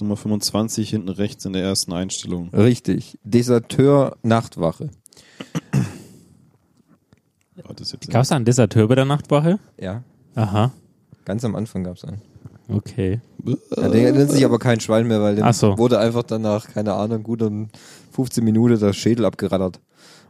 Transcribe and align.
Nummer 0.00 0.16
25 0.16 0.90
hinten 0.90 1.08
rechts 1.08 1.44
in 1.44 1.52
der 1.52 1.62
ersten 1.62 1.92
Einstellung. 1.92 2.50
Richtig. 2.50 3.18
Deserteur 3.24 4.16
Nachtwache. 4.22 4.90
Jetzt 7.78 8.10
Gab 8.10 8.22
es 8.22 8.28
da 8.28 8.36
einen 8.36 8.44
Deserteur 8.44 8.88
bei 8.88 8.94
der 8.94 9.04
Nachtwache? 9.04 9.58
Ja. 9.78 10.02
Aha. 10.34 10.72
Ganz 11.24 11.44
am 11.44 11.54
Anfang 11.54 11.84
gab's 11.84 12.04
einen. 12.04 12.20
Okay. 12.68 13.20
Ja, 13.76 13.88
der 13.88 14.12
nennt 14.12 14.30
sich 14.30 14.44
aber 14.44 14.58
kein 14.58 14.80
Schwein 14.80 15.06
mehr, 15.06 15.20
weil 15.20 15.36
dem 15.36 15.52
so. 15.52 15.76
wurde 15.78 15.98
einfach 15.98 16.22
danach, 16.22 16.68
keine 16.68 16.94
Ahnung, 16.94 17.22
gut 17.22 17.42
um 17.42 17.68
15 18.12 18.44
Minuten 18.44 18.78
der 18.78 18.92
Schädel 18.92 19.24
abgeraddert. 19.24 19.80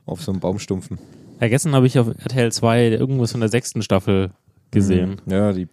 Auf 0.07 0.23
so 0.23 0.33
einem 0.33 0.41
Baumstumpfen. 0.41 0.99
Ja, 1.41 1.49
gestern 1.49 1.75
habe 1.75 1.87
ich 1.87 1.99
auf 1.99 2.09
RTL 2.09 2.51
2 2.51 2.89
irgendwas 2.89 3.33
von 3.33 3.41
der 3.41 3.51
sechsten 3.51 3.83
Staffel 3.83 4.31
gesehen. 4.71 5.21
Mhm. 5.27 5.33
Ja, 5.33 5.53
die 5.53 5.69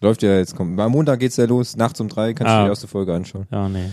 läuft 0.00 0.22
ja 0.22 0.36
jetzt. 0.38 0.56
Komm. 0.56 0.78
Am 0.78 0.92
Montag 0.92 1.20
geht's 1.20 1.36
ja 1.36 1.44
los. 1.44 1.76
Nachts 1.76 2.00
um 2.00 2.08
drei 2.08 2.32
kannst 2.34 2.50
du 2.50 2.54
Ah. 2.56 2.62
die 2.64 2.68
erste 2.70 2.86
Folge 2.88 3.14
anschauen. 3.14 3.46
Ja, 3.50 3.68
nee. 3.68 3.90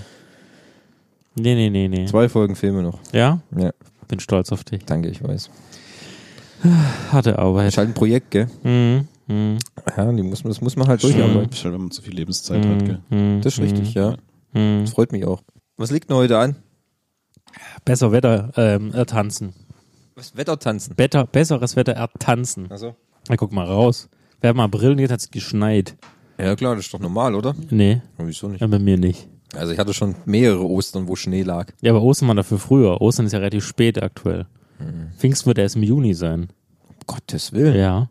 Nee, 1.35 1.55
nee, 1.55 1.69
nee, 1.69 1.87
nee. 1.87 2.05
Zwei 2.05 2.27
Folgen 2.29 2.55
Filme 2.55 2.81
noch. 2.83 2.99
Ja? 3.13 3.39
Ja, 3.57 3.71
Bin 4.07 4.19
stolz 4.19 4.51
auf 4.51 4.63
dich. 4.65 4.83
danke, 4.85 5.07
ich 5.09 5.23
weiß. 5.23 5.49
Harte 7.11 7.39
Arbeit. 7.39 7.69
Ist 7.69 7.77
halt 7.77 7.89
ein 7.89 7.93
Projekt, 7.93 8.31
gell? 8.31 8.47
Mhm. 8.63 9.07
Mhm. 9.27 9.57
Ja, 9.97 10.11
die 10.11 10.23
muss, 10.23 10.43
das 10.43 10.61
muss 10.61 10.75
man 10.75 10.87
halt 10.87 11.01
durcharbeiten. 11.01 11.53
schön, 11.53 11.73
wenn 11.73 11.81
man 11.81 11.91
zu 11.91 12.01
viel 12.01 12.13
Lebenszeit 12.13 12.65
hat, 12.65 12.85
gell? 12.85 12.99
Mhm. 13.09 13.41
Das 13.41 13.53
ist 13.53 13.61
richtig, 13.61 13.93
ja. 13.93 14.15
Mhm. 14.53 14.81
Das 14.81 14.91
freut 14.91 15.11
mich 15.11 15.25
auch. 15.25 15.41
Was 15.77 15.89
liegt 15.91 16.09
denn 16.09 16.17
heute 16.17 16.37
an? 16.37 16.55
Besser 17.85 18.11
Wetter 18.11 18.51
ähm, 18.57 18.93
ertanzen. 18.93 19.53
Was 20.15 20.35
Wettertanzen. 20.35 20.95
Better, 20.95 21.25
besseres 21.25 21.75
Wetter 21.75 21.93
ertanzen. 21.93 22.69
Also. 22.69 22.95
Na, 23.29 23.35
guck 23.37 23.51
mal 23.53 23.65
raus. 23.65 24.09
Wir 24.41 24.49
haben 24.49 24.59
April 24.59 24.91
und 24.91 24.99
jetzt 24.99 25.11
hat's 25.11 25.29
geschneit. 25.31 25.95
Ja 26.37 26.55
klar, 26.55 26.75
das 26.75 26.85
ist 26.85 26.93
doch 26.93 26.99
normal, 26.99 27.35
oder? 27.35 27.55
Nee, 27.69 28.01
Ja, 28.17 28.25
wieso 28.27 28.47
nicht? 28.47 28.61
ja, 28.61 28.67
bei 28.67 28.79
mir 28.79 28.97
nicht. 28.97 29.27
Also 29.55 29.73
ich 29.73 29.79
hatte 29.79 29.93
schon 29.93 30.15
mehrere 30.25 30.65
Ostern, 30.65 31.07
wo 31.07 31.15
Schnee 31.15 31.43
lag. 31.43 31.67
Ja, 31.81 31.91
aber 31.91 32.01
Ostern 32.01 32.27
war 32.29 32.35
dafür 32.35 32.57
früher. 32.57 33.01
Ostern 33.01 33.25
ist 33.25 33.33
ja 33.33 33.39
relativ 33.39 33.65
spät 33.65 34.01
aktuell. 34.01 34.47
Pfingsten 35.17 35.45
wird 35.47 35.59
erst 35.59 35.75
im 35.75 35.83
Juni 35.83 36.13
sein. 36.15 36.49
Gottes 37.05 37.53
Willen. 37.53 37.75
Ja. 37.75 38.09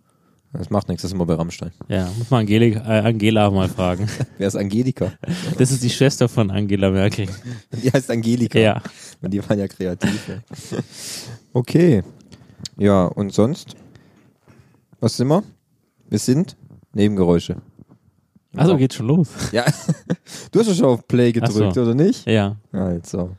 Das 0.53 0.69
macht 0.69 0.89
nichts, 0.89 1.03
das 1.03 1.11
ist 1.11 1.15
immer 1.15 1.27
bei 1.27 1.35
Rammstein. 1.35 1.71
Ja, 1.89 2.09
muss 2.19 2.29
man 2.31 2.41
Angelika, 2.41 2.81
äh, 2.81 3.01
Angela 3.07 3.51
mal 3.51 3.69
fragen. 3.69 4.09
Wer 4.39 4.49
ist 4.49 4.57
Angelika? 4.57 5.13
Das 5.59 5.71
ist 5.71 5.83
die 5.83 5.91
Schwester 5.91 6.29
von 6.29 6.51
Angela 6.51 6.91
Merkel. 6.91 7.29
Die 7.73 7.91
heißt 7.91 8.11
Angelika. 8.11 8.59
Ja. 8.59 8.83
Und 9.23 9.31
die 9.33 9.49
waren 9.49 9.59
ja 9.61 9.69
kreativ. 9.69 10.29
Ja. 10.29 10.79
Okay. 11.53 12.03
Ja, 12.77 13.05
und 13.07 13.33
sonst? 13.33 13.75
Was 15.01 15.17
sind 15.17 15.29
wir? 15.29 15.43
Wir 16.11 16.19
sind 16.19 16.57
Nebengeräusche. 16.93 17.57
Also 18.57 18.77
geht 18.77 18.93
schon 18.93 19.07
los. 19.07 19.29
Ja. 19.53 19.65
Du 20.53 20.59
hast 20.59 20.67
ja 20.67 20.75
schon 20.75 20.87
auf 20.87 21.07
Play 21.07 21.33
gedrückt, 21.33 21.75
so. 21.75 21.83
oder 21.83 21.95
nicht? 21.95 22.27
Ja. 22.27 22.57
Also. 22.73 23.37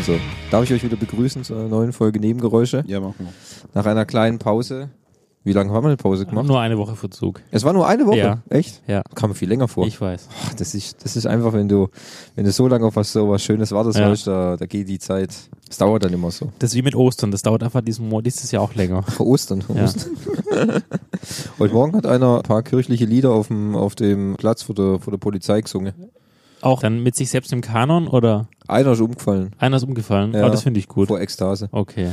Also, 0.00 0.18
darf 0.50 0.64
ich 0.64 0.72
euch 0.72 0.82
wieder 0.82 0.96
begrüßen 0.96 1.44
zu 1.44 1.54
einer 1.54 1.68
neuen 1.68 1.92
Folge 1.92 2.20
Nebengeräusche? 2.20 2.82
Ja, 2.86 3.00
machen 3.00 3.16
wir. 3.18 3.32
Nach 3.74 3.84
einer 3.84 4.06
kleinen 4.06 4.38
Pause. 4.38 4.88
Wie 5.44 5.52
lange 5.52 5.72
haben 5.72 5.84
wir 5.84 5.88
eine 5.88 5.96
Pause 5.98 6.24
gemacht? 6.24 6.46
Nur 6.46 6.58
eine 6.58 6.78
Woche 6.78 6.96
Verzug. 6.96 7.40
Es 7.50 7.64
war 7.64 7.72
nur 7.74 7.86
eine 7.86 8.06
Woche. 8.06 8.16
Ja. 8.16 8.42
Echt? 8.48 8.82
Ja. 8.86 9.02
Kam 9.14 9.30
mir 9.30 9.34
viel 9.36 9.48
länger 9.48 9.68
vor. 9.68 9.86
Ich 9.86 9.98
weiß. 10.00 10.28
Ach, 10.46 10.54
das 10.54 10.74
ist, 10.74 11.02
das 11.04 11.16
ist 11.16 11.26
einfach, 11.26 11.52
wenn 11.52 11.68
du, 11.68 11.88
wenn 12.34 12.44
du 12.44 12.52
so 12.52 12.66
lange 12.66 12.86
auf 12.86 12.96
was 12.96 13.12
so 13.12 13.28
was 13.30 13.42
Schönes 13.42 13.72
wartest, 13.72 13.98
Ja. 13.98 14.10
weißt, 14.10 14.26
da, 14.26 14.56
da 14.58 14.66
geht 14.66 14.88
die 14.88 14.98
Zeit. 14.98 15.30
Es 15.68 15.76
dauert 15.78 16.04
dann 16.04 16.12
immer 16.14 16.30
so. 16.30 16.50
Das 16.58 16.70
ist 16.70 16.76
wie 16.76 16.82
mit 16.82 16.94
Ostern. 16.94 17.30
Das 17.30 17.42
dauert 17.42 17.62
einfach 17.62 17.82
diesen 17.82 18.08
Monat, 18.08 18.26
dieses 18.26 18.50
Jahr 18.52 18.62
auch 18.62 18.74
länger. 18.74 19.02
Ach, 19.06 19.20
Ostern. 19.20 19.62
Ja. 19.74 19.84
Ostern. 19.84 20.12
Heute 21.58 21.74
Morgen 21.74 21.96
hat 21.96 22.06
einer 22.06 22.36
ein 22.38 22.42
paar 22.42 22.62
kirchliche 22.62 23.04
Lieder 23.04 23.32
auf 23.32 23.48
dem, 23.48 23.76
auf 23.76 23.94
dem 23.94 24.36
Platz 24.36 24.62
vor 24.62 24.74
der, 24.74 24.98
vor 24.98 25.10
der 25.10 25.18
Polizei 25.18 25.60
gesungen. 25.60 25.92
Auch 26.62 26.80
dann 26.80 27.02
mit 27.02 27.16
sich 27.16 27.30
selbst 27.30 27.52
im 27.52 27.60
Kanon 27.60 28.06
oder 28.08 28.48
Einer 28.68 28.92
ist 28.92 29.00
umgefallen. 29.00 29.50
einer 29.58 29.76
ist 29.78 29.84
umgefallen? 29.84 30.32
Ja. 30.34 30.46
Oh, 30.46 30.50
das 30.50 30.62
finde 30.62 30.78
ich 30.80 30.88
gut. 30.88 31.08
Vor 31.08 31.20
Ekstase. 31.20 31.68
Okay. 31.72 32.12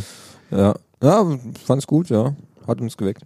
Ja. 0.51 0.75
Ja, 1.03 1.37
fand's 1.65 1.85
gut, 1.87 2.09
ja. 2.09 2.35
Hat 2.65 2.81
uns 2.81 2.97
geweckt. 2.97 3.23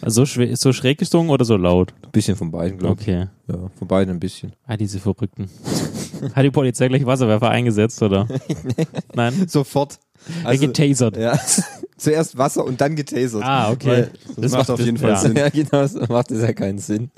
Also 0.00 0.20
so, 0.22 0.26
schwer, 0.26 0.56
so 0.56 0.72
schräg 0.72 0.98
gesungen 0.98 1.30
oder 1.30 1.44
so 1.44 1.56
laut? 1.56 1.92
Ein 2.04 2.10
bisschen 2.12 2.36
von 2.36 2.50
beiden, 2.50 2.78
glaube 2.78 2.92
Okay. 3.00 3.26
ich. 3.48 3.54
Ja, 3.54 3.70
von 3.78 3.88
beiden 3.88 4.14
ein 4.14 4.20
bisschen. 4.20 4.52
Ah, 4.66 4.76
diese 4.76 4.98
Verrückten. 5.00 5.48
Hat 6.34 6.44
die 6.44 6.50
Polizei 6.50 6.88
gleich 6.88 7.04
Wasserwerfer 7.04 7.50
eingesetzt, 7.50 8.00
oder? 8.02 8.26
Nein? 9.14 9.46
Sofort. 9.48 9.98
er 10.44 10.56
getasert. 10.56 11.16
ja. 11.16 11.38
Zuerst 11.96 12.38
Wasser 12.38 12.64
und 12.64 12.80
dann 12.80 12.96
getasert. 12.96 13.42
Ah, 13.42 13.70
okay. 13.72 13.88
Weil- 13.88 14.10
Das 14.36 14.52
macht 14.52 14.70
auf 14.70 14.80
jeden 14.80 14.96
Fall 14.98 15.10
ja. 15.10 15.16
Sinn. 15.16 15.36
Ja, 15.36 15.48
genau, 15.48 15.68
das 15.70 15.94
macht 16.08 16.30
das 16.30 16.40
ja 16.40 16.52
keinen 16.52 16.78
Sinn. 16.78 17.10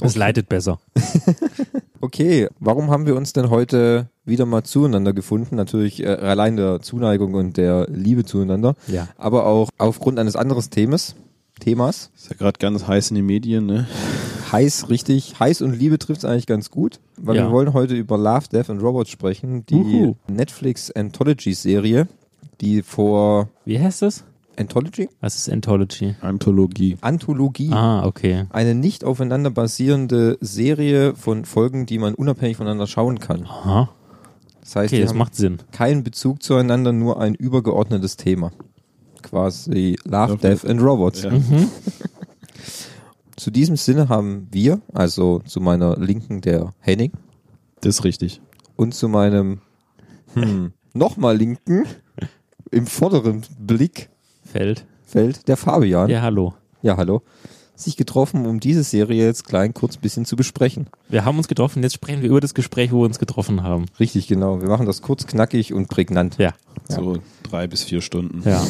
Das 0.00 0.16
leitet 0.16 0.48
besser. 0.48 0.78
Okay, 2.02 2.48
warum 2.58 2.90
haben 2.90 3.04
wir 3.06 3.14
uns 3.14 3.34
denn 3.34 3.50
heute 3.50 4.08
wieder 4.24 4.46
mal 4.46 4.62
zueinander 4.62 5.12
gefunden? 5.12 5.54
Natürlich 5.56 6.02
äh, 6.02 6.06
allein 6.06 6.56
der 6.56 6.80
Zuneigung 6.80 7.34
und 7.34 7.58
der 7.58 7.86
Liebe 7.90 8.24
zueinander, 8.24 8.74
Ja. 8.86 9.08
aber 9.18 9.44
auch 9.44 9.68
aufgrund 9.76 10.18
eines 10.18 10.34
anderen 10.34 10.62
Themas. 10.70 11.14
Themas. 11.60 12.10
Ist 12.16 12.30
ja 12.30 12.36
gerade 12.36 12.58
ganz 12.58 12.86
heiß 12.86 13.10
in 13.10 13.16
den 13.16 13.26
Medien, 13.26 13.66
ne? 13.66 13.86
Heiß, 14.50 14.88
richtig. 14.88 15.38
Heiß 15.38 15.60
und 15.60 15.78
Liebe 15.78 15.98
trifft 15.98 16.20
es 16.20 16.24
eigentlich 16.24 16.46
ganz 16.46 16.70
gut, 16.70 17.00
weil 17.18 17.36
Ja. 17.36 17.46
wir 17.48 17.52
wollen 17.52 17.74
heute 17.74 17.94
über 17.94 18.16
Love, 18.16 18.48
Death 18.50 18.70
and 18.70 18.80
Robots 18.82 19.10
sprechen, 19.10 19.66
die 19.66 19.74
Uhu. 19.74 20.14
Netflix 20.26 20.90
Anthology-Serie, 20.90 22.08
die 22.62 22.80
vor 22.80 23.50
Wie 23.66 23.78
heißt 23.78 24.00
das? 24.00 24.24
Anthology? 24.60 25.08
Was 25.20 25.36
ist 25.36 25.50
Anthology? 25.50 26.14
Anthologie. 26.20 26.96
Anthologie. 27.00 27.70
Ah, 27.72 28.04
okay. 28.06 28.44
Eine 28.50 28.74
nicht 28.74 29.04
aufeinander 29.04 29.50
basierende 29.50 30.36
Serie 30.40 31.14
von 31.16 31.44
Folgen, 31.44 31.86
die 31.86 31.98
man 31.98 32.14
unabhängig 32.14 32.56
voneinander 32.58 32.86
schauen 32.86 33.18
kann. 33.18 33.46
Aha. 33.46 33.88
Das 34.60 34.76
heißt, 34.76 34.92
Okay, 34.92 35.02
das 35.02 35.14
macht 35.14 35.34
Sinn. 35.34 35.58
keinen 35.72 36.04
Bezug 36.04 36.42
zueinander, 36.42 36.92
nur 36.92 37.20
ein 37.20 37.34
übergeordnetes 37.34 38.16
Thema. 38.16 38.52
Quasi 39.22 39.96
Love, 40.04 40.32
Love, 40.32 40.36
Death 40.38 40.64
and 40.66 40.80
Robots. 40.82 41.22
Ja. 41.22 41.30
Zu 43.36 43.50
diesem 43.50 43.76
Sinne 43.76 44.08
haben 44.08 44.48
wir, 44.50 44.80
also 44.92 45.40
zu 45.46 45.60
meiner 45.60 45.96
Linken 45.96 46.42
der 46.42 46.74
Henning 46.80 47.12
Das 47.80 47.96
ist 47.98 48.04
richtig. 48.04 48.42
und 48.76 48.94
zu 48.94 49.08
meinem 49.08 49.60
hm, 50.34 50.72
nochmal 50.94 51.36
Linken 51.38 51.84
im 52.70 52.86
vorderen 52.86 53.42
Blickfeld 53.58 54.10
Feld. 54.50 54.84
der 55.48 55.56
Fabian. 55.56 56.08
Ja, 56.10 56.22
hallo. 56.22 56.54
ja, 56.82 56.96
hallo. 56.96 57.22
Sich 57.80 57.96
getroffen, 57.96 58.44
um 58.46 58.60
diese 58.60 58.82
Serie 58.82 59.24
jetzt 59.24 59.46
klein 59.46 59.72
kurz 59.72 59.96
bisschen 59.96 60.26
zu 60.26 60.36
besprechen. 60.36 60.86
Wir 61.08 61.24
haben 61.24 61.38
uns 61.38 61.48
getroffen, 61.48 61.82
jetzt 61.82 61.94
sprechen 61.94 62.20
wir 62.20 62.28
über 62.28 62.40
das 62.40 62.52
Gespräch, 62.52 62.92
wo 62.92 62.98
wir 63.00 63.06
uns 63.06 63.18
getroffen 63.18 63.62
haben. 63.62 63.86
Richtig, 63.98 64.28
genau. 64.28 64.60
Wir 64.60 64.68
machen 64.68 64.84
das 64.84 65.00
kurz, 65.00 65.26
knackig 65.26 65.72
und 65.72 65.88
prägnant. 65.88 66.36
Ja. 66.38 66.52
So 66.88 67.18
drei 67.42 67.66
bis 67.66 67.82
vier 67.82 68.00
Stunden. 68.00 68.42
Ja. 68.48 68.62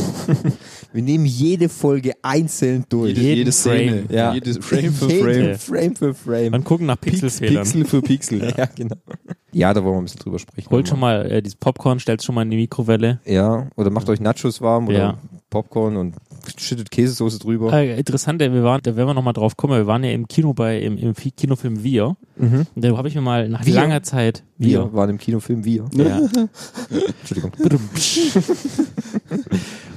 Wir 0.93 1.03
nehmen 1.03 1.25
jede 1.25 1.69
Folge 1.69 2.12
einzeln 2.22 2.84
durch. 2.88 3.16
Jede, 3.16 3.37
jede 3.37 3.53
Szene. 3.53 4.04
Frame. 4.04 4.15
Ja. 4.16 4.34
Jede 4.34 4.60
Frame 4.60 4.93
für 4.93 5.10
Jede 5.10 5.25
Frame. 5.25 5.59
Frame 5.59 5.97
für 5.97 6.15
Frame. 6.15 6.54
Und 6.54 6.65
gucken 6.65 6.87
nach 6.87 7.00
Pixelfehlern. 7.00 7.62
Pixel 7.65 7.84
für 7.84 8.03
Pixel. 8.03 8.54
Ja, 8.56 8.66
genau. 8.66 8.97
Ja, 9.53 9.72
da 9.75 9.82
wollen 9.82 9.94
wir 9.94 9.99
ein 10.00 10.04
bisschen 10.04 10.20
drüber 10.20 10.38
sprechen. 10.38 10.70
Holt 10.70 10.88
schon 10.88 11.00
mal 11.00 11.31
äh, 11.31 11.43
dieses 11.43 11.56
Popcorn, 11.56 11.99
stellt 11.99 12.22
schon 12.22 12.34
mal 12.34 12.43
in 12.43 12.50
die 12.50 12.56
Mikrowelle. 12.56 13.20
Ja, 13.25 13.69
oder 13.76 13.91
macht 13.91 14.09
euch 14.09 14.20
Nachos 14.20 14.60
warm 14.60 14.88
oder 14.88 14.99
Ja. 14.99 15.19
Popcorn 15.50 15.96
und 15.96 16.17
schüttet 16.58 16.90
Käsesoße 16.90 17.38
drüber. 17.38 17.72
Äh, 17.72 17.98
interessant, 17.98 18.40
wir 18.40 18.62
waren, 18.62 18.81
da 18.82 18.96
werden 18.96 19.08
wir 19.08 19.14
nochmal 19.14 19.32
drauf 19.32 19.56
kommen, 19.56 19.75
wir 19.76 19.87
waren 19.87 20.04
ja 20.04 20.10
im 20.10 20.28
Kino 20.28 20.52
bei, 20.54 20.78
im, 20.81 20.96
im 20.98 21.14
Fi- 21.14 21.31
Kinofilm 21.31 21.82
Wir. 21.82 22.16
Mhm. 22.37 22.66
Und 22.75 22.84
da 22.84 22.96
habe 22.96 23.08
ich 23.08 23.14
mir 23.14 23.20
mal 23.20 23.48
nach 23.48 23.64
Wir? 23.66 23.75
langer 23.75 24.02
Zeit 24.02 24.42
Wir 24.58 24.92
waren 24.92 25.10
im 25.10 25.19
Kinofilm 25.19 25.64
Wir. 25.64 25.84
Ja. 25.92 26.20
Entschuldigung. 27.20 27.52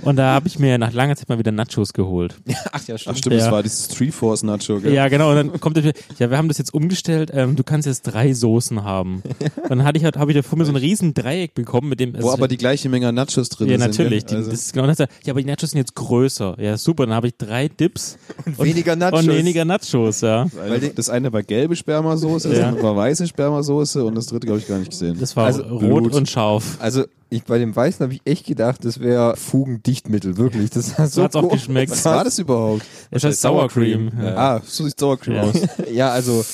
Und 0.02 0.18
da 0.18 0.34
habe 0.34 0.48
ich 0.50 0.60
mir 0.60 0.78
nach 0.78 0.92
langer 0.92 1.16
Zeit 1.16 1.30
mal 1.30 1.40
wieder 1.40 1.54
Nachos 1.54 1.94
geholt. 1.94 2.36
Ach 2.74 2.86
ja, 2.88 2.96
Ach 2.96 3.16
stimmt, 3.16 3.36
Ja. 3.36 3.40
das 3.44 3.52
war 3.52 3.64
dieses 3.64 3.86
Street 3.86 4.14
Force 4.14 4.44
Nacho, 4.44 4.82
gell? 4.82 4.94
Ja, 4.94 5.08
genau. 5.08 5.30
Und 5.30 5.36
dann 5.38 5.60
kommt 5.62 5.78
er, 5.78 5.94
ja, 6.20 6.30
wir 6.30 6.38
haben 6.38 6.50
das 6.50 6.58
jetzt 6.58 6.74
umgestellt. 6.74 7.32
Ähm, 7.34 7.56
du 7.56 7.64
kannst 7.64 7.86
jetzt 7.88 8.02
drei 8.04 8.34
Soßen 8.34 8.84
haben. 8.84 9.24
Und 9.62 9.70
dann 9.70 9.84
hatte 9.86 9.98
ich 9.98 10.04
halt, 10.04 10.18
habe 10.18 10.32
ich 10.32 10.36
da 10.38 10.42
vor 10.44 10.58
mir 10.58 10.66
so 10.66 10.74
ein 10.74 10.76
riesen 10.76 11.14
Dreieck 11.14 11.54
bekommen 11.54 11.88
mit 11.88 12.02
dem. 12.02 12.22
Wo 12.22 12.32
aber 12.32 12.50
die 12.50 12.58
gleiche 12.58 12.90
Menge 12.90 13.14
Nachos 13.14 13.48
drin 13.48 13.70
ja, 13.70 13.80
sind. 13.80 13.92
natürlich. 13.92 14.26
Die, 14.26 14.32
gell? 14.32 14.38
Also, 14.40 14.52
das 14.52 14.60
ist 14.60 14.74
genau 14.74 14.88
das. 14.88 14.98
Ja, 14.98 15.06
aber 15.30 15.40
die 15.42 15.48
Nachos 15.48 15.72
sind 15.72 15.78
jetzt 15.80 15.96
größer. 15.96 16.33
Ja, 16.40 16.78
super. 16.78 17.06
Dann 17.06 17.16
habe 17.16 17.28
ich 17.28 17.34
drei 17.38 17.68
Dips 17.68 18.18
und, 18.46 18.60
weniger 18.64 18.96
Nachos. 18.96 19.22
Und 19.22 19.30
weniger 19.30 19.66
Nachos, 19.66 20.22
ja. 20.22 20.46
weil 20.54 20.80
das 20.90 21.10
eine 21.10 21.32
war 21.34 21.44
gelbe 21.44 21.76
Spermasoße, 21.76 22.50
das 22.50 22.58
Ja. 22.60 22.68
andere 22.68 22.84
war 22.84 22.96
weiße 22.96 23.28
Spermasoße 23.28 24.04
und 24.04 24.16
das 24.16 24.28
dritte 24.28 24.48
glaube 24.48 24.60
ich 24.60 24.68
gar 24.68 24.78
nicht 24.80 24.92
gesehen. 24.92 25.18
Das 25.20 25.36
war 25.36 25.46
Also 25.46 25.64
rot 25.64 25.80
Blut. 25.80 26.14
und 26.16 26.30
scharf. 26.30 26.78
Also 26.80 27.04
ich, 27.30 27.44
bei 27.44 27.58
dem 27.58 27.76
Weißen 27.76 28.04
habe 28.04 28.14
ich 28.14 28.22
echt 28.26 28.46
gedacht, 28.46 28.86
das 28.86 29.00
wäre 29.00 29.36
Fugendichtmittel, 29.36 30.38
wirklich. 30.38 30.70
Das 30.70 30.98
hat 30.98 31.12
So 31.12 31.24
hat's 31.24 31.36
auch 31.36 31.50
geschmeckt. 31.50 31.92
Was 31.92 32.06
war 32.06 32.24
das 32.24 32.38
überhaupt? 32.38 32.84
Das 33.10 33.24
heißt 33.24 33.42
Sour 33.42 33.68
Cream. 33.70 34.12
Ja. 34.22 34.36
Ah, 34.58 34.62
so 34.64 34.86
sieht 34.86 35.00
Sour 35.00 35.18
Cream 35.20 35.36
Ja. 35.36 35.42
aus. 35.44 35.54
Ja, 35.92 36.10
also 36.12 36.46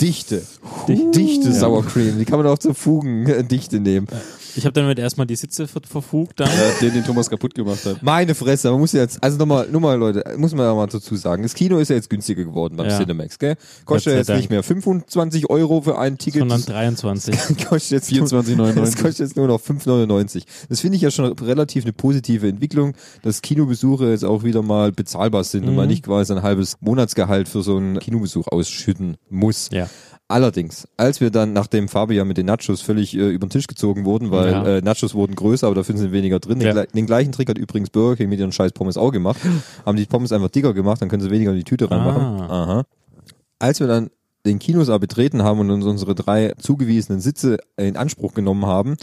dichte. 0.00 0.42
Dichte 0.88 1.52
Sour 1.52 1.84
Cream. 1.84 2.18
Die 2.18 2.24
kann 2.24 2.38
man 2.38 2.46
auch 2.46 2.58
zur 2.58 2.74
Fugendichte 2.74 3.80
nehmen. 3.80 4.06
Ich 4.56 4.64
habe 4.64 4.72
damit 4.72 4.98
erstmal 4.98 5.26
die 5.26 5.36
Sitze 5.36 5.66
ver 5.68 5.80
verfugt 5.86 6.40
dann. 6.40 6.48
Ja, 6.48 6.54
den, 6.80 6.92
den 6.94 7.04
Thomas 7.04 7.30
kaputt 7.30 7.54
gemacht 7.54 7.84
hat. 7.84 8.02
Meine 8.02 8.34
Fresse, 8.34 8.70
man 8.70 8.80
muss 8.80 8.92
jetzt, 8.92 9.22
also 9.22 9.38
nochmal, 9.38 9.68
nur 9.70 9.80
mal 9.80 9.96
Leute, 9.98 10.24
muss 10.36 10.52
man 10.54 10.66
ja 10.66 10.74
mal 10.74 10.86
dazu 10.86 11.16
sagen, 11.16 11.42
das 11.42 11.54
Kino 11.54 11.78
ist 11.78 11.88
ja 11.88 11.96
jetzt 11.96 12.10
günstiger 12.10 12.44
geworden 12.44 12.76
beim 12.76 12.88
Ja. 12.88 12.98
Cinemax, 12.98 13.38
gell? 13.38 13.56
Kostet 13.84 14.14
jetzt 14.14 14.28
Dank. 14.28 14.40
nicht 14.40 14.50
mehr 14.50 14.62
25 14.62 15.48
Euro 15.50 15.80
für 15.82 15.98
ein 15.98 16.18
Ticket. 16.18 16.40
Sondern 16.40 16.62
23. 16.64 17.34
kostet 17.68 17.90
jetzt 17.90 18.12
nur- 18.12 18.26
24,99. 18.28 18.74
Das 18.74 18.96
kostet 18.96 19.18
jetzt 19.20 19.36
nur 19.36 19.46
noch 19.48 19.60
5,99. 19.60 20.42
Das 20.68 20.80
finde 20.80 20.96
ich 20.96 21.02
ja 21.02 21.10
schon 21.10 21.32
relativ 21.38 21.84
eine 21.84 21.92
positive 21.92 22.48
Entwicklung, 22.48 22.94
dass 23.22 23.42
Kinobesuche 23.42 24.10
jetzt 24.10 24.24
auch 24.24 24.44
wieder 24.44 24.62
mal 24.62 24.92
bezahlbar 24.92 25.44
sind 25.44 25.66
und 25.68 25.74
man 25.76 25.88
nicht 25.88 26.04
quasi 26.04 26.32
ein 26.32 26.42
halbes 26.42 26.76
Monatsgehalt 26.80 27.48
für 27.48 27.62
so 27.62 27.76
einen 27.76 27.98
Kinobesuch 27.98 28.46
ausschütten 28.48 29.16
muss. 29.28 29.68
Ja. 29.72 29.88
Allerdings, 30.30 30.86
als 30.96 31.20
wir 31.20 31.30
dann, 31.30 31.52
nachdem 31.52 31.88
Fabian 31.88 32.28
mit 32.28 32.36
den 32.38 32.46
Nachos 32.46 32.80
völlig 32.80 33.16
äh, 33.16 33.30
über 33.30 33.46
den 33.46 33.50
Tisch 33.50 33.66
gezogen 33.66 34.04
wurden, 34.04 34.30
weil 34.30 34.50
Ja. 34.52 34.64
äh, 34.76 34.80
Nachos 34.80 35.14
wurden 35.14 35.34
größer, 35.34 35.66
aber 35.66 35.74
dafür 35.76 35.96
sind 35.96 36.12
weniger 36.12 36.38
drin. 36.38 36.60
Den, 36.60 36.68
Ja. 36.68 36.82
gle- 36.82 36.92
den 36.94 37.06
gleichen 37.06 37.32
Trick 37.32 37.48
hat 37.48 37.58
übrigens 37.58 37.90
Burger 37.90 38.16
King 38.16 38.28
mit 38.28 38.38
ihren 38.38 38.52
scheiß 38.52 38.72
Pommes 38.72 38.96
auch 38.96 39.10
gemacht. 39.10 39.40
Haben 39.84 39.96
die 39.96 40.06
Pommes 40.06 40.30
einfach 40.32 40.48
dicker 40.50 40.72
gemacht, 40.72 41.02
dann 41.02 41.08
können 41.08 41.22
sie 41.22 41.30
weniger 41.30 41.50
in 41.50 41.56
die 41.56 41.64
Tüte 41.64 41.90
reinmachen. 41.90 42.22
Ah. 42.22 42.62
Aha. 42.62 42.84
Als 43.58 43.80
wir 43.80 43.88
dann 43.88 44.10
den 44.46 44.58
Kinosaal 44.58 44.98
betreten 45.00 45.42
haben 45.42 45.60
und 45.60 45.70
uns 45.70 45.84
unsere 45.84 46.14
drei 46.14 46.54
zugewiesenen 46.58 47.20
Sitze 47.20 47.58
in 47.76 47.96
Anspruch 47.96 48.32
genommen 48.32 48.64
haben, 48.66 48.96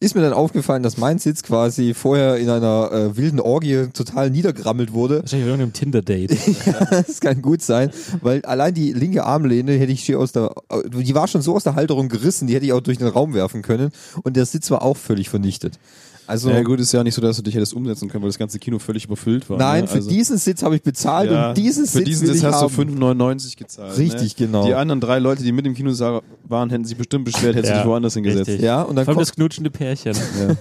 ist 0.00 0.14
mir 0.14 0.22
dann 0.22 0.32
aufgefallen, 0.32 0.84
dass 0.84 0.96
mein 0.96 1.18
Sitz 1.18 1.42
quasi 1.42 1.92
vorher 1.92 2.36
in 2.36 2.48
einer 2.48 2.92
äh, 2.92 3.16
wilden 3.16 3.40
Orgie 3.40 3.88
total 3.92 4.30
niedergerammelt 4.30 4.92
wurde. 4.92 5.22
Wahrscheinlich 5.22 5.48
irgendeinem 5.48 5.72
Tinder-Date. 5.72 6.36
das 6.90 7.20
kann 7.20 7.42
gut 7.42 7.62
sein, 7.62 7.90
weil 8.22 8.44
allein 8.44 8.74
die 8.74 8.92
linke 8.92 9.24
Armlehne 9.24 9.72
hätte 9.72 9.90
ich 9.90 10.04
hier 10.04 10.20
aus 10.20 10.30
der, 10.30 10.54
die 10.92 11.14
war 11.16 11.26
schon 11.26 11.42
so 11.42 11.56
aus 11.56 11.64
der 11.64 11.74
Halterung 11.74 12.08
gerissen, 12.08 12.46
die 12.46 12.54
hätte 12.54 12.66
ich 12.66 12.72
auch 12.72 12.80
durch 12.80 12.98
den 12.98 13.08
Raum 13.08 13.34
werfen 13.34 13.62
können 13.62 13.90
und 14.22 14.36
der 14.36 14.46
Sitz 14.46 14.70
war 14.70 14.82
auch 14.82 14.96
völlig 14.96 15.28
vernichtet. 15.28 15.80
Also 16.28 16.50
Ja 16.50 16.62
gut, 16.62 16.78
ist 16.78 16.92
ja 16.92 17.02
nicht 17.02 17.14
so, 17.14 17.22
dass 17.22 17.36
du 17.38 17.42
dich 17.42 17.54
hättest 17.54 17.72
umsetzen 17.72 18.08
können, 18.08 18.22
weil 18.22 18.28
das 18.28 18.38
ganze 18.38 18.58
Kino 18.58 18.78
völlig 18.78 19.06
überfüllt 19.06 19.48
war. 19.48 19.56
nein, 19.58 19.82
ne? 19.82 19.88
für 19.88 19.94
Also- 19.96 20.10
diesen 20.10 20.36
Sitz 20.36 20.62
habe 20.62 20.76
ich 20.76 20.82
bezahlt 20.82 21.30
ja, 21.30 21.48
und 21.48 21.56
diesen 21.56 21.86
für 21.86 21.98
Sitz 21.98 22.04
diesen 22.04 22.26
will 22.28 22.34
Sitz 22.34 22.42
ich 22.42 22.44
hast 22.44 22.60
haben. 22.62 22.86
du 22.86 23.04
5,99 23.06 23.56
gezahlt. 23.56 23.96
Richtig, 23.96 24.38
ne? 24.38 24.46
genau. 24.46 24.66
Die 24.66 24.74
anderen 24.74 25.00
drei 25.00 25.18
Leute, 25.18 25.42
die 25.42 25.52
mit 25.52 25.66
im 25.66 25.74
Kinosaal 25.74 26.20
waren, 26.44 26.68
hätten 26.70 26.84
sich 26.84 26.98
bestimmt 26.98 27.24
beschwert, 27.24 27.56
hätten 27.56 27.66
Ja, 27.68 27.76
sich 27.78 27.86
woanders 27.86 28.12
hingesetzt. 28.14 28.48
richtig. 28.48 28.64
Ja, 28.64 28.82
und 28.82 28.96
dann 28.96 29.06
Vor 29.06 29.14
allem 29.14 29.20
das 29.20 29.32
knutschende 29.34 29.70
Pärchen. 29.70 30.14
Ja. 30.14 30.54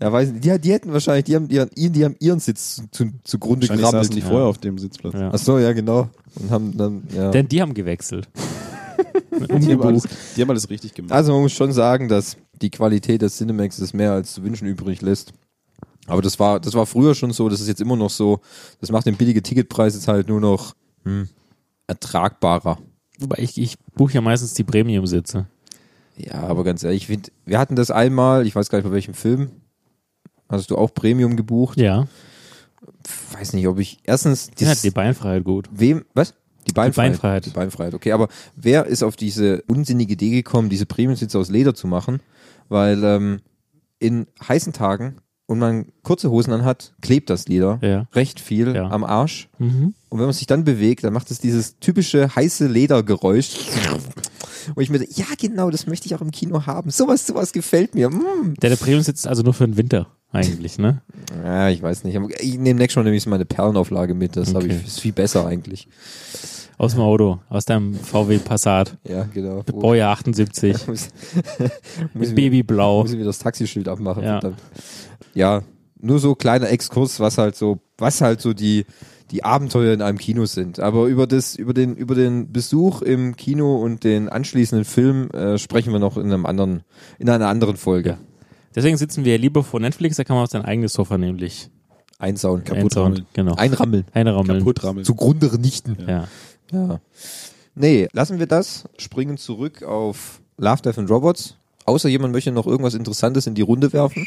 ja, 0.00 0.12
weiß 0.12 0.32
nicht, 0.32 0.42
die, 0.44 0.58
die 0.58 0.72
hätten 0.72 0.92
wahrscheinlich, 0.92 1.24
die 1.24 1.36
haben, 1.36 1.48
ihren, 1.50 1.68
die 1.76 2.04
haben 2.04 2.16
ihren 2.18 2.40
Sitz 2.40 2.82
zu, 2.90 3.10
zugrunde 3.22 3.68
Wahrscheinlich 3.68 3.90
saßen 3.90 4.14
die 4.14 4.22
vorher 4.22 4.46
auf 4.46 4.56
dem 4.58 4.78
Sitzplatz. 4.78 5.12
Ja. 5.14 5.30
Ach 5.34 5.38
so, 5.38 5.58
ja, 5.58 5.72
genau. 5.72 6.08
Und 6.40 6.50
haben 6.50 6.76
dann, 6.76 7.02
ja. 7.14 7.30
Denn 7.30 7.46
die 7.46 7.60
haben 7.60 7.74
gewechselt. 7.74 8.26
Die, 9.58 9.72
haben 9.72 9.82
alles, 9.82 10.02
die 10.36 10.42
haben 10.42 10.50
alles 10.50 10.68
richtig 10.68 10.92
gemacht. 10.92 11.12
Also 11.12 11.32
man 11.32 11.42
muss 11.42 11.52
schon 11.52 11.72
sagen, 11.72 12.08
dass 12.08 12.36
die 12.62 12.70
Qualität 12.70 13.22
des 13.22 13.36
Cinemaxes 13.36 13.92
mehr 13.94 14.12
als 14.12 14.34
zu 14.34 14.42
wünschen 14.42 14.66
übrig 14.66 15.00
lässt. 15.02 15.32
Aber 16.06 16.22
das 16.22 16.38
war, 16.38 16.60
das 16.60 16.74
war 16.74 16.86
früher 16.86 17.14
schon 17.14 17.32
so, 17.32 17.48
das 17.48 17.60
ist 17.60 17.68
jetzt 17.68 17.80
immer 17.80 17.96
noch 17.96 18.10
so. 18.10 18.40
Das 18.80 18.90
macht 18.90 19.06
den 19.06 19.16
billige 19.16 19.42
Ticketpreis 19.42 19.94
jetzt 19.94 20.08
halt 20.08 20.28
nur 20.28 20.40
noch 20.40 20.74
hm, 21.04 21.28
ertragbarer. 21.86 22.78
Wobei 23.18 23.36
ich, 23.38 23.58
ich 23.58 23.76
buche 23.94 24.14
ja 24.14 24.20
meistens 24.20 24.54
die 24.54 24.64
Premium-Sitze. 24.64 25.46
Ja, 26.16 26.34
aber 26.34 26.64
ganz 26.64 26.82
ehrlich, 26.82 27.02
ich 27.02 27.06
find, 27.06 27.32
wir 27.44 27.58
hatten 27.58 27.76
das 27.76 27.90
einmal, 27.90 28.46
ich 28.46 28.54
weiß 28.54 28.68
gar 28.70 28.78
nicht 28.78 28.86
bei 28.86 28.92
welchem 28.92 29.14
Film. 29.14 29.50
Hast 30.48 30.70
du 30.70 30.76
auch 30.76 30.92
Premium 30.92 31.36
gebucht? 31.36 31.78
Ja. 31.78 32.08
Weiß 33.32 33.52
nicht, 33.52 33.68
ob 33.68 33.78
ich 33.78 33.98
erstens 34.04 34.50
Die 34.50 34.64
das, 34.64 34.82
die 34.82 34.90
Beinfreiheit 34.90 35.44
gut. 35.44 35.68
wem 35.72 36.04
was? 36.12 36.34
Die 36.66 36.72
Beinfreiheit. 36.72 37.12
Beinfreiheit. 37.12 37.46
Die 37.46 37.50
Beinfreiheit. 37.50 37.94
Okay, 37.94 38.12
aber 38.12 38.28
wer 38.56 38.86
ist 38.86 39.02
auf 39.02 39.16
diese 39.16 39.62
unsinnige 39.62 40.12
Idee 40.12 40.30
gekommen, 40.30 40.68
diese 40.68 40.86
Premium-Sitze 40.86 41.38
aus 41.38 41.48
Leder 41.50 41.74
zu 41.74 41.86
machen? 41.86 42.20
Weil 42.70 43.04
ähm, 43.04 43.40
in 43.98 44.26
heißen 44.48 44.72
Tagen 44.72 45.16
und 45.46 45.58
man 45.58 45.86
kurze 46.02 46.30
Hosen 46.30 46.52
anhat, 46.54 46.94
klebt 47.02 47.28
das 47.28 47.48
Leder 47.48 47.78
Ja. 47.82 48.06
recht 48.14 48.40
viel 48.40 48.74
Ja. 48.74 48.88
am 48.88 49.04
Arsch. 49.04 49.48
Mhm. 49.58 49.92
Und 50.08 50.18
wenn 50.18 50.26
man 50.26 50.32
sich 50.32 50.46
dann 50.46 50.64
bewegt, 50.64 51.04
dann 51.04 51.12
macht 51.12 51.30
es 51.30 51.38
dieses 51.40 51.78
typische 51.80 52.34
heiße 52.34 52.66
Ledergeräusch. 52.68 53.50
Und 54.74 54.82
ich 54.82 54.90
mir 54.90 54.98
so, 54.98 55.04
ja 55.10 55.26
genau, 55.38 55.70
das 55.70 55.86
möchte 55.86 56.06
ich 56.06 56.14
auch 56.14 56.20
im 56.20 56.30
Kino 56.30 56.66
haben. 56.66 56.90
Sowas, 56.90 57.26
sowas 57.26 57.52
gefällt 57.52 57.94
mir. 57.94 58.08
Mm. 58.10 58.54
Der, 58.62 58.70
der 58.70 58.76
Premium-Sitz 58.76 59.20
ist 59.20 59.26
also 59.26 59.42
nur 59.42 59.54
für 59.54 59.66
den 59.66 59.76
Winter 59.76 60.06
eigentlich, 60.32 60.78
ne? 60.78 61.02
Ja, 61.42 61.68
ich 61.70 61.82
weiß 61.82 62.04
nicht. 62.04 62.16
Ich 62.40 62.56
nehme 62.58 62.78
nächstes 62.78 62.96
Mal 62.96 63.02
nämlich 63.04 63.26
meine 63.26 63.44
Perlenauflage 63.44 64.14
mit. 64.14 64.36
Das 64.36 64.54
habe 64.54 64.66
Okay. 64.66 64.78
ich 64.80 64.86
ist 64.86 65.00
viel 65.00 65.12
besser 65.12 65.44
eigentlich. 65.46 65.88
Aus 66.80 66.92
dem 66.94 67.02
Auto, 67.02 67.40
aus 67.50 67.66
deinem 67.66 67.92
VW 67.92 68.38
Passat. 68.38 68.96
Ja, 69.06 69.24
genau. 69.24 69.62
Baujahr 69.64 70.12
78. 70.18 70.86
muss, 70.86 71.08
Mit 72.14 72.34
Babyblau. 72.34 73.02
muss 73.02 73.10
ich 73.12 73.18
wieder 73.18 73.26
das 73.26 73.38
Taxischild 73.38 73.86
abmachen. 73.86 74.24
Ja. 74.24 74.40
ja, 75.34 75.62
nur 76.00 76.18
so 76.20 76.34
kleiner 76.34 76.70
Exkurs, 76.70 77.20
was 77.20 77.36
halt 77.36 77.54
so, 77.54 77.80
was 77.98 78.22
halt 78.22 78.40
so 78.40 78.54
die 78.54 78.86
die 79.30 79.44
Abenteuer 79.44 79.92
in 79.92 80.00
einem 80.00 80.16
Kino 80.16 80.46
sind. 80.46 80.80
Aber 80.80 81.04
über 81.06 81.26
das, 81.26 81.54
über 81.54 81.74
den, 81.74 81.96
über 81.96 82.14
den 82.14 82.50
Besuch 82.50 83.02
im 83.02 83.36
Kino 83.36 83.76
und 83.76 84.02
den 84.02 84.30
anschließenden 84.30 84.86
Film 84.86 85.30
äh, 85.32 85.58
sprechen 85.58 85.92
wir 85.92 86.00
noch 86.00 86.16
in 86.16 86.32
einem 86.32 86.46
anderen, 86.46 86.82
in 87.18 87.28
einer 87.28 87.48
anderen 87.48 87.76
Folge. 87.76 88.08
Ja. 88.10 88.18
Deswegen 88.74 88.96
sitzen 88.96 89.26
wir 89.26 89.36
lieber 89.36 89.62
vor 89.62 89.80
Netflix, 89.80 90.16
da 90.16 90.24
kann 90.24 90.34
man 90.34 90.44
auf 90.44 90.50
sein 90.50 90.64
eigenes 90.64 90.94
Sofa 90.94 91.18
nämlich 91.18 91.68
Einsauen, 92.18 92.64
kaputt, 92.64 92.82
einsauen. 92.84 93.04
rammeln. 93.04 93.26
Genau. 93.32 93.54
einrammeln, 93.54 94.04
Einrammeln. 94.12 94.58
Kaputt 94.58 94.84
rammeln. 94.84 95.04
zugrunde 95.04 95.58
nichten. 95.60 95.96
Ja. 96.00 96.08
Ja. 96.08 96.28
Nee, 97.74 98.08
lassen 98.12 98.38
wir 98.38 98.46
das, 98.46 98.84
springen 98.98 99.36
zurück 99.38 99.82
auf 99.82 100.40
Love, 100.58 100.82
Death 100.82 100.98
and 100.98 101.10
Robots. 101.10 101.56
Außer 101.86 102.08
jemand 102.08 102.32
möchte 102.32 102.52
noch 102.52 102.66
irgendwas 102.66 102.94
Interessantes 102.94 103.46
in 103.46 103.54
die 103.54 103.62
Runde 103.62 103.92
werfen. 103.92 104.26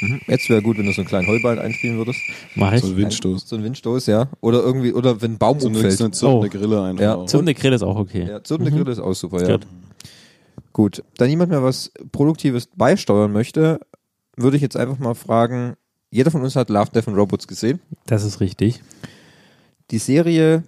Mhm. 0.00 0.20
Jetzt 0.26 0.48
wäre 0.50 0.60
gut, 0.62 0.76
wenn 0.78 0.86
du 0.86 0.92
so 0.92 1.00
einen 1.00 1.08
kleinen 1.08 1.26
Heuballen 1.26 1.58
einspielen 1.58 1.96
würdest. 1.96 2.18
Mach 2.54 2.72
ich. 2.72 2.80
So 2.82 2.88
ein 2.88 2.96
Windstoß. 2.96 3.48
So 3.48 3.56
ein 3.56 3.64
Windstoß, 3.64 4.06
ja. 4.06 4.28
Oder 4.40 4.60
irgendwie, 4.62 4.92
oder 4.92 5.22
wenn 5.22 5.32
ein 5.32 5.38
Baum 5.38 5.58
So 5.60 5.68
eine, 5.68 5.76
umfällt. 5.78 5.96
so 5.98 6.04
eine 6.04 6.10
zirpende 6.12 6.46
Oh. 6.46 6.50
Grille 6.50 6.82
einfach. 6.82 7.02
Ja. 7.02 7.14
auch. 7.14 7.28
So 7.28 7.38
eine 7.38 7.54
Grill 7.54 7.72
ist 7.72 7.82
auch 7.82 7.96
okay. 7.96 8.26
Ja, 8.28 8.42
zirpende 8.44 8.72
Grille 8.72 8.90
ist 8.92 8.98
auch 8.98 9.14
super, 9.14 9.40
ja. 9.46 9.56
Gut. 9.56 9.66
Gut. 10.72 11.04
Da 11.16 11.26
niemand 11.26 11.50
mehr 11.50 11.62
was 11.62 11.90
Produktives 12.12 12.68
beisteuern 12.76 13.32
möchte, 13.32 13.80
würde 14.36 14.56
ich 14.56 14.62
jetzt 14.62 14.76
einfach 14.76 14.98
mal 14.98 15.14
fragen, 15.14 15.76
jeder 16.10 16.30
von 16.30 16.42
uns 16.42 16.56
hat 16.56 16.68
Love, 16.68 16.90
Death 16.94 17.08
and 17.08 17.16
Robots 17.16 17.48
gesehen. 17.48 17.80
Das 18.06 18.22
ist 18.22 18.40
richtig. 18.40 18.82
Die 19.90 19.98
Serie 19.98 20.64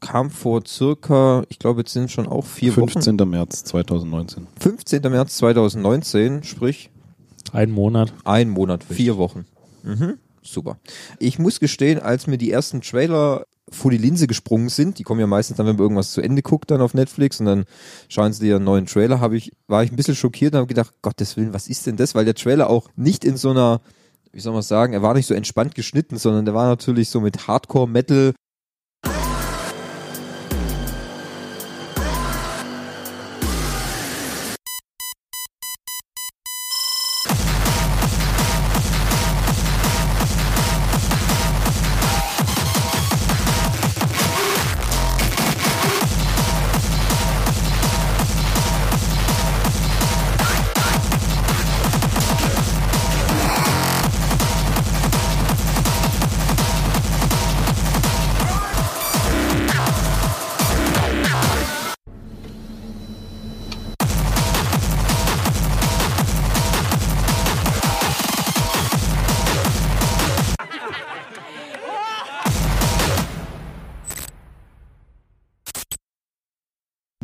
kam 0.00 0.30
vor 0.30 0.62
circa, 0.66 1.44
ich 1.48 1.58
glaube, 1.58 1.80
jetzt 1.80 1.92
sind 1.92 2.10
schon 2.10 2.28
auch 2.28 2.44
vier 2.44 2.76
Wochen. 2.76 2.88
15. 2.90 3.16
März 3.28 3.64
2019. 3.64 4.46
15. 4.60 5.02
März 5.02 5.36
2019, 5.38 6.44
sprich 6.44 6.90
Ein 7.52 7.70
Monat. 7.70 8.12
ein 8.24 8.48
Monat, 8.48 8.84
vier 8.84 9.16
Wochen. 9.16 9.44
Mhm. 9.82 10.18
Super. 10.42 10.78
Ich 11.18 11.38
muss 11.38 11.58
gestehen, 11.60 11.98
als 11.98 12.26
mir 12.26 12.38
die 12.38 12.52
ersten 12.52 12.80
Trailer 12.80 13.44
vor 13.70 13.90
die 13.90 13.98
Linse 13.98 14.26
gesprungen 14.26 14.68
sind, 14.70 14.98
die 14.98 15.02
kommen 15.02 15.20
ja 15.20 15.26
meistens 15.26 15.56
dann, 15.58 15.66
wenn 15.66 15.74
man 15.74 15.82
irgendwas 15.82 16.12
zu 16.12 16.22
Ende 16.22 16.40
guckt, 16.40 16.70
dann 16.70 16.80
auf 16.80 16.94
Netflix 16.94 17.38
und 17.40 17.46
dann 17.46 17.64
schauen 18.08 18.32
sie 18.32 18.46
dir 18.46 18.56
einen 18.56 18.64
neuen 18.64 18.86
Trailer, 18.86 19.20
habe 19.20 19.36
ich, 19.36 19.52
war 19.66 19.82
ich 19.82 19.92
ein 19.92 19.96
bisschen 19.96 20.14
schockiert 20.14 20.54
und 20.54 20.58
habe 20.58 20.68
gedacht, 20.68 20.94
Gottes 21.02 21.36
Willen, 21.36 21.52
was 21.52 21.68
ist 21.68 21.86
denn 21.86 21.96
das? 21.96 22.14
Weil 22.14 22.24
der 22.24 22.34
Trailer 22.34 22.70
auch 22.70 22.88
nicht 22.96 23.24
in 23.24 23.36
so 23.36 23.50
einer, 23.50 23.80
wie 24.32 24.40
soll 24.40 24.52
man 24.52 24.62
sagen, 24.62 24.92
er 24.92 25.02
war 25.02 25.14
nicht 25.14 25.26
so 25.26 25.34
entspannt 25.34 25.74
geschnitten, 25.74 26.16
sondern 26.16 26.44
der 26.44 26.54
war 26.54 26.66
natürlich 26.66 27.08
so 27.08 27.20
mit 27.20 27.46
Hardcore-Metal 27.46 28.34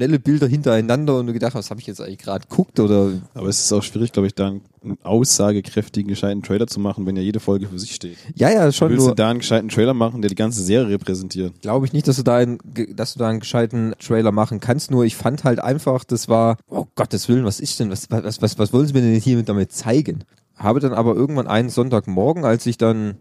schnelle 0.05 0.19
Bilder 0.19 0.47
hintereinander 0.47 1.19
und 1.19 1.27
du 1.27 1.33
gedacht, 1.33 1.55
was 1.55 1.71
habe 1.71 1.81
ich 1.81 1.87
jetzt 1.87 2.01
eigentlich 2.01 2.19
gerade 2.19 2.47
geguckt 2.47 2.79
oder 2.79 3.13
Aber 3.33 3.49
es 3.49 3.61
ist 3.61 3.73
auch 3.73 3.83
schwierig, 3.83 4.13
glaube 4.13 4.27
ich, 4.27 4.35
da 4.35 4.49
einen 4.49 4.63
aussagekräftigen, 5.03 6.09
gescheiten 6.09 6.43
Trailer 6.43 6.67
zu 6.67 6.79
machen, 6.79 7.07
wenn 7.07 7.17
ja 7.17 7.23
jede 7.23 7.41
Folge 7.41 7.67
für 7.69 7.79
sich 7.79 7.95
steht. 7.95 8.19
ja, 8.35 8.51
ja, 8.51 8.71
schon 8.71 8.91
Willst 8.91 9.01
nur 9.01 9.11
du 9.11 9.15
da 9.15 9.31
einen 9.31 9.39
gescheiten 9.39 9.69
Trailer 9.71 9.95
machen, 9.95 10.21
der 10.21 10.29
die 10.29 10.35
ganze 10.35 10.63
Serie 10.63 10.91
repräsentiert? 10.91 11.63
glaube 11.63 11.87
ich 11.87 11.93
nicht, 11.93 12.07
dass 12.07 12.17
du 12.17 12.23
da 12.23 12.37
einen, 12.37 12.59
dass 12.95 13.15
du 13.15 13.19
da 13.19 13.29
einen 13.29 13.41
gescheiten 13.41 13.95
Trailer 13.99 14.33
machen 14.33 14.61
kannst. 14.61 14.91
Nur 14.91 15.05
ich 15.05 15.17
fand 15.17 15.45
halt 15.45 15.61
einfach, 15.61 16.05
das 16.05 16.29
war, 16.29 16.59
oh 16.69 16.87
Gottes 16.95 17.29
Willen, 17.29 17.45
was 17.45 17.61
ist 17.61 17.81
denn, 17.81 17.91
was, 17.91 18.11
was, 18.11 18.43
was, 18.43 18.59
was 18.59 18.73
wollen 18.73 18.87
sie 18.87 18.93
mir 18.93 19.01
denn 19.01 19.19
hier 19.19 19.43
damit 19.43 19.73
zeigen? 19.73 20.25
Habe 20.57 20.81
dann 20.81 20.93
aber 20.93 21.15
irgendwann 21.15 21.47
einen 21.47 21.71
Sonntagmorgen, 21.71 22.45
als 22.45 22.67
ich 22.67 22.77
dann 22.77 23.17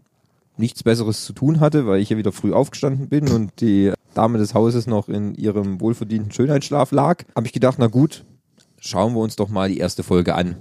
nichts 0.56 0.82
Besseres 0.82 1.24
zu 1.24 1.32
tun 1.32 1.60
hatte, 1.60 1.86
weil 1.86 2.00
ich 2.00 2.10
ja 2.10 2.16
wieder 2.16 2.32
früh 2.32 2.52
aufgestanden 2.52 3.08
bin 3.08 3.28
und 3.28 3.60
die 3.60 3.92
Dame 4.14 4.38
des 4.38 4.54
Hauses 4.54 4.86
noch 4.86 5.08
in 5.08 5.34
ihrem 5.34 5.80
wohlverdienten 5.80 6.30
Schönheitsschlaf 6.32 6.92
lag, 6.92 7.24
habe 7.34 7.46
ich 7.46 7.52
gedacht, 7.52 7.78
na 7.78 7.88
gut, 7.88 8.24
schauen 8.78 9.14
wir 9.14 9.20
uns 9.20 9.34
doch 9.36 9.48
mal 9.48 9.68
die 9.68 9.78
erste 9.78 10.02
Folge 10.02 10.34
an. 10.34 10.56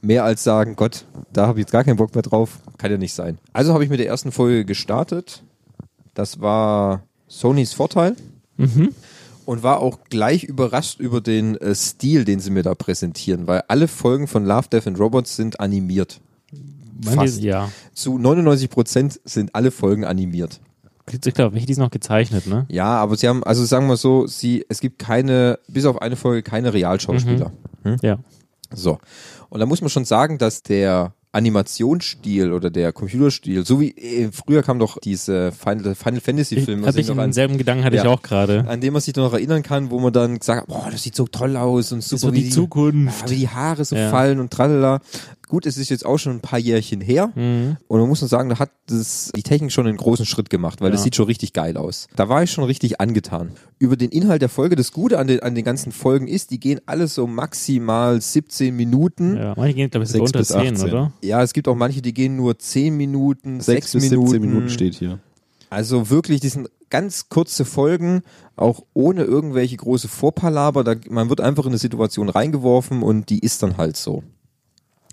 Mehr 0.00 0.22
als 0.22 0.44
sagen, 0.44 0.76
Gott, 0.76 1.04
da 1.32 1.48
habe 1.48 1.58
ich 1.58 1.64
jetzt 1.64 1.72
gar 1.72 1.82
keinen 1.82 1.96
Bock 1.96 2.14
mehr 2.14 2.22
drauf, 2.22 2.60
kann 2.76 2.92
ja 2.92 2.98
nicht 2.98 3.14
sein. 3.14 3.38
Also 3.52 3.74
habe 3.74 3.82
ich 3.82 3.90
mit 3.90 3.98
der 3.98 4.06
ersten 4.06 4.30
Folge 4.30 4.64
gestartet. 4.64 5.42
Das 6.14 6.40
war 6.40 7.02
Sonys 7.26 7.72
Vorteil 7.72 8.14
Mhm. 8.56 8.94
und 9.44 9.62
war 9.64 9.80
auch 9.80 9.98
gleich 10.08 10.44
überrascht 10.44 11.00
über 11.00 11.20
den 11.20 11.56
äh, 11.56 11.74
Stil, 11.74 12.24
den 12.24 12.38
sie 12.40 12.50
mir 12.50 12.62
da 12.62 12.74
präsentieren, 12.74 13.46
weil 13.48 13.62
alle 13.68 13.88
Folgen 13.88 14.26
von 14.28 14.44
Love, 14.44 14.68
Death 14.70 14.86
and 14.86 14.98
Robots 15.00 15.34
sind 15.36 15.58
animiert. 15.60 16.20
Fast. 17.02 17.40
ja. 17.42 17.70
Zu 17.94 18.18
99 18.18 18.70
Prozent 18.70 19.20
sind 19.24 19.54
alle 19.54 19.70
Folgen 19.70 20.04
animiert. 20.04 20.60
Ich 21.10 21.20
glaube, 21.32 21.54
welche 21.54 21.66
die 21.66 21.72
ist 21.72 21.78
noch 21.78 21.90
gezeichnet, 21.90 22.46
ne? 22.46 22.66
Ja, 22.68 22.84
aber 22.98 23.16
sie 23.16 23.28
haben, 23.28 23.42
also 23.42 23.64
sagen 23.64 23.86
wir 23.86 23.96
so, 23.96 24.26
sie, 24.26 24.66
es 24.68 24.80
gibt 24.80 24.98
keine, 24.98 25.58
bis 25.66 25.86
auf 25.86 26.02
eine 26.02 26.16
Folge 26.16 26.42
keine 26.42 26.74
Realschauspieler. 26.74 27.50
Ja. 28.02 28.18
So. 28.74 28.98
Und 29.48 29.60
da 29.60 29.64
muss 29.66 29.80
man 29.80 29.88
schon 29.88 30.04
sagen, 30.04 30.36
dass 30.36 30.62
der 30.62 31.14
Animationsstil 31.62 32.52
oder 32.52 32.70
der 32.70 32.92
Computerstil, 32.92 33.64
so 33.64 33.80
wie 33.80 33.90
äh, 33.96 34.30
früher 34.32 34.62
kam 34.62 34.78
doch 34.78 34.98
diese 34.98 35.52
Final, 35.52 35.94
Final 35.94 36.20
Fantasy 36.20 36.60
Filme, 36.60 36.86
hatte 36.86 37.00
ich 37.00 37.06
denselben 37.06 37.58
Gedanken 37.58 37.84
hatte 37.84 37.96
Ja. 37.96 38.02
ich 38.02 38.08
auch 38.08 38.22
gerade. 38.22 38.64
an 38.68 38.80
dem 38.80 38.92
man 38.92 39.02
sich 39.02 39.14
noch 39.16 39.32
erinnern 39.32 39.62
kann, 39.62 39.90
wo 39.90 39.98
man 40.00 40.12
dann 40.12 40.38
gesagt 40.38 40.62
hat, 40.62 40.68
boah, 40.68 40.88
das 40.90 41.02
sieht 41.02 41.14
so 41.14 41.26
toll 41.26 41.56
aus 41.56 41.92
und 41.92 42.02
super, 42.02 42.24
wird 42.24 42.34
wie 42.34 42.42
die 42.44 42.50
Zukunft. 42.50 43.22
ja, 43.24 43.30
wie 43.30 43.36
die 43.40 43.48
Haare 43.48 43.84
so 43.84 43.96
Ja. 43.96 44.10
fallen 44.10 44.40
und 44.40 44.50
tralala. 44.50 45.00
Gut, 45.48 45.66
es 45.66 45.76
ist 45.78 45.88
jetzt 45.88 46.04
auch 46.04 46.18
schon 46.18 46.34
ein 46.36 46.40
paar 46.40 46.58
Jährchen 46.58 47.00
her. 47.00 47.32
Mhm. 47.34 47.76
Und 47.88 48.00
man 48.00 48.08
muss 48.08 48.20
nur 48.20 48.28
sagen, 48.28 48.48
da 48.48 48.58
hat 48.58 48.70
das, 48.86 49.30
die 49.34 49.42
Technik 49.42 49.72
schon 49.72 49.86
einen 49.86 49.96
großen 49.96 50.26
Schritt 50.26 50.50
gemacht, 50.50 50.80
weil 50.80 50.90
das 50.90 51.00
Ja. 51.00 51.04
sieht 51.04 51.16
schon 51.16 51.26
richtig 51.26 51.52
geil 51.52 51.76
aus. 51.76 52.06
Da 52.16 52.28
war 52.28 52.42
ich 52.42 52.50
schon 52.50 52.64
richtig 52.64 53.00
angetan. 53.00 53.52
Über 53.78 53.96
den 53.96 54.10
Inhalt 54.10 54.42
der 54.42 54.48
Folge, 54.48 54.76
das 54.76 54.92
Gute 54.92 55.18
an 55.18 55.26
den, 55.26 55.40
an 55.40 55.54
den 55.54 55.64
ganzen 55.64 55.92
Folgen 55.92 56.28
ist, 56.28 56.50
die 56.50 56.60
gehen 56.60 56.80
alle 56.86 57.08
so 57.08 57.26
maximal 57.26 58.20
17 58.20 58.74
Minuten. 58.76 59.36
Ja. 59.36 59.42
Ja, 59.48 59.54
manche 59.56 59.74
gehen, 59.74 59.90
glaube 59.90 60.04
ich, 60.04 60.10
sogar 60.10 60.26
Sechs 60.28 60.50
unter 60.50 60.60
bis 60.60 60.66
10, 60.66 60.74
18. 60.74 60.88
oder? 60.90 61.42
es 61.44 61.52
gibt 61.52 61.68
auch 61.68 61.74
manche, 61.76 62.02
die 62.02 62.12
gehen 62.14 62.36
nur 62.36 62.58
10 62.58 62.96
Minuten, 62.96 63.60
6 63.60 63.64
Sechs 63.64 63.92
bis 63.92 64.10
Minuten. 64.10 64.30
17 64.30 64.48
Minuten 64.48 64.68
steht 64.70 64.94
hier. 64.94 65.18
Also 65.70 66.10
wirklich, 66.10 66.40
die 66.40 66.48
sind 66.48 66.68
ganz 66.90 67.28
kurze 67.28 67.64
Folgen, 67.64 68.22
auch 68.56 68.82
ohne 68.94 69.22
irgendwelche 69.24 69.76
große 69.76 70.08
Vorpalaber. 70.08 70.84
Da, 70.84 70.94
man 71.10 71.28
wird 71.28 71.40
einfach 71.40 71.64
in 71.64 71.70
eine 71.70 71.78
Situation 71.78 72.28
reingeworfen 72.28 73.02
und 73.02 73.28
die 73.30 73.40
ist 73.40 73.62
dann 73.62 73.76
halt 73.76 73.96
so. 73.96 74.22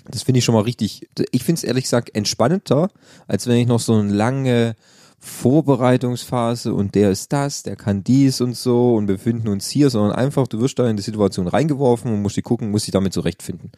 Das 0.09 0.23
finde 0.23 0.39
ich 0.39 0.45
schon 0.45 0.55
mal 0.55 0.61
richtig. 0.61 1.07
Ich 1.31 1.43
finde 1.43 1.59
es 1.59 1.63
ehrlich 1.63 1.85
gesagt 1.85 2.15
entspannender, 2.15 2.89
als 3.27 3.47
wenn 3.47 3.57
ich 3.57 3.67
noch 3.67 3.79
so 3.79 3.93
eine 3.95 4.11
lange 4.13 4.75
Vorbereitungsphase 5.19 6.73
und 6.73 6.93
der 6.93 7.09
ist 7.09 7.33
das, 7.33 7.63
der 7.63 7.75
kann 7.75 8.03
dies 8.03 8.41
und 8.41 8.55
so 8.55 8.95
und 8.95 9.07
wir 9.07 9.15
befinden 9.15 9.47
uns 9.47 9.67
hier, 9.69 9.89
sondern 9.89 10.11
einfach, 10.11 10.47
du 10.47 10.59
wirst 10.59 10.77
da 10.77 10.87
in 10.87 10.97
die 10.97 11.03
Situation 11.03 11.47
reingeworfen 11.47 12.13
und 12.13 12.21
musst 12.21 12.37
die 12.37 12.43
gucken, 12.43 12.69
musst 12.69 12.85
dich 12.85 12.91
damit 12.91 13.13
zurechtfinden. 13.13 13.71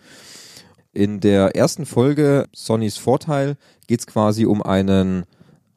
In 0.94 1.20
der 1.20 1.56
ersten 1.56 1.86
Folge, 1.86 2.48
Sonnys 2.54 2.98
Vorteil, 2.98 3.56
geht's 3.88 4.08
quasi 4.08 4.46
um 4.46 4.62
einen, 4.62 5.24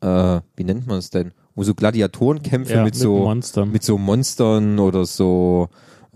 äh, 0.01 0.41
wie 0.57 0.65
nennt 0.65 0.87
man 0.87 0.99
es 0.99 1.11
denn? 1.11 1.33
Um 1.55 1.63
so 1.63 1.75
Gladiatorenkämpfe 1.75 2.73
Ja, 2.73 2.85
mit, 2.85 2.95
mit 2.95 3.01
so 3.01 3.19
Monstern. 3.19 3.71
mit 3.71 3.83
so 3.85 3.99
Monstern 3.99 4.79
oder 4.79 5.05
so 5.05 5.69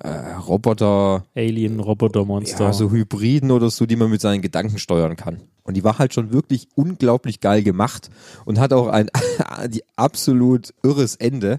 äh, 0.02 0.08
Roboter, 0.48 1.24
Alien, 1.34 1.80
Roboter, 1.80 2.24
Monster. 2.24 2.64
ja, 2.64 2.72
so 2.72 2.90
Hybriden 2.90 3.50
oder 3.50 3.70
so, 3.70 3.86
die 3.86 3.96
man 3.96 4.10
mit 4.10 4.20
seinen 4.20 4.42
Gedanken 4.42 4.78
steuern 4.78 5.16
kann. 5.16 5.42
Und 5.66 5.78
die 5.78 5.84
war 5.84 5.98
halt 5.98 6.12
schon 6.12 6.30
wirklich 6.30 6.68
unglaublich 6.74 7.40
geil 7.40 7.62
gemacht 7.62 8.10
und 8.44 8.60
hat 8.60 8.74
auch 8.74 8.86
ein 8.88 9.08
die 9.68 9.82
absolut 9.96 10.74
irres 10.82 11.16
Ende. 11.16 11.58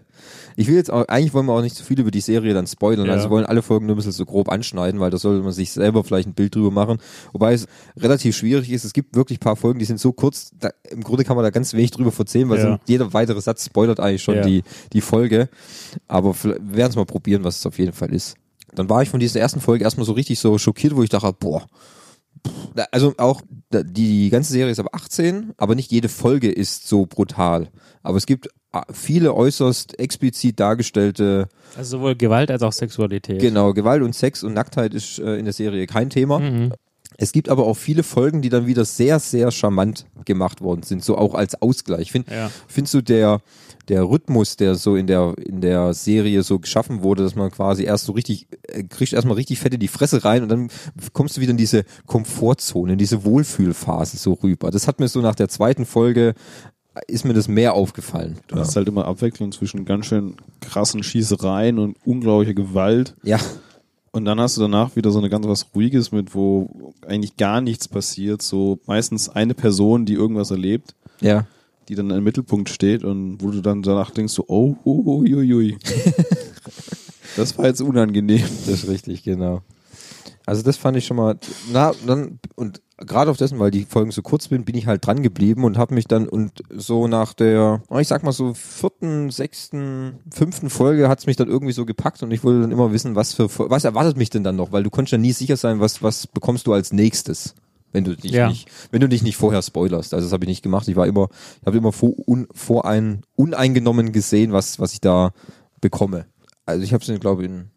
Ich 0.56 0.68
will 0.68 0.76
jetzt 0.76 0.92
auch, 0.92 1.08
eigentlich 1.08 1.34
wollen 1.34 1.48
wir 1.48 1.54
auch 1.54 1.62
nicht 1.64 1.76
zu 1.76 1.84
viel 1.84 2.00
über 2.00 2.12
die 2.12 2.20
Serie 2.22 2.54
dann 2.54 2.68
spoilern, 2.68 3.08
Ja. 3.08 3.14
also 3.14 3.32
wollen 3.32 3.48
alle 3.48 3.64
Folgen 3.64 3.88
nur 3.88 3.96
ein 3.96 3.98
bisschen 3.98 4.12
so 4.12 4.26
grob 4.26 4.50
anschneiden, 4.50 5.00
weil 5.00 5.10
da 5.10 5.18
sollte 5.18 5.42
man 5.44 5.54
sich 5.54 5.72
selber 5.72 6.04
vielleicht 6.04 6.28
ein 6.28 6.36
Bild 6.36 6.54
drüber 6.54 6.70
machen. 6.70 7.00
Wobei 7.34 7.54
es 7.54 7.66
relativ 7.98 8.38
schwierig 8.38 8.70
ist. 8.72 8.86
Es 8.86 8.94
gibt 8.94 9.16
wirklich 9.16 9.40
ein 9.40 9.44
paar 9.44 9.56
Folgen, 9.56 9.80
die 9.80 9.86
sind 9.86 10.00
so 10.00 10.12
kurz, 10.14 10.52
da, 10.60 10.70
im 10.92 11.02
Grunde 11.04 11.24
kann 11.24 11.36
man 11.36 11.44
da 11.44 11.50
ganz 11.50 11.74
wenig 11.74 11.90
drüber 11.90 12.12
erzählen, 12.16 12.48
weil 12.50 12.60
Ja. 12.60 12.74
so 12.74 12.78
jeder 12.86 13.12
weitere 13.14 13.42
Satz 13.42 13.66
spoilert 13.66 14.00
eigentlich 14.00 14.22
schon 14.22 14.44
die, 14.44 14.62
die 14.94 15.02
Folge. 15.02 15.50
Aber 16.08 16.36
wir 16.44 16.60
werden 16.62 16.92
es 16.92 16.96
mal 16.96 17.06
probieren, 17.06 17.44
was 17.44 17.58
es 17.58 17.66
auf 17.66 17.80
jeden 17.80 17.94
Fall 17.94 18.14
ist. 18.14 18.35
Dann 18.76 18.90
war 18.90 19.02
ich 19.02 19.10
von 19.10 19.20
dieser 19.20 19.40
ersten 19.40 19.62
Folge 19.62 19.84
erstmal 19.84 20.06
so 20.06 20.14
richtig 20.14 20.40
so 20.40 20.58
schockiert, 20.58 20.96
wo 20.96 21.04
ich 21.04 21.10
dachte, 21.10 21.34
boah, 21.40 21.66
also 22.92 23.14
auch 23.18 23.42
die 23.72 24.30
ganze 24.30 24.54
Serie 24.54 24.72
ist 24.72 24.80
ab 24.80 24.90
18, 24.92 25.54
aber 25.58 25.76
nicht 25.76 25.92
jede 25.92 26.10
Folge 26.10 26.52
ist 26.52 26.88
so 26.88 27.06
brutal. 27.06 27.70
Aber 28.04 28.18
es 28.18 28.26
gibt 28.26 28.50
ah, 28.72 28.86
viele 28.92 29.34
äußerst 29.34 30.00
explizit 30.00 30.60
dargestellte, 30.60 31.48
also 31.76 31.98
sowohl 31.98 32.16
Gewalt 32.16 32.52
als 32.52 32.62
auch 32.62 32.74
Sexualität. 32.74 33.40
genau, 33.40 33.74
Gewalt 33.74 34.04
und 34.04 34.14
Sex 34.14 34.44
und 34.44 34.54
Nacktheit 34.54 34.94
ist 34.94 35.20
äh, 35.20 35.38
in 35.38 35.46
der 35.46 35.54
Serie 35.54 35.88
kein 35.88 36.10
Thema. 36.10 36.40
Mhm. 36.40 36.74
Es 37.18 37.32
gibt 37.32 37.50
aber 37.50 37.66
auch 37.66 37.76
viele 37.78 38.04
Folgen, 38.04 38.42
die 38.42 38.50
dann 38.50 38.68
wieder 38.68 38.84
sehr, 38.86 39.20
sehr 39.20 39.52
charmant 39.52 40.06
gemacht 40.26 40.62
worden 40.62 40.84
sind, 40.84 41.04
so 41.04 41.18
auch 41.18 41.34
als 41.34 41.62
Ausgleich. 41.62 42.02
Ich 42.02 42.12
finde, 42.12 42.34
Ja. 42.34 42.52
findest 42.68 42.94
du 42.94 43.02
der, 43.02 43.42
der 43.88 44.04
Rhythmus, 44.10 44.58
der 44.58 44.76
so 44.76 44.96
in 44.96 45.08
der, 45.08 45.34
in 45.38 45.62
der 45.62 45.94
Serie 45.94 46.42
so 46.44 46.60
geschaffen 46.60 47.04
wurde, 47.04 47.24
dass 47.24 47.36
man 47.36 47.52
quasi 47.52 47.84
erst 47.84 48.06
so 48.06 48.14
richtig, 48.14 48.48
äh, 48.68 48.84
kriegst 48.84 49.14
erstmal 49.14 49.36
richtig 49.36 49.60
fett 49.60 49.74
in 49.74 49.80
die 49.80 49.88
Fresse 49.88 50.26
rein 50.26 50.44
und 50.44 50.50
dann 50.50 50.70
kommst 51.14 51.38
du 51.38 51.42
wieder 51.42 51.52
in 51.52 51.58
diese 51.58 51.86
Komfortzone, 52.06 52.94
in 52.94 52.98
diese 52.98 53.24
Wohlfühlphase 53.24 54.18
so 54.18 54.34
rüber. 54.34 54.72
Das 54.72 54.88
hat 54.88 55.00
mir 55.00 55.08
so 55.08 55.22
nach 55.22 55.36
der 55.36 55.48
zweiten 55.50 55.86
Folge, 55.86 56.34
ist 57.08 57.26
mir 57.26 57.34
das 57.34 57.48
mehr 57.50 57.74
aufgefallen. 57.74 58.38
Du 58.48 58.56
hast 58.56 58.76
halt 58.76 58.88
immer 58.88 59.06
Abwechslung 59.06 59.52
zwischen 59.52 59.84
ganz 59.86 60.06
schön 60.06 60.36
krassen 60.62 61.04
Schießereien 61.04 61.78
und 61.78 61.98
unglaublicher 62.06 62.54
Gewalt. 62.54 63.16
Ja, 63.24 63.38
Und 64.16 64.24
dann 64.24 64.40
hast 64.40 64.56
du 64.56 64.62
danach 64.62 64.96
wieder 64.96 65.12
so 65.12 65.20
eine 65.20 65.30
ganz 65.30 65.46
was 65.46 65.68
Ruhiges 65.76 66.14
mit, 66.14 66.34
wo 66.34 66.94
eigentlich 67.06 67.36
gar 67.36 67.60
nichts 67.60 67.90
passiert. 67.90 68.42
So 68.42 68.80
meistens 68.86 69.28
eine 69.28 69.54
Person, 69.54 70.06
die 70.06 70.14
irgendwas 70.14 70.52
erlebt, 70.52 70.96
ja. 71.20 71.46
die 71.90 71.96
dann 71.96 72.10
im 72.12 72.24
Mittelpunkt 72.24 72.70
steht 72.70 73.04
und 73.04 73.44
wo 73.44 73.52
du 73.52 73.60
dann 73.60 73.82
danach 73.82 74.12
denkst 74.12 74.32
so, 74.32 74.46
oh, 74.48 74.78
oh, 74.86 75.04
oh, 75.06 75.18
ui, 75.18 75.34
ui. 75.54 75.78
Das 77.36 77.58
war 77.58 77.66
jetzt 77.66 77.82
unangenehm. 77.82 78.40
Das 78.66 78.84
ist 78.84 78.88
richtig, 78.88 79.24
genau. 79.24 79.64
Also 80.46 80.62
das 80.62 80.78
fand 80.78 80.96
ich 80.98 81.06
schon 81.06 81.18
mal, 81.18 81.38
na, 81.72 81.92
dann, 82.06 82.40
und 82.56 82.82
gerade 82.98 83.32
auf 83.32 83.38
dessen, 83.38 83.58
weil 83.60 83.72
die 83.72 83.86
Folgen 83.86 84.12
so 84.12 84.22
kurz 84.22 84.46
sind, 84.46 84.66
bin 84.66 84.76
ich 84.76 84.86
halt 84.86 85.06
dran 85.06 85.24
geblieben 85.24 85.64
und 85.64 85.78
habe 85.78 85.96
mich 85.96 86.06
dann, 86.06 86.30
und 86.30 86.62
so 86.70 87.08
nach 87.08 87.34
der, 87.34 87.82
oh, 87.90 87.98
ich 87.98 88.08
sag 88.08 88.24
mal 88.24 88.32
so 88.32 88.54
vierten, 88.54 89.32
sechsten, 89.32 90.20
fünften 90.32 90.70
Folge 90.70 91.10
hat's 91.10 91.26
mich 91.26 91.36
dann 91.36 91.48
irgendwie 91.48 91.74
so 91.74 91.86
gepackt 91.86 92.22
und 92.22 92.32
ich 92.32 92.44
wollte 92.44 92.62
dann 92.62 92.72
immer 92.72 92.92
wissen, 92.94 93.16
was 93.16 93.34
für, 93.34 93.50
was 93.50 93.84
erwartet 93.86 94.18
mich 94.18 94.30
denn 94.30 94.44
dann 94.44 94.56
noch, 94.56 94.72
weil 94.72 94.84
du 94.84 94.90
konntest 94.92 95.14
ja 95.14 95.18
nie 95.18 95.32
sicher 95.34 95.58
sein, 95.58 95.80
was, 95.80 96.04
was 96.04 96.28
bekommst 96.28 96.68
du 96.68 96.74
als 96.74 96.94
nächstes. 96.94 97.56
Wenn 97.92 98.04
du 98.04 98.16
dich 98.16 98.32
Ja. 98.34 98.50
nicht, 98.50 98.70
wenn 98.92 99.00
du 99.00 99.08
dich 99.08 99.24
nicht 99.24 99.38
vorher 99.38 99.62
spoilerst. 99.62 100.14
Also 100.14 100.26
das 100.26 100.34
habe 100.34 100.44
ich 100.44 100.50
nicht 100.50 100.64
gemacht. 100.64 100.86
Ich 100.90 100.98
war 100.98 101.08
immer, 101.08 101.30
ich 101.62 101.66
habe 101.66 101.78
immer 101.78 101.94
vor, 101.94 102.12
un, 102.28 102.46
vor 102.54 102.84
ein, 102.86 103.22
uneingenommen 103.38 104.12
gesehen, 104.12 104.52
was, 104.52 104.82
was 104.82 104.92
ich 104.92 105.00
da 105.00 105.32
bekomme. 105.80 106.26
Also 106.66 106.84
ich 106.84 106.94
habe 106.94 107.06
es, 107.10 107.20
glaube 107.22 107.44
ich, 107.44 107.50
in 107.50 107.70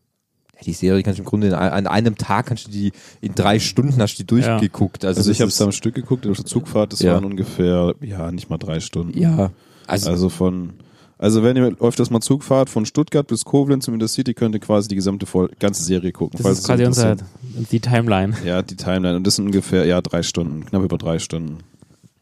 die 0.65 0.73
Serie 0.73 1.03
kannst 1.03 1.19
du 1.19 1.23
im 1.23 1.27
Grunde 1.29 1.47
in, 1.49 1.55
an 1.55 1.87
einem 1.87 2.17
Tag 2.17 2.47
kannst 2.47 2.67
du 2.67 2.71
die 2.71 2.93
in 3.21 3.35
drei 3.35 3.59
Stunden 3.59 4.01
hast 4.03 4.15
du 4.17 4.23
die 4.23 4.27
durchgeguckt. 4.27 5.05
Also, 5.05 5.19
Also 5.21 5.31
ich 5.31 5.41
habe 5.41 5.49
es 5.51 5.61
am 5.63 5.73
Stück 5.73 5.95
geguckt, 5.95 6.27
auf 6.27 6.37
der 6.37 6.47
Zugfahrt, 6.47 6.93
das 6.93 7.01
Ja. 7.01 7.15
waren 7.15 7.25
ungefähr, 7.25 7.95
ja, 8.01 8.31
nicht 8.33 8.51
mal 8.51 8.59
drei 8.59 8.81
Stunden. 8.81 9.19
ja, 9.19 9.51
also, 9.87 10.11
Also 10.11 10.29
von, 10.29 10.75
also 11.17 11.43
wenn 11.43 11.57
ihr 11.57 11.77
öfters 11.81 12.11
mal 12.11 12.21
Zug 12.21 12.43
fahrt, 12.45 12.71
von 12.71 12.87
Stuttgart 12.87 13.27
bis 13.27 13.45
Koblenz 13.45 13.89
im 13.89 13.95
Intercity, 13.95 14.35
könnt 14.35 14.55
ihr 14.55 14.61
quasi 14.61 14.89
die 14.89 14.95
gesamte 14.97 15.27
Vol 15.27 15.51
ganze 15.59 15.83
Serie 15.83 16.13
gucken. 16.13 16.37
Das 16.39 16.43
falls 16.47 16.59
ist 16.61 16.67
quasi 16.67 16.85
unser, 16.85 17.13
interessiert. 17.13 17.73
die 17.73 17.81
Timeline. 17.81 18.35
Ja, 18.45 18.63
die 18.63 18.77
Timeline. 18.77 19.17
Und 19.17 19.27
das 19.27 19.37
sind 19.37 19.47
ungefähr, 19.47 19.85
ja, 19.87 20.01
drei 20.01 20.23
Stunden, 20.23 20.65
knapp 20.67 20.83
über 20.83 20.99
drei 20.99 21.19
Stunden. 21.19 21.59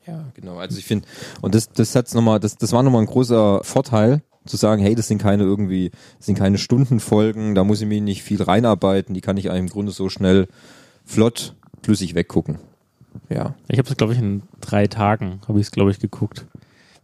ja, 0.06 0.24
genau. 0.34 0.56
Also 0.58 0.78
ich 0.78 0.84
finde, 0.84 1.06
und 1.42 1.54
das, 1.54 1.70
das 1.72 1.94
hat's 1.94 2.14
nochmal, 2.14 2.38
das, 2.40 2.56
das 2.56 2.72
war 2.72 2.82
nochmal 2.82 3.02
ein 3.02 3.06
großer 3.06 3.60
Vorteil, 3.64 4.22
zu 4.46 4.56
sagen, 4.56 4.82
hey, 4.82 4.94
das 4.94 5.08
sind 5.08 5.18
keine 5.20 5.44
irgendwie, 5.44 5.90
das 6.18 6.26
sind 6.26 6.38
keine 6.38 6.58
Stundenfolgen, 6.58 7.54
da 7.54 7.64
muss 7.64 7.80
ich 7.80 7.86
mich 7.86 8.02
nicht 8.02 8.22
viel 8.22 8.42
reinarbeiten, 8.42 9.14
die 9.14 9.20
kann 9.20 9.36
ich 9.36 9.46
im 9.46 9.68
Grunde 9.68 9.92
so 9.92 10.08
schnell 10.08 10.48
flott, 11.04 11.54
flüssig 11.82 12.14
weggucken. 12.14 12.58
Ja. 13.28 13.54
Ich 13.68 13.78
habe 13.78 13.88
es, 13.88 13.96
glaube 13.96 14.12
ich, 14.12 14.18
in 14.18 14.42
drei 14.60 14.86
Tagen 14.86 15.40
habe 15.48 15.58
ich 15.58 15.66
es, 15.66 15.70
glaube 15.70 15.90
ich, 15.90 15.98
geguckt. 15.98 16.46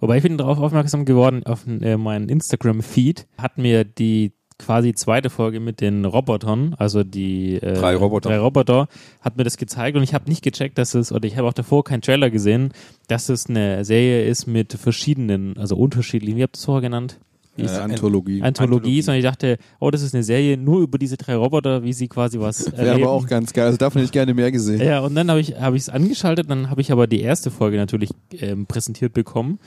Wobei 0.01 0.17
ich 0.17 0.23
bin 0.23 0.37
darauf 0.37 0.59
aufmerksam 0.59 1.05
geworden, 1.05 1.45
auf 1.47 1.65
äh, 1.67 1.97
meinen 1.97 2.29
Instagram-Feed 2.29 3.27
hat 3.39 3.59
mir 3.59 3.85
die 3.85 4.33
quasi 4.59 4.95
zweite 4.95 5.31
Folge 5.31 5.61
mit 5.61 5.81
den 5.81 6.05
Robotern, 6.05 6.75
also 6.79 7.05
die 7.05 7.57
äh, 7.57 7.75
Drei 7.75 7.97
Roboter. 7.97 8.31
drei 8.31 8.39
Roboter, 8.39 8.89
hat 9.21 9.37
mir 9.37 9.45
das 9.45 9.57
gezeigt 9.57 9.97
und 9.97 10.03
ich 10.03 10.15
habe 10.15 10.29
nicht 10.29 10.43
gecheckt, 10.43 10.79
dass 10.79 10.95
es, 10.95 11.13
oder 11.13 11.27
ich 11.27 11.37
habe 11.37 11.49
auch 11.49 11.53
davor 11.53 11.85
keinen 11.85 12.03
Trailer 12.03 12.31
gesehen, 12.31 12.73
dass 13.09 13.29
es 13.29 13.49
eine 13.49 13.85
Serie 13.85 14.25
ist 14.25 14.47
mit 14.47 14.73
verschiedenen, 14.73 15.57
also 15.59 15.77
unterschiedlichen, 15.77 16.37
wie 16.37 16.43
habt 16.43 16.57
ihr 16.57 16.59
es 16.59 16.65
vorher 16.65 16.83
genannt? 16.83 17.19
Wie 17.57 17.65
Äh, 17.65 17.69
Anthologie. 17.69 18.41
Anthologie, 18.43 19.03
sondern 19.03 19.19
ich 19.19 19.25
dachte, 19.25 19.59
oh, 19.79 19.91
das 19.91 20.01
ist 20.03 20.15
eine 20.15 20.23
Serie 20.23 20.57
nur 20.57 20.81
über 20.81 20.97
diese 20.99 21.17
drei 21.17 21.37
Roboter, 21.37 21.83
wie 21.83 21.93
sie 21.93 22.09
quasi 22.09 22.41
was 22.41 22.67
Wäre 22.73 22.87
erleben. 22.89 23.05
aber 23.05 23.13
auch 23.13 23.27
ganz 23.27 23.53
geil. 23.53 23.67
Also 23.67 23.77
davon 23.79 23.99
hätte 24.01 24.07
ich 24.07 24.13
gerne 24.13 24.33
mehr 24.35 24.51
gesehen. 24.51 24.81
Ja, 24.81 25.01
und 25.01 25.15
dann 25.15 25.29
habe 25.31 25.41
ich 25.41 25.61
habe 25.61 25.77
ich 25.77 25.83
es 25.83 25.89
angeschaltet, 25.89 26.49
dann 26.51 26.71
habe 26.71 26.81
ich 26.81 26.91
aber 26.93 27.07
die 27.07 27.21
erste 27.21 27.51
Folge 27.51 27.77
natürlich 27.77 28.11
ähm, 28.41 28.67
präsentiert 28.67 29.13
bekommen, 29.13 29.59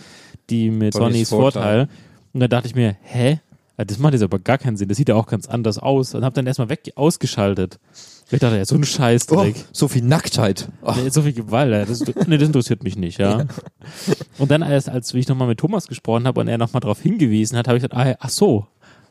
die 0.50 0.72
mit 0.72 0.94
Sonnys 0.94 1.30
Sonnys 1.30 1.30
Vorteil. 1.30 1.88
Und 2.34 2.40
da 2.40 2.48
dachte 2.48 2.68
ich 2.68 2.76
mir, 2.76 2.96
hä? 3.04 3.40
Ja, 3.78 3.86
Das 3.86 4.00
macht 4.00 4.14
jetzt 4.14 4.24
aber 4.24 4.40
gar 4.40 4.58
keinen 4.58 4.78
Sinn. 4.78 4.88
Das 4.88 4.98
sieht 4.98 5.10
ja 5.10 5.16
auch 5.16 5.28
ganz 5.28 5.48
anders 5.48 5.78
aus. 5.78 6.16
Und 6.16 6.24
habe 6.26 6.34
dann 6.34 6.48
erstmal 6.48 6.70
weg 6.70 6.92
ausgeschaltet. 6.96 7.80
Ich 8.32 8.40
dachte, 8.40 8.58
ja, 8.58 8.66
so 8.66 8.76
ein 8.76 8.82
Oh, 8.82 8.86
Scheißdreck. 8.86 9.56
so 9.72 9.88
viel 9.88 10.02
Nacktheit. 10.02 10.68
Oh, 10.82 10.94
Nee, 10.96 11.10
so 11.10 11.22
viel 11.22 11.34
Gewalt, 11.34 11.72
ja, 11.72 11.86
das, 11.86 12.00
nee, 12.28 12.38
das 12.38 12.48
interessiert 12.48 12.84
mich 12.84 12.96
nicht, 12.98 13.20
ja. 13.20 13.46
Und 14.40 14.50
dann 14.50 14.64
erst, 14.64 14.90
als 14.90 15.14
ich 15.14 15.28
nochmal 15.28 15.48
mit 15.48 15.60
Thomas 15.60 15.88
gesprochen 15.88 16.26
habe 16.26 16.40
und 16.42 16.48
er 16.48 16.58
nochmal 16.58 16.80
darauf 16.80 17.00
hingewiesen 17.00 17.58
hat, 17.58 17.68
habe 17.68 17.78
ich 17.78 17.84
gesagt, 17.84 17.96
ah, 17.96 18.16
ach 18.20 18.30
so, 18.30 18.66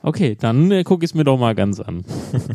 okay, 0.04 0.36
dann 0.38 0.70
äh, 0.70 0.84
gucke 0.84 1.04
ich 1.04 1.10
es 1.10 1.14
mir 1.14 1.24
doch 1.24 1.38
mal 1.38 1.54
ganz 1.54 1.80
an. 1.80 2.04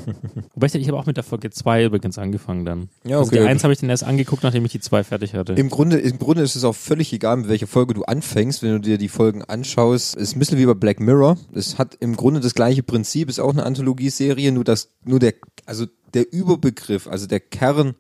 Wobei 0.54 0.68
ich, 0.68 0.76
ich 0.76 0.88
habe 0.88 0.98
auch 0.98 1.06
mit 1.06 1.18
der 1.18 1.24
Folge 1.24 1.50
2 1.50 1.86
übrigens 1.86 2.18
angefangen 2.18 2.64
dann. 2.64 2.90
Ja, 3.04 3.18
Also 3.18 3.32
okay. 3.32 3.42
die 3.42 3.48
1 3.48 3.64
habe 3.64 3.74
ich 3.74 3.80
dann 3.80 3.90
erst 3.90 4.04
angeguckt, 4.04 4.44
nachdem 4.44 4.64
ich 4.66 4.72
die 4.72 4.80
2 4.80 5.04
fertig 5.04 5.34
hatte. 5.34 5.54
Im 5.54 5.70
Grunde, 5.70 5.98
Im 5.98 6.20
Grunde 6.20 6.44
ist 6.44 6.56
es 6.56 6.64
auch 6.64 6.76
völlig 6.76 7.12
egal, 7.12 7.38
mit 7.38 7.50
welcher 7.50 7.68
Folge 7.68 7.96
du 7.96 8.04
anfängst, 8.04 8.62
wenn 8.62 8.72
du 8.72 8.80
dir 8.80 8.98
die 8.98 9.10
Folgen 9.10 9.44
anschaust. 9.44 10.16
Es 10.16 10.30
ist 10.30 10.36
ein 10.36 10.40
bisschen 10.40 10.60
wie 10.60 10.66
bei 10.66 10.76
Black 10.76 11.00
Mirror. 11.00 11.38
Es 11.54 11.78
hat 11.78 11.96
im 12.00 12.16
Grunde 12.16 12.40
das 12.40 12.54
gleiche 12.54 12.84
Prinzip, 12.84 13.30
ist 13.30 13.40
auch 13.40 13.52
eine 13.52 13.66
Anthologieserie, 13.66 14.52
nur 14.52 14.64
das, 14.64 14.92
nur 15.04 15.20
der, 15.20 15.34
also 15.66 15.86
der 16.14 16.32
Überbegriff, 16.32 17.08
also 17.08 17.28
der 17.28 17.40
Kern 17.40 17.96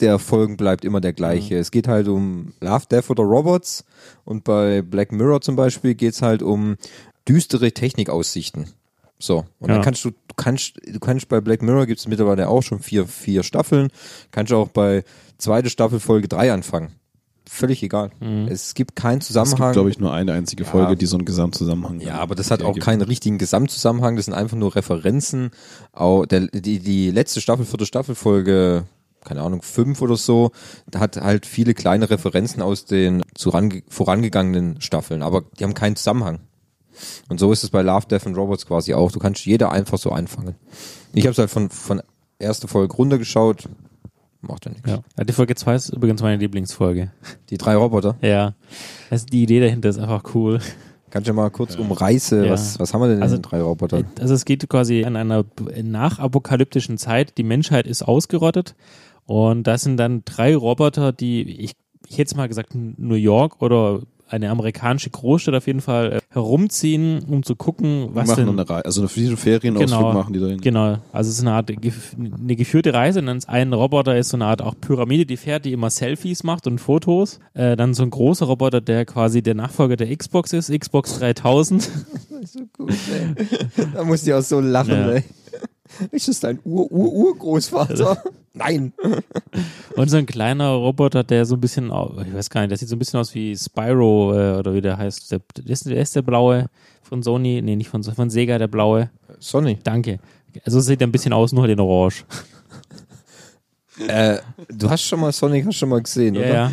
der 0.00 0.18
Folgen 0.18 0.56
bleibt 0.56 0.84
immer 0.84 1.00
der 1.00 1.12
gleiche. 1.12 1.56
Es 1.56 1.70
geht 1.70 1.86
halt 1.86 2.08
um 2.08 2.52
Love, 2.60 2.86
Death 2.90 3.10
oder 3.10 3.22
Robots 3.22 3.84
und 4.24 4.44
bei 4.44 4.82
Black 4.82 5.12
Mirror 5.12 5.40
zum 5.40 5.56
Beispiel 5.56 5.94
geht's 5.94 6.20
halt 6.20 6.42
um 6.42 6.76
düstere 7.28 7.72
Technikaussichten. 7.72 8.68
So. 9.18 9.44
Und 9.58 9.68
Ja. 9.68 9.74
dann 9.76 9.82
kannst 9.84 10.04
du, 10.04 10.10
du 10.10 10.34
kannst, 10.36 10.74
du 10.86 10.98
kannst 11.00 11.28
bei 11.28 11.40
Black 11.40 11.62
Mirror 11.62 11.86
gibt's 11.86 12.08
mittlerweile 12.08 12.48
auch 12.48 12.62
schon 12.62 12.80
vier, 12.80 13.06
vier 13.06 13.42
Staffeln, 13.42 13.88
kannst 14.30 14.52
du 14.52 14.56
auch 14.56 14.68
bei 14.68 15.04
zweite 15.38 15.70
Staffel 15.70 16.00
Folge 16.00 16.28
drei 16.28 16.52
anfangen. 16.52 16.92
Völlig 17.46 17.82
egal. 17.82 18.10
Es 18.48 18.74
gibt 18.74 18.96
keinen 18.96 19.18
Es 19.18 19.26
Zusammenhang. 19.26 19.58
gibt, 19.68 19.72
glaube 19.74 19.90
ich, 19.90 19.98
nur 19.98 20.12
eine 20.14 20.32
einzige 20.32 20.64
Folge, 20.64 20.96
die 20.96 21.04
so 21.06 21.16
einen 21.18 21.26
Gesamtzusammenhang 21.26 22.00
Ja, 22.00 22.14
aber 22.18 22.34
das 22.34 22.50
hat 22.50 22.62
auch 22.62 22.68
ergibt. 22.68 22.86
keinen 22.86 23.02
richtigen 23.02 23.36
Gesamtzusammenhang, 23.36 24.16
das 24.16 24.24
sind 24.24 24.34
einfach 24.34 24.56
nur 24.56 24.74
Referenzen. 24.74 25.50
Auch 25.92 26.24
der, 26.24 26.46
die, 26.48 26.78
die 26.80 27.10
letzte 27.10 27.42
Staffel, 27.42 27.66
vierte 27.66 27.84
Staffelfolge, 27.84 28.84
keine 29.24 29.42
Ahnung, 29.42 29.60
fünf 29.62 30.00
oder 30.00 30.16
so, 30.16 30.52
da 30.90 31.00
hat 31.00 31.18
halt 31.18 31.44
viele 31.44 31.74
kleine 31.74 32.08
Referenzen 32.08 32.62
aus 32.62 32.86
den 32.86 33.22
vorangegangenen 33.90 34.80
Staffeln, 34.80 35.22
aber 35.22 35.42
die 35.58 35.64
haben 35.64 35.74
keinen 35.74 35.96
Zusammenhang. 35.96 36.40
Und 37.28 37.40
so 37.40 37.52
ist 37.52 37.64
es 37.64 37.70
bei 37.70 37.82
Love, 37.82 38.06
Death 38.08 38.26
and 38.26 38.36
Robots 38.36 38.66
quasi 38.66 38.94
auch. 38.94 39.10
Du 39.12 39.18
kannst 39.18 39.44
jeder 39.46 39.72
einfach 39.72 39.98
so 39.98 40.10
einfangen. 40.12 40.54
Ich 41.12 41.24
habe 41.24 41.32
es 41.32 41.38
halt 41.38 41.50
von, 41.50 41.70
von 41.70 42.02
erste 42.38 42.68
Folge 42.68 42.94
runtergeschaut, 42.94 43.68
macht 44.40 44.66
ja 44.66 44.72
nichts. 44.72 44.88
ja. 44.90 44.98
Ja, 45.16 45.24
Die 45.24 45.32
Folge 45.32 45.54
2 45.54 45.74
ist 45.74 45.88
übrigens 45.90 46.20
meine 46.22 46.36
Lieblingsfolge. 46.38 47.10
Die 47.50 47.56
drei 47.58 47.76
Roboter. 47.76 48.16
Ja. 48.20 48.54
Also 49.10 49.26
die 49.26 49.42
Idee 49.42 49.60
dahinter 49.60 49.88
ist 49.88 49.98
einfach 49.98 50.22
cool. 50.34 50.60
Kannst 51.10 51.28
du 51.28 51.32
mal 51.32 51.48
kurz 51.50 51.76
umreißen, 51.76 52.44
Ja. 52.44 52.50
was, 52.50 52.78
was 52.80 52.92
haben 52.92 53.00
wir 53.02 53.08
denn 53.08 53.22
Also- 53.22 53.36
in 53.36 53.42
den 53.42 53.48
drei 53.48 53.62
Robotern? 53.62 54.04
Also 54.20 54.34
es 54.34 54.44
geht 54.44 54.68
quasi 54.68 55.04
an 55.04 55.14
einer 55.16 55.44
nachapokalyptischen 55.80 56.98
Zeit. 56.98 57.38
Die 57.38 57.42
Menschheit 57.44 57.86
ist 57.86 58.02
ausgerottet 58.02 58.74
und 59.26 59.64
das 59.66 59.82
sind 59.82 59.96
dann 59.96 60.24
drei 60.24 60.54
Roboter, 60.56 61.12
die 61.12 61.42
ich, 61.42 61.72
ich 62.06 62.12
hätte 62.12 62.18
jetzt 62.22 62.36
mal 62.36 62.48
gesagt 62.48 62.70
New 62.74 63.14
York 63.14 63.62
oder 63.62 64.00
eine 64.28 64.50
amerikanische 64.50 65.10
Großstadt 65.10 65.54
auf 65.54 65.66
jeden 65.66 65.80
Fall 65.80 66.12
äh, 66.14 66.20
herumziehen, 66.30 67.22
um 67.28 67.42
zu 67.42 67.56
gucken, 67.56 68.08
was 68.12 68.28
machen 68.28 68.46
denn 68.46 68.58
eine 68.58 68.68
Reise, 68.68 68.84
also 68.86 69.00
eine 69.02 69.36
Ferienausflug 69.36 69.88
Genau. 70.00 70.12
machen 70.12 70.32
die 70.32 70.40
dahin. 70.40 70.60
Genau, 70.60 70.98
also 71.12 71.28
es 71.30 71.36
ist 71.36 71.40
eine 71.42 71.52
Art 71.52 71.70
gef- 71.70 72.14
eine 72.16 72.56
geführte 72.56 72.94
Reise 72.94 73.20
und 73.20 73.26
dann 73.26 73.36
ist 73.38 73.48
ein 73.48 73.72
Roboter 73.72 74.16
ist 74.16 74.30
so 74.30 74.36
eine 74.36 74.46
Art 74.46 74.62
auch 74.62 74.74
Pyramide, 74.80 75.26
die 75.26 75.36
fährt, 75.36 75.64
die 75.64 75.72
immer 75.72 75.90
Selfies 75.90 76.42
macht 76.42 76.66
und 76.66 76.78
Fotos. 76.80 77.38
Äh, 77.54 77.76
dann 77.76 77.94
so 77.94 78.02
ein 78.02 78.10
großer 78.10 78.46
Roboter, 78.46 78.80
der 78.80 79.04
quasi 79.04 79.42
der 79.42 79.54
Nachfolger 79.54 79.96
der 79.96 80.14
Xbox 80.16 80.52
ist, 80.52 80.70
Xbox 80.76 81.18
3000. 81.18 81.82
so 82.44 82.60
gut, 82.76 82.90
ey. 82.90 83.46
Da 83.94 84.04
musste 84.04 84.30
ich 84.30 84.34
auch 84.34 84.42
so 84.42 84.60
lachen, 84.60 84.90
Ja. 84.92 85.10
ey. 85.12 85.24
Ist 86.10 86.26
das 86.28 86.40
dein 86.40 86.58
Ur-Ur-Urgroßvater? 86.64 88.22
Nein. 88.54 88.92
Und 89.96 90.08
so 90.10 90.16
ein 90.16 90.26
kleiner 90.26 90.70
Roboter, 90.70 91.24
der 91.24 91.44
so 91.44 91.56
ein 91.56 91.60
bisschen, 91.60 91.86
ich 91.86 92.34
weiß 92.34 92.50
gar 92.50 92.60
nicht, 92.60 92.70
der 92.70 92.78
sieht 92.78 92.88
so 92.88 92.96
ein 92.96 93.00
bisschen 93.00 93.18
aus 93.20 93.34
wie 93.34 93.56
Spyro 93.56 94.32
äh, 94.32 94.58
oder 94.58 94.72
wie 94.74 94.80
der 94.80 94.96
heißt. 94.96 95.30
Der, 95.32 95.40
der, 95.56 95.72
ist, 95.72 95.86
der 95.86 96.00
ist 96.00 96.14
der 96.14 96.22
blaue 96.22 96.66
von 97.02 97.22
Sony, 97.22 97.60
nee, 97.62 97.76
nicht 97.76 97.88
von, 97.88 98.02
von 98.02 98.30
Sega, 98.30 98.56
der 98.58 98.68
blaue. 98.68 99.10
Sonny. 99.40 99.78
Danke. 99.82 100.20
Also 100.64 100.78
sieht 100.80 101.00
er 101.00 101.08
ein 101.08 101.12
bisschen 101.12 101.32
aus, 101.32 101.52
nur 101.52 101.62
halt 101.62 101.72
in 101.72 101.80
Orange. 101.80 102.24
Äh, 104.08 104.38
du 104.76 104.90
hast 104.90 105.02
schon 105.02 105.20
mal 105.20 105.30
Sonic 105.30 105.66
hast 105.66 105.76
schon 105.76 105.88
mal 105.88 106.02
gesehen, 106.02 106.34
Ja, 106.34 106.40
oder? 106.40 106.52
ja. 106.52 106.72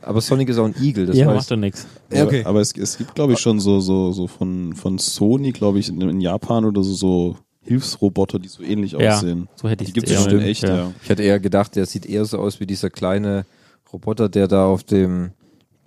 Aber 0.00 0.22
Sonic 0.22 0.48
ist 0.48 0.56
auch 0.56 0.64
ein 0.64 0.74
Igel, 0.80 1.04
das 1.04 1.14
ja, 1.14 1.26
weiß 1.26 1.34
macht 1.34 1.50
doch 1.50 1.56
nichts. 1.56 1.86
Ja, 2.10 2.24
okay. 2.24 2.44
Aber 2.46 2.60
es, 2.62 2.72
es 2.74 2.96
gibt, 2.96 3.14
glaube 3.14 3.34
ich, 3.34 3.40
schon 3.40 3.60
so, 3.60 3.80
so, 3.80 4.10
so 4.12 4.26
von, 4.26 4.74
von 4.74 4.96
Sony, 4.98 5.52
glaube 5.52 5.80
ich, 5.80 5.90
in, 5.90 6.00
in 6.00 6.20
Japan 6.22 6.64
oder 6.64 6.82
so, 6.82 6.94
so 6.94 7.36
Hilfsroboter, 7.66 8.38
die 8.38 8.48
so 8.48 8.62
ähnlich 8.62 8.92
Ja, 8.92 9.16
aussehen. 9.16 9.48
so 9.54 9.68
hätte 9.68 9.84
ich 9.84 9.88
Die 9.92 9.92
gibt 9.94 10.08
eher 10.10 10.18
es 10.18 10.24
schon 10.24 10.32
in 10.38 10.40
echt, 10.42 10.62
ja. 10.62 10.76
ja. 10.76 10.92
Ich 11.02 11.10
hatte 11.10 11.22
eher 11.22 11.40
gedacht, 11.40 11.76
der 11.76 11.86
sieht 11.86 12.06
eher 12.06 12.24
so 12.24 12.38
aus 12.38 12.60
wie 12.60 12.66
dieser 12.66 12.90
kleine 12.90 13.44
Roboter, 13.92 14.28
der 14.28 14.48
da 14.48 14.66
auf 14.66 14.84
dem 14.84 15.32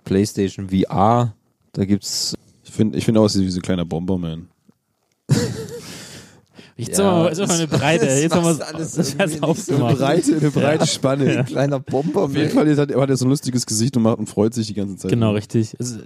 PlayStation 0.04 0.70
VR, 0.70 1.34
da 1.72 1.84
gibt's 1.84 2.34
Ich 2.64 2.70
finde 2.70 2.98
ich 2.98 3.04
find 3.04 3.18
auch, 3.18 3.26
es 3.26 3.34
ist 3.36 3.42
wie 3.42 3.50
so 3.50 3.58
ein 3.58 3.62
kleiner 3.62 3.84
Bomberman. 3.84 4.48
Jetzt 6.76 6.98
Ja, 6.98 7.28
ist 7.28 7.40
aber 7.40 7.52
eine 7.52 7.68
Breite. 7.68 8.06
Jetzt 8.22 8.34
haben 8.34 8.44
wir 8.58 8.66
alles 8.66 8.92
das 8.94 9.12
so 9.12 9.40
aufgemacht. 9.42 9.98
breite, 9.98 10.36
eine 10.36 10.50
breite 10.50 10.86
Spanne. 10.86 11.38
ein 11.40 11.44
kleiner 11.44 11.78
Bomber. 11.78 12.22
Auf 12.22 12.34
jeden 12.34 12.50
Fall 12.50 12.74
hat 12.76 12.90
er 12.90 13.00
hat 13.00 13.10
er 13.10 13.16
so 13.18 13.26
ein 13.26 13.28
lustiges 13.28 13.66
Gesicht 13.66 13.96
und, 13.98 14.02
macht, 14.04 14.18
und 14.18 14.28
freut 14.28 14.54
sich 14.54 14.66
die 14.68 14.74
ganze 14.74 14.96
Zeit. 14.96 15.10
Genau, 15.10 15.32
richtig. 15.32 15.76
Es, 15.78 15.98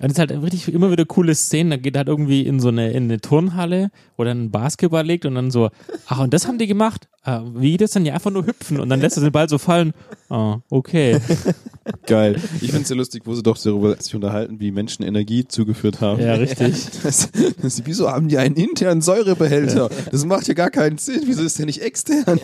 und 0.00 0.06
es 0.06 0.12
ist 0.12 0.18
halt 0.18 0.30
richtig 0.30 0.72
immer 0.72 0.90
wieder 0.90 1.04
coole 1.04 1.34
Szenen. 1.34 1.70
Da 1.70 1.76
geht 1.76 1.96
er 1.96 2.00
halt 2.00 2.08
irgendwie 2.08 2.42
in 2.42 2.60
so 2.60 2.68
eine, 2.68 2.90
in 2.90 3.04
eine 3.04 3.20
Turnhalle, 3.20 3.90
wo 4.16 4.24
dann 4.24 4.44
ein 4.44 4.50
Basketball 4.50 5.06
liegt 5.06 5.26
und 5.26 5.34
dann 5.34 5.50
so, 5.50 5.70
ach, 6.06 6.20
und 6.20 6.32
das 6.34 6.46
haben 6.46 6.58
die 6.58 6.66
gemacht? 6.66 7.08
Ah, 7.22 7.42
wie 7.54 7.76
das 7.76 7.90
dann 7.90 8.06
ja 8.06 8.14
einfach 8.14 8.30
nur 8.30 8.46
hüpfen 8.46 8.80
und 8.80 8.88
dann 8.88 9.00
lässt 9.00 9.16
er 9.16 9.22
den 9.22 9.32
Ball 9.32 9.48
so 9.48 9.58
fallen. 9.58 9.92
Ah, 10.30 10.58
okay. 10.70 11.20
Geil. 12.06 12.36
Ich 12.60 12.70
finde 12.70 12.82
es 12.82 12.88
sehr 12.88 12.96
lustig, 12.96 13.22
wo 13.24 13.34
sie 13.34 13.42
doch 13.42 13.58
darüber 13.58 13.96
sich 13.96 14.14
unterhalten, 14.14 14.60
wie 14.60 14.70
Menschen 14.70 15.02
Energie 15.02 15.46
zugeführt 15.46 16.00
haben. 16.00 16.22
Ja, 16.22 16.34
richtig. 16.34 16.74
Das, 17.02 17.30
das, 17.62 17.86
wieso 17.86 18.10
haben 18.10 18.28
die 18.28 18.38
einen 18.38 18.56
internen 18.56 19.00
Säurebehälter? 19.00 19.88
Das 20.10 20.24
macht 20.24 20.46
ja 20.48 20.54
gar 20.54 20.70
keinen 20.70 20.98
Sinn. 20.98 21.22
Wieso 21.24 21.42
ist 21.42 21.58
der 21.58 21.66
nicht 21.66 21.80
extern? 21.80 22.40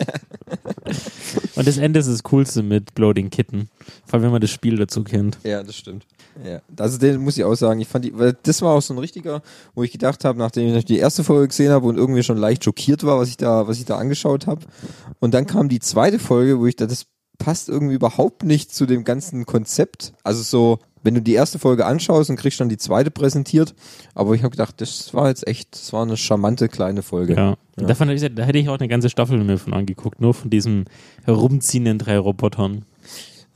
Und 1.55 1.67
das 1.67 1.77
Ende 1.77 1.99
ist 1.99 2.09
das 2.09 2.23
Coolste 2.23 2.63
mit 2.63 2.95
Bloating 2.95 3.29
Kitten. 3.29 3.69
Vor 4.05 4.15
allem, 4.15 4.23
wenn 4.23 4.31
man 4.31 4.41
das 4.41 4.51
Spiel 4.51 4.77
dazu 4.77 5.03
kennt. 5.03 5.37
Ja, 5.43 5.61
das 5.63 5.75
stimmt. 5.75 6.05
Ja. 6.43 6.61
Also 6.77 6.97
den 6.97 7.21
muss 7.21 7.34
ich 7.37 7.43
auch 7.43 7.55
sagen, 7.55 7.79
ich 7.81 7.87
fand 7.87 8.05
die, 8.05 8.17
weil 8.17 8.35
das 8.43 8.61
war 8.61 8.73
auch 8.75 8.81
so 8.81 8.93
ein 8.93 8.97
richtiger, 8.99 9.41
wo 9.73 9.83
ich 9.83 9.91
gedacht 9.91 10.23
habe, 10.25 10.37
nachdem 10.39 10.75
ich 10.75 10.85
die 10.85 10.97
erste 10.97 11.23
Folge 11.23 11.47
gesehen 11.49 11.71
habe 11.71 11.87
und 11.87 11.97
irgendwie 11.97 12.23
schon 12.23 12.37
leicht 12.37 12.63
schockiert 12.63 13.03
war, 13.03 13.17
was 13.19 13.29
ich 13.29 13.37
da, 13.37 13.67
was 13.67 13.77
ich 13.79 13.85
da 13.85 13.97
angeschaut 13.97 14.47
habe. 14.47 14.61
Und 15.19 15.33
dann 15.33 15.45
kam 15.47 15.69
die 15.69 15.79
zweite 15.79 16.19
Folge, 16.19 16.59
wo 16.59 16.65
ich 16.65 16.75
da, 16.75 16.85
das 16.85 17.05
passt 17.37 17.67
irgendwie 17.69 17.95
überhaupt 17.95 18.43
nicht 18.43 18.73
zu 18.73 18.85
dem 18.85 19.03
ganzen 19.03 19.45
Konzept. 19.45 20.13
Also 20.23 20.41
so, 20.41 20.79
wenn 21.03 21.13
du 21.15 21.21
die 21.21 21.33
erste 21.33 21.59
Folge 21.59 21.85
anschaust 21.85 22.29
und 22.29 22.37
kriegst 22.37 22.59
dann 22.61 22.69
die 22.69 22.77
zweite 22.77 23.11
präsentiert. 23.11 23.75
Aber 24.15 24.33
ich 24.35 24.41
habe 24.41 24.51
gedacht, 24.51 24.79
das 24.79 25.13
war 25.13 25.27
jetzt 25.27 25.45
echt, 25.45 25.73
das 25.75 25.91
war 25.93 26.03
eine 26.03 26.15
charmante 26.17 26.69
kleine 26.69 27.01
Folge. 27.03 27.35
Ja. 27.35 27.55
Davon, 27.87 28.07
hätte 28.07 28.25
ich- 28.25 28.33
da 28.35 28.43
hätte 28.43 28.57
ich 28.57 28.69
auch 28.69 28.79
eine 28.79 28.87
ganze 28.87 29.09
Staffel 29.09 29.43
mir 29.43 29.57
von 29.57 29.73
angeguckt, 29.73 30.21
nur 30.21 30.33
von 30.33 30.49
diesen 30.49 30.85
herumziehenden 31.25 31.97
drei 31.99 32.17
Robotern. 32.17 32.85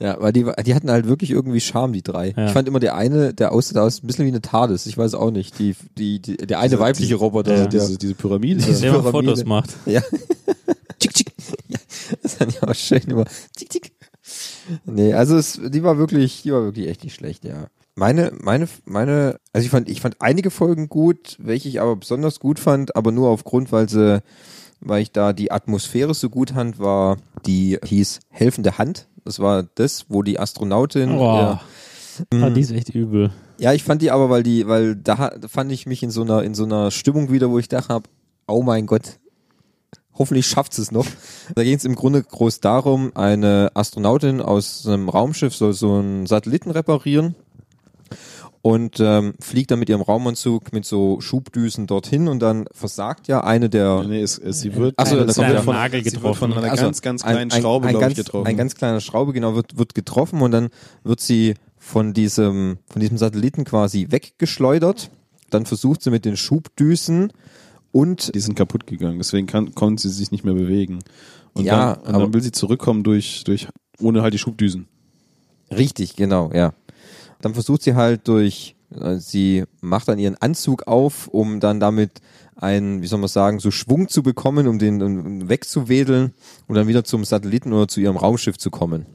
Ja, 0.02 0.16
weil 0.20 0.32
die, 0.32 0.46
die 0.64 0.74
hatten 0.74 0.90
halt 0.90 1.06
wirklich 1.06 1.30
irgendwie 1.30 1.60
Charme, 1.60 1.92
die 1.92 2.02
drei. 2.02 2.32
Ja. 2.36 2.46
Ich 2.46 2.52
fand 2.52 2.66
immer 2.68 2.80
der 2.80 2.94
eine, 2.96 3.34
der 3.34 3.52
aussah 3.52 3.82
aus 3.82 4.02
ein 4.02 4.06
bisschen 4.06 4.24
wie 4.24 4.30
eine 4.30 4.40
TARDIS. 4.40 4.86
Ich 4.86 4.96
weiß 4.96 5.14
auch 5.14 5.30
nicht. 5.30 5.58
Die, 5.58 5.76
die, 5.98 6.20
die, 6.20 6.36
der 6.38 6.58
eine 6.58 6.78
weibliche 6.78 7.16
Roboter. 7.16 7.52
ja. 7.54 7.66
der, 7.66 7.80
Diese, 7.80 7.98
diese 7.98 8.14
Pyramide. 8.14 8.62
Diese- 8.64 8.80
Der 8.80 8.92
Pyramide. 8.92 9.10
Fotos 9.10 9.44
macht. 9.44 9.70
ja. 9.86 10.00
Tschick, 10.98 11.12
tschick. 11.14 11.32
Ja, 11.68 11.78
das 12.22 12.34
fand 12.34 12.52
ich 12.52 12.62
auch 12.62 12.74
schön 12.74 13.02
immer. 13.08 13.24
Tschick, 13.56 13.70
tschick. 13.70 13.92
Nee, 14.86 15.12
also 15.14 15.36
es, 15.36 15.60
die 15.68 15.82
war 15.82 15.98
wirklich, 15.98 16.42
die 16.42 16.52
war 16.52 16.62
wirklich 16.62 16.88
echt 16.88 17.04
nicht 17.04 17.14
schlecht, 17.14 17.44
ja. 17.44 17.66
Meine, 17.96 18.32
meine, 18.40 18.68
meine, 18.84 19.36
also 19.52 19.64
ich 19.64 19.70
fand, 19.70 19.88
ich 19.88 20.00
fand 20.00 20.16
einige 20.20 20.50
Folgen 20.50 20.88
gut, 20.88 21.36
welche 21.40 21.68
ich 21.68 21.80
aber 21.80 21.96
besonders 21.96 22.40
gut 22.40 22.58
fand, 22.58 22.96
aber 22.96 23.12
nur 23.12 23.28
aufgrund, 23.28 23.72
weil 23.72 23.88
sie, 23.88 24.22
weil 24.80 25.02
ich 25.02 25.12
da 25.12 25.32
die 25.32 25.50
Atmosphäre 25.50 26.14
so 26.14 26.30
gut 26.30 26.50
fand, 26.52 26.78
war, 26.78 27.16
die 27.44 27.78
hieß 27.84 28.20
Helfende 28.28 28.78
Hand. 28.78 29.08
Das 29.24 29.38
war 29.38 29.64
das, 29.74 30.06
wo 30.08 30.22
die 30.22 30.38
Astronautin, 30.38 31.16
Boah. 31.16 31.60
ja, 32.32 32.40
Ah, 32.42 32.50
die 32.50 32.60
ist 32.60 32.70
echt 32.72 32.90
übel. 32.90 33.30
ja, 33.58 33.72
ich 33.72 33.82
fand 33.82 34.02
die 34.02 34.10
aber, 34.10 34.28
weil 34.28 34.42
die, 34.42 34.66
weil 34.66 34.94
da 34.96 35.30
fand 35.48 35.72
ich 35.72 35.86
mich 35.86 36.02
in 36.02 36.10
so 36.10 36.22
einer, 36.22 36.42
in 36.42 36.54
so 36.54 36.64
einer 36.64 36.90
Stimmung 36.90 37.30
wieder, 37.30 37.50
wo 37.50 37.58
ich 37.58 37.68
dachte 37.68 37.94
hab, 37.94 38.08
Oh 38.46 38.62
mein 38.62 38.86
Gott. 38.86 39.18
Hoffentlich 40.14 40.46
schafft 40.46 40.76
es 40.78 40.90
noch. 40.92 41.06
Da 41.54 41.62
ging 41.64 41.74
es 41.76 41.84
im 41.86 41.94
Grunde 41.94 42.22
groß 42.22 42.60
darum, 42.60 43.12
eine 43.14 43.70
Astronautin 43.74 44.42
aus 44.42 44.86
einem 44.86 45.08
Raumschiff 45.08 45.54
soll 45.54 45.72
so 45.72 45.94
einen 45.94 46.26
Satelliten 46.26 46.70
reparieren 46.70 47.36
und 48.62 49.00
ähm, 49.00 49.32
fliegt 49.40 49.70
dann 49.70 49.78
mit 49.78 49.88
ihrem 49.88 50.02
Raumanzug 50.02 50.72
mit 50.72 50.84
so 50.84 51.20
Schubdüsen 51.20 51.86
dorthin 51.86 52.28
und 52.28 52.40
dann 52.40 52.66
versagt 52.72 53.26
ja 53.26 53.42
eine 53.42 53.70
der 53.70 54.04
Nee, 54.04 54.20
es, 54.20 54.36
es, 54.38 54.60
sie 54.60 54.74
wird, 54.74 54.94
da 54.98 55.10
wird 55.10 55.20
kommt 55.20 55.34
von, 55.34 55.44
ja 55.44 55.62
von, 55.62 55.74
Nagel 55.74 56.02
getroffen. 56.02 56.38
von 56.38 56.52
einer 56.52 56.70
Also 56.70 56.84
ganz, 56.84 57.00
ganz 57.00 57.22
kleinen 57.22 57.50
Schraube, 57.50 57.86
ein, 57.86 57.92
glaube 57.92 58.00
ganz, 58.06 58.18
ich, 58.18 58.24
getroffen. 58.24 58.46
Ein 58.46 58.56
ganz 58.58 58.74
kleiner 58.74 59.00
Schraube, 59.00 59.32
genau, 59.32 59.54
wird, 59.54 59.78
wird 59.78 59.94
getroffen 59.94 60.42
und 60.42 60.50
dann 60.50 60.68
wird 61.04 61.20
sie 61.20 61.54
von 61.78 62.12
diesem, 62.12 62.76
von 62.90 63.00
diesem 63.00 63.16
Satelliten 63.16 63.64
quasi 63.64 64.08
weggeschleudert. 64.10 65.10
Dann 65.48 65.64
versucht 65.64 66.02
sie 66.02 66.10
mit 66.10 66.24
den 66.26 66.36
Schubdüsen 66.36 67.32
und 67.92 68.34
die 68.34 68.40
sind 68.40 68.54
kaputt 68.56 68.86
gegangen, 68.86 69.18
deswegen 69.18 69.46
kann, 69.46 69.74
konnte 69.74 70.02
sie 70.02 70.10
sich 70.14 70.30
nicht 70.32 70.44
mehr 70.44 70.54
bewegen. 70.54 70.98
Und, 71.54 71.64
Ja, 71.64 71.94
dann, 71.94 72.02
und 72.02 72.08
aber- 72.14 72.24
dann 72.24 72.34
will 72.34 72.42
sie 72.42 72.52
zurückkommen 72.52 73.02
durch, 73.04 73.42
durch, 73.44 73.68
ohne 73.98 74.20
halt 74.22 74.34
die 74.34 74.38
Schubdüsen. 74.38 74.86
Richtig, 75.70 76.14
genau, 76.16 76.50
ja. 76.52 76.72
Dann 77.40 77.54
versucht 77.54 77.82
sie 77.82 77.94
halt 77.94 78.28
durch, 78.28 78.76
äh, 78.98 79.16
sie 79.16 79.64
macht 79.80 80.08
dann 80.08 80.18
ihren 80.18 80.36
Anzug 80.36 80.86
auf, 80.86 81.28
um 81.28 81.60
dann 81.60 81.80
damit 81.80 82.20
einen, 82.56 83.00
wie 83.00 83.06
soll 83.06 83.18
man 83.20 83.28
sagen, 83.28 83.58
so 83.58 83.70
Schwung 83.70 84.08
zu 84.08 84.22
bekommen, 84.22 84.66
um 84.68 84.78
den 84.78 85.02
um 85.02 85.48
wegzuwedeln 85.48 86.32
und 86.66 86.74
dann 86.74 86.88
wieder 86.88 87.04
zum 87.04 87.24
Satelliten 87.24 87.72
oder 87.72 87.88
zu 87.88 88.00
ihrem 88.00 88.18
Raumschiff 88.18 88.58
zu 88.58 88.70
kommen. 88.70 89.06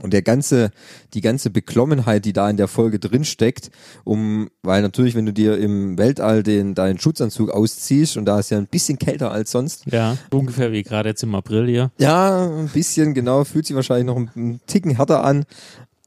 Und 0.00 0.12
der 0.12 0.22
ganze, 0.22 0.70
die 1.12 1.20
ganze 1.20 1.50
Beklommenheit, 1.50 2.24
die 2.24 2.32
da 2.32 2.48
in 2.48 2.56
der 2.56 2.68
Folge 2.68 3.00
drin 3.00 3.24
steckt, 3.24 3.72
um, 4.04 4.48
weil 4.62 4.80
natürlich, 4.80 5.16
wenn 5.16 5.26
du 5.26 5.32
dir 5.32 5.58
im 5.58 5.98
Weltall 5.98 6.44
den, 6.44 6.76
deinen 6.76 7.00
Schutzanzug 7.00 7.50
ausziehst 7.50 8.16
und 8.16 8.24
da 8.24 8.38
ist 8.38 8.50
ja 8.50 8.58
ein 8.58 8.68
bisschen 8.68 8.98
kälter 9.00 9.32
als 9.32 9.50
sonst, 9.50 9.86
Ja, 9.86 10.16
ungefähr 10.30 10.70
wie 10.70 10.84
gerade 10.84 11.08
jetzt 11.08 11.24
im 11.24 11.34
April 11.34 11.66
hier. 11.66 11.90
ja, 11.98 12.46
ein 12.48 12.68
bisschen, 12.68 13.12
genau, 13.12 13.42
fühlt 13.42 13.66
sich 13.66 13.74
wahrscheinlich 13.74 14.06
noch 14.06 14.16
einen, 14.16 14.30
einen 14.36 14.60
Ticken 14.68 14.94
härter 14.94 15.24
an. 15.24 15.44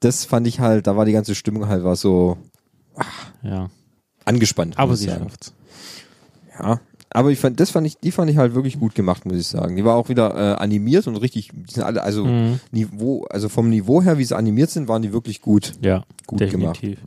Das 0.02 0.26
fand 0.26 0.46
ich 0.48 0.60
halt, 0.60 0.86
da 0.88 0.98
war 0.98 1.06
die 1.06 1.12
ganze 1.14 1.34
Stimmung 1.36 1.68
halt 1.68 1.84
war 1.84 1.96
so 1.96 2.38
Ja, 3.44 3.70
angespannt. 4.26 4.78
aber 4.78 4.96
sie 4.96 5.06
sagen. 5.06 5.24
schafft's. 5.30 5.54
Ja, 6.60 6.80
aber 7.10 7.30
ich 7.32 7.40
fand, 7.40 7.60
das 7.60 7.72
fand 7.72 7.88
ich, 7.88 7.98
die 7.98 8.12
fand 8.12 8.30
ich 8.30 8.38
halt 8.38 8.54
wirklich 8.54 8.80
gut 8.80 8.96
gemacht, 8.96 9.26
muss 9.26 9.36
ich 9.38 9.48
sagen. 9.48 9.76
Die 9.76 9.84
war 9.86 9.96
auch 9.96 10.10
wieder 10.10 10.34
äh, 10.36 10.56
animiert 10.56 11.08
und 11.08 11.16
richtig, 11.18 11.50
die 11.54 11.74
sind 11.74 11.84
alle, 11.84 12.04
also 12.04 12.26
Mhm. 12.26 12.60
Niveau, 12.72 13.26
also 13.30 13.50
vom 13.50 13.70
Niveau 13.70 14.02
her, 14.02 14.18
wie 14.18 14.24
sie 14.26 14.36
animiert 14.36 14.70
sind, 14.70 14.88
waren 14.88 15.02
die 15.02 15.12
wirklich 15.14 15.42
gut. 15.42 15.74
Ja, 15.82 16.04
Gut 16.28 16.40
definitiv. 16.40 17.00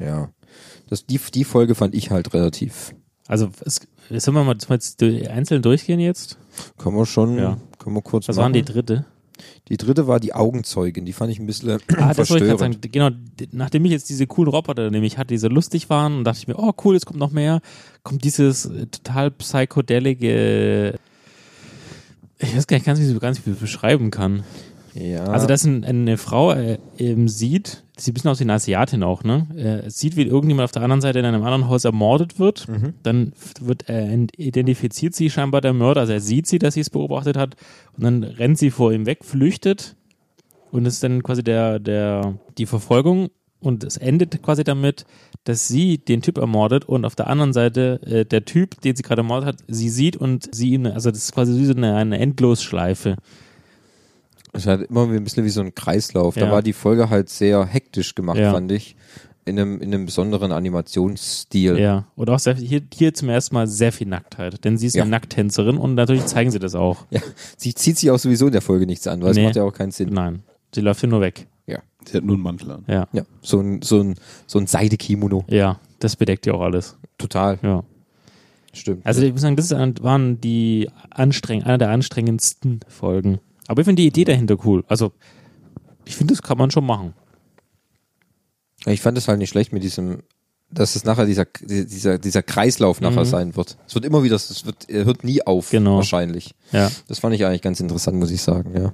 Ja. 0.00 0.28
Das, 0.88 1.06
die, 1.06 1.18
die 1.34 1.44
Folge 1.44 1.74
fand 1.74 1.94
ich 1.94 2.10
halt 2.10 2.32
relativ. 2.34 2.94
Also, 3.26 3.50
es, 3.64 3.80
sollen 4.10 4.36
wir 4.36 4.44
mal 4.44 4.56
jetzt 4.70 5.02
einzeln 5.02 5.62
durchgehen 5.62 5.98
jetzt? 5.98 6.38
Können 6.78 6.96
wir 6.96 7.06
schon, 7.06 7.38
Ja. 7.38 7.56
können 7.78 7.96
wir 7.96 8.02
kurz 8.02 8.28
Was 8.28 8.36
machen. 8.36 8.44
waren 8.44 8.52
die 8.52 8.62
dritte? 8.62 9.04
Die 9.68 9.76
dritte 9.76 10.06
war 10.06 10.20
die 10.20 10.34
Augenzeugin, 10.34 11.04
die 11.04 11.12
fand 11.12 11.30
ich 11.32 11.38
ein 11.38 11.46
bisschen 11.46 11.80
Ah, 11.96 12.14
das 12.14 12.30
wollte 12.30 12.44
ich 12.44 12.50
gerade 12.50 12.74
sagen. 12.74 12.78
Genau, 12.92 13.10
nachdem 13.52 13.84
ich 13.84 13.92
jetzt 13.92 14.08
diese 14.08 14.26
coolen 14.26 14.50
Roboter 14.50 14.90
nämlich 14.90 15.18
hatte, 15.18 15.28
die 15.28 15.38
so 15.38 15.48
lustig 15.48 15.90
waren, 15.90 16.18
und 16.18 16.24
dachte 16.24 16.38
ich 16.38 16.48
mir, 16.48 16.58
oh 16.58 16.72
cool, 16.84 16.94
jetzt 16.94 17.06
kommt 17.06 17.18
noch 17.18 17.30
mehr, 17.30 17.60
kommt 18.02 18.24
dieses 18.24 18.66
äh, 18.66 18.86
total 18.86 19.30
psychedelige, 19.30 20.98
ich 22.38 22.56
weiß 22.56 22.66
gar 22.66 22.76
nicht 22.76 22.86
ganz, 22.86 23.00
wie 23.00 23.10
ich 23.10 23.20
ganz 23.20 23.38
wie 23.44 23.50
ich 23.50 23.56
es 23.56 23.60
beschreiben 23.60 24.10
kann. 24.10 24.44
Ja. 24.98 25.24
Also, 25.24 25.46
dass 25.46 25.64
ein, 25.64 25.84
eine 25.84 26.16
Frau 26.16 26.52
äh, 26.52 26.78
eben 26.96 27.28
sieht, 27.28 27.84
ein 27.98 28.14
bisschen 28.14 28.30
aus 28.30 28.40
wie 28.40 28.44
eine 28.44 28.54
Asiatin 28.54 29.02
auch, 29.02 29.24
ne? 29.24 29.46
Äh, 29.86 29.90
sieht, 29.90 30.16
wie 30.16 30.22
irgendjemand 30.22 30.64
auf 30.64 30.72
der 30.72 30.82
anderen 30.82 31.00
Seite 31.00 31.18
in 31.18 31.24
einem 31.24 31.42
anderen 31.42 31.68
Haus 31.68 31.84
ermordet 31.84 32.38
wird. 32.38 32.68
Mhm. 32.68 32.94
Dann 33.02 33.32
wird 33.60 33.88
er 33.88 34.10
identifiziert 34.36 35.14
sie 35.14 35.28
scheinbar 35.28 35.60
der 35.60 35.74
Mörder, 35.74 36.02
also 36.02 36.12
er 36.14 36.20
sieht 36.20 36.46
sie, 36.46 36.58
dass 36.58 36.74
sie 36.74 36.80
es 36.80 36.90
beobachtet 36.90 37.36
hat, 37.36 37.56
und 37.96 38.04
dann 38.04 38.22
rennt 38.22 38.58
sie 38.58 38.70
vor 38.70 38.92
ihm 38.92 39.06
weg, 39.06 39.24
flüchtet. 39.24 39.96
Und 40.70 40.86
es 40.86 40.94
ist 40.94 41.02
dann 41.02 41.22
quasi 41.22 41.42
der, 41.42 41.78
der, 41.78 42.38
die 42.58 42.66
Verfolgung. 42.66 43.28
Und 43.60 43.84
es 43.84 43.96
endet 43.96 44.42
quasi 44.42 44.64
damit, 44.64 45.06
dass 45.44 45.68
sie 45.68 45.98
den 45.98 46.20
Typ 46.22 46.38
ermordet 46.38 46.84
und 46.84 47.04
auf 47.04 47.16
der 47.16 47.28
anderen 47.28 47.52
Seite 47.52 48.00
äh, 48.04 48.24
der 48.24 48.44
Typ, 48.44 48.80
den 48.82 48.94
sie 48.94 49.02
gerade 49.02 49.20
ermordet 49.20 49.46
hat, 49.46 49.56
sie 49.68 49.88
sieht 49.88 50.16
und 50.16 50.54
sie 50.54 50.72
ihn, 50.72 50.86
also 50.86 51.10
das 51.10 51.20
ist 51.20 51.32
quasi 51.32 51.58
wie 51.58 51.64
so 51.64 51.74
eine, 51.74 51.94
eine 51.96 52.18
Endlosschleife. 52.18 53.16
Es 54.56 54.66
hat 54.66 54.82
immer 54.82 55.08
ein 55.08 55.24
bisschen 55.24 55.44
wie 55.44 55.50
so 55.50 55.60
ein 55.60 55.74
Kreislauf. 55.74 56.34
Da 56.34 56.46
Ja. 56.46 56.50
war 56.52 56.62
die 56.62 56.72
Folge 56.72 57.10
halt 57.10 57.28
sehr 57.28 57.64
hektisch 57.64 58.14
gemacht, 58.14 58.38
Ja. 58.38 58.52
fand 58.52 58.72
ich. 58.72 58.96
In 59.44 59.58
einem, 59.60 59.80
in 59.80 59.94
einem 59.94 60.06
besonderen 60.06 60.50
Animationsstil. 60.50 61.78
Ja, 61.78 62.06
und 62.16 62.28
auch 62.30 62.38
sehr, 62.40 62.54
hier, 62.56 62.82
hier 62.92 63.14
zum 63.14 63.28
ersten 63.28 63.54
Mal 63.54 63.68
sehr 63.68 63.92
viel 63.92 64.08
Nacktheit, 64.08 64.64
denn 64.64 64.76
sie 64.76 64.86
ist 64.88 64.96
Ja. 64.96 65.02
eine 65.02 65.10
Nackttänzerin 65.12 65.76
und 65.76 65.94
natürlich 65.94 66.26
zeigen 66.26 66.50
sie 66.50 66.58
das 66.58 66.74
auch. 66.74 67.04
Ja, 67.10 67.20
sie 67.56 67.72
zieht 67.74 67.96
sich 67.98 68.10
auch 68.10 68.18
sowieso 68.18 68.46
in 68.46 68.52
der 68.52 68.62
Folge 68.62 68.86
nichts 68.86 69.06
an, 69.06 69.22
weil 69.22 69.34
Nee. 69.34 69.40
es 69.42 69.46
macht 69.46 69.56
ja 69.56 69.62
auch 69.62 69.72
keinen 69.72 69.92
Sinn. 69.92 70.08
Nein, 70.12 70.42
sie 70.74 70.80
läuft 70.80 71.00
hier 71.00 71.08
nur 71.08 71.20
weg. 71.20 71.46
Ja. 71.66 71.78
Sie 72.04 72.16
hat 72.16 72.24
nur 72.24 72.34
einen 72.34 72.42
Mantel 72.42 72.70
an. 72.72 72.84
Ja, 72.88 73.06
Ja, 73.12 73.22
so 73.40 73.60
ein, 73.60 73.82
so 73.82 74.00
ein, 74.00 74.16
so 74.48 74.58
ein 74.58 74.66
Seidekimono. 74.66 75.44
ja, 75.48 75.78
das 76.00 76.16
bedeckt 76.16 76.46
ja 76.46 76.54
auch 76.54 76.62
alles. 76.62 76.96
Total, 77.18 77.58
Ja. 77.62 77.84
stimmt. 78.72 79.06
Also 79.06 79.22
ich 79.22 79.32
muss 79.32 79.42
sagen, 79.42 79.54
das 79.56 79.70
waren 79.70 80.40
die 80.40 80.90
anstreng, 81.10 81.62
einer 81.62 81.78
der 81.78 81.90
anstrengendsten 81.90 82.80
Folgen. 82.88 83.38
Aber 83.68 83.80
ich 83.80 83.84
finde 83.86 84.02
die 84.02 84.08
Idee 84.08 84.24
dahinter 84.24 84.56
cool. 84.64 84.84
Also 84.88 85.12
ich 86.04 86.14
finde, 86.16 86.34
das 86.34 86.42
kann 86.42 86.58
man 86.58 86.70
schon 86.70 86.86
machen. 86.86 87.14
ich 88.86 89.00
fand 89.00 89.18
es 89.18 89.26
halt 89.28 89.38
nicht 89.38 89.50
schlecht 89.50 89.72
mit 89.72 89.82
diesem, 89.82 90.22
dass 90.70 90.94
es 90.96 91.04
nachher 91.04 91.26
dieser, 91.26 91.46
dieser, 91.60 92.18
dieser 92.18 92.42
Kreislauf 92.42 93.00
nachher 93.00 93.22
Mhm. 93.24 93.28
sein 93.28 93.56
wird. 93.56 93.76
Es 93.86 93.94
wird 93.94 94.04
immer 94.04 94.22
wieder, 94.22 94.36
es 94.36 94.64
wird, 94.66 94.88
er 94.88 95.04
hört 95.04 95.24
nie 95.24 95.42
auf, 95.46 95.70
Genau. 95.70 95.96
wahrscheinlich. 95.96 96.54
Ja, 96.72 96.90
Das 97.08 97.18
fand 97.18 97.34
ich 97.34 97.44
eigentlich 97.44 97.62
ganz 97.62 97.80
interessant, 97.80 98.18
muss 98.18 98.30
ich 98.30 98.42
sagen, 98.42 98.72
ja. 98.78 98.92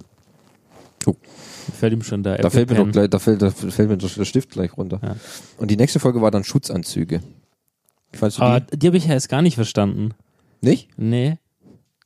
fällt 1.78 1.92
ihm 1.92 2.02
schon 2.02 2.22
der 2.22 2.38
Da 2.38 2.50
fällt 2.50 2.70
mir 2.70 2.76
Apple 2.76 2.87
doch 2.87 2.92
gleich, 2.92 3.11
da 3.11 3.18
fällt, 3.18 3.42
da 3.42 3.50
fällt 3.50 3.88
mir 3.88 3.96
der 3.96 4.24
Stift 4.24 4.50
gleich 4.50 4.76
runter. 4.76 5.00
Ja. 5.02 5.16
Und 5.58 5.70
die 5.70 5.76
nächste 5.76 6.00
Folge 6.00 6.20
war 6.22 6.30
dann 6.30 6.44
Schutzanzüge. 6.44 7.22
Fandst 8.12 8.38
du 8.38 8.61
die? 8.70 8.78
die 8.78 8.87
habe 8.88 8.96
ich 8.96 9.06
ja 9.06 9.14
jetzt 9.14 9.28
gar 9.28 9.42
nicht 9.42 9.54
verstanden. 9.54 10.11
Nicht? 10.61 10.88
Nee. 10.96 11.38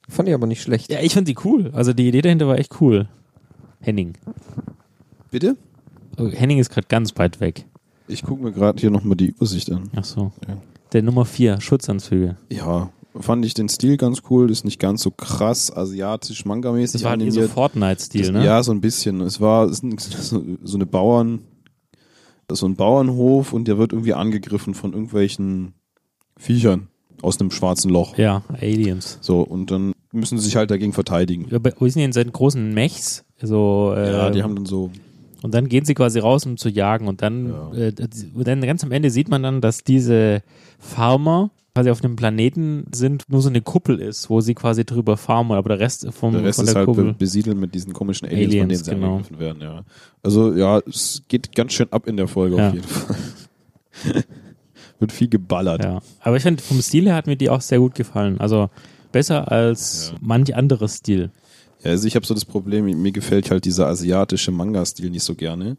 Fand 0.08 0.28
ich 0.28 0.34
aber 0.34 0.46
nicht 0.46 0.62
schlecht. 0.62 0.90
Ja, 0.90 1.00
ich 1.00 1.14
fand 1.14 1.26
die 1.28 1.36
cool. 1.44 1.70
Also 1.74 1.92
die 1.92 2.08
Idee 2.08 2.22
dahinter 2.22 2.46
war 2.46 2.58
echt 2.58 2.80
cool. 2.80 3.08
Henning. 3.80 4.14
Bitte? 5.30 5.56
Oh, 6.18 6.28
Henning 6.28 6.58
ist 6.58 6.70
gerade 6.70 6.86
ganz 6.88 7.16
weit 7.18 7.40
weg. 7.40 7.66
Ich 8.08 8.22
gucke 8.22 8.42
mir 8.42 8.52
gerade 8.52 8.80
hier 8.80 8.90
nochmal 8.90 9.16
die 9.16 9.26
Übersicht 9.26 9.70
an. 9.72 9.90
Ach 9.96 10.04
so. 10.04 10.32
Ja. 10.48 10.56
Der 10.92 11.02
Nummer 11.02 11.24
4, 11.24 11.60
Schutzanzüge. 11.60 12.36
Ja, 12.50 12.90
fand 13.18 13.44
ich 13.44 13.54
den 13.54 13.68
Stil 13.68 13.96
ganz 13.96 14.22
cool. 14.30 14.50
Ist 14.50 14.64
nicht 14.64 14.78
ganz 14.78 15.02
so 15.02 15.10
krass 15.10 15.74
asiatisch, 15.76 16.44
manga-mäßig 16.44 16.92
Das 16.92 17.02
war 17.02 17.10
halt 17.10 17.20
so 17.22 17.26
animiert. 17.26 17.50
Fortnite-Stil, 17.50 18.22
Das- 18.22 18.30
ne? 18.30 18.44
Ja, 18.44 18.62
so 18.62 18.72
ein 18.72 18.80
bisschen. 18.80 19.20
Es 19.20 19.40
war 19.40 19.66
es 19.66 19.80
ist 19.80 20.28
so, 20.28 20.42
so 20.62 20.76
eine 20.76 20.86
Bauern, 20.86 21.40
so 22.50 22.66
ein 22.66 22.76
Bauernhof 22.76 23.52
und 23.52 23.66
der 23.66 23.76
wird 23.76 23.92
irgendwie 23.92 24.14
angegriffen 24.14 24.74
von 24.74 24.92
irgendwelchen 24.92 25.74
Viechern 26.38 26.86
aus 27.22 27.40
einem 27.40 27.50
schwarzen 27.50 27.90
Loch. 27.90 28.16
Ja, 28.16 28.42
Aliens. 28.60 29.18
So, 29.20 29.40
und 29.40 29.70
dann 29.72 29.92
müssen 30.12 30.38
sie 30.38 30.44
sich 30.46 30.56
halt 30.56 30.70
dagegen 30.70 30.92
verteidigen. 30.92 31.46
Wo 31.50 31.86
sind 31.88 32.00
die 32.00 32.04
in 32.04 32.12
seinen 32.12 32.32
großen 32.32 32.72
Mechs? 32.74 33.24
So, 33.42 33.92
äh, 33.96 34.12
Ja, 34.12 34.30
die 34.30 34.42
haben 34.42 34.54
dann 34.54 34.66
so, 34.66 34.90
und 35.42 35.54
dann 35.54 35.68
gehen 35.68 35.84
sie 35.84 35.94
quasi 35.94 36.18
raus, 36.18 36.46
um 36.46 36.56
zu 36.56 36.68
jagen. 36.68 37.06
Und 37.08 37.22
dann, 37.22 37.48
Ja. 37.50 37.72
äh, 37.74 37.92
und 38.34 38.46
dann 38.48 38.60
ganz 38.62 38.82
am 38.82 38.92
Ende 38.92 39.10
sieht 39.10 39.28
man 39.28 39.42
dann, 39.42 39.60
dass 39.60 39.84
diese 39.84 40.42
Farmer 40.78 41.50
quasi 41.74 41.90
auf 41.90 42.02
einem 42.02 42.16
Planeten 42.16 42.86
sind, 42.90 43.24
nur 43.28 43.42
so 43.42 43.50
eine 43.50 43.60
Kuppel 43.60 44.00
ist, 44.00 44.30
wo 44.30 44.40
sie 44.40 44.54
quasi 44.54 44.86
drüber 44.86 45.18
farmen, 45.18 45.52
aber 45.52 45.68
der 45.68 45.78
Rest 45.78 46.08
vom, 46.10 46.32
der 46.32 46.42
Rest 46.42 46.56
von 46.56 46.64
ist 46.64 46.72
der 46.72 46.78
halt 46.80 46.86
be 46.86 46.94
Kuppel. 46.94 47.12
besiedelt 47.18 47.58
mit 47.58 47.74
diesen 47.74 47.92
komischen 47.92 48.26
Aliens, 48.28 48.54
von 48.54 48.62
Aliens, 48.62 48.82
denen 48.82 48.84
sie 48.84 48.90
genau. 49.02 49.12
angegriffen 49.16 49.38
werden, 49.38 49.60
ja. 49.60 49.84
Also, 50.22 50.54
ja, 50.54 50.78
es 50.88 51.22
geht 51.28 51.54
ganz 51.54 51.74
schön 51.74 51.92
ab 51.92 52.06
in 52.06 52.16
der 52.16 52.28
Folge 52.28 52.56
Ja. 52.56 52.68
auf 52.68 52.74
jeden 52.74 52.86
Fall. 52.88 53.16
Wird 54.98 55.12
viel 55.12 55.28
geballert. 55.28 55.84
Ja. 55.84 56.00
Aber 56.20 56.36
ich 56.36 56.42
finde, 56.42 56.62
vom 56.62 56.80
Stil 56.80 57.04
her 57.04 57.14
hat 57.14 57.26
mir 57.26 57.36
die 57.36 57.50
auch 57.50 57.60
sehr 57.60 57.78
gut 57.78 57.94
gefallen. 57.94 58.40
Also 58.40 58.70
besser 59.16 59.50
als 59.50 60.10
Ja. 60.12 60.18
manch 60.20 60.54
anderes 60.54 60.96
Stil. 60.96 61.30
Ja, 61.82 61.90
also 61.92 62.06
ich 62.06 62.16
habe 62.16 62.26
so 62.26 62.34
das 62.34 62.44
Problem, 62.44 62.84
mir 62.84 63.12
gefällt 63.12 63.50
halt 63.50 63.64
dieser 63.64 63.86
asiatische 63.86 64.50
Manga-Stil 64.50 65.08
nicht 65.10 65.22
so 65.24 65.34
gerne. 65.34 65.76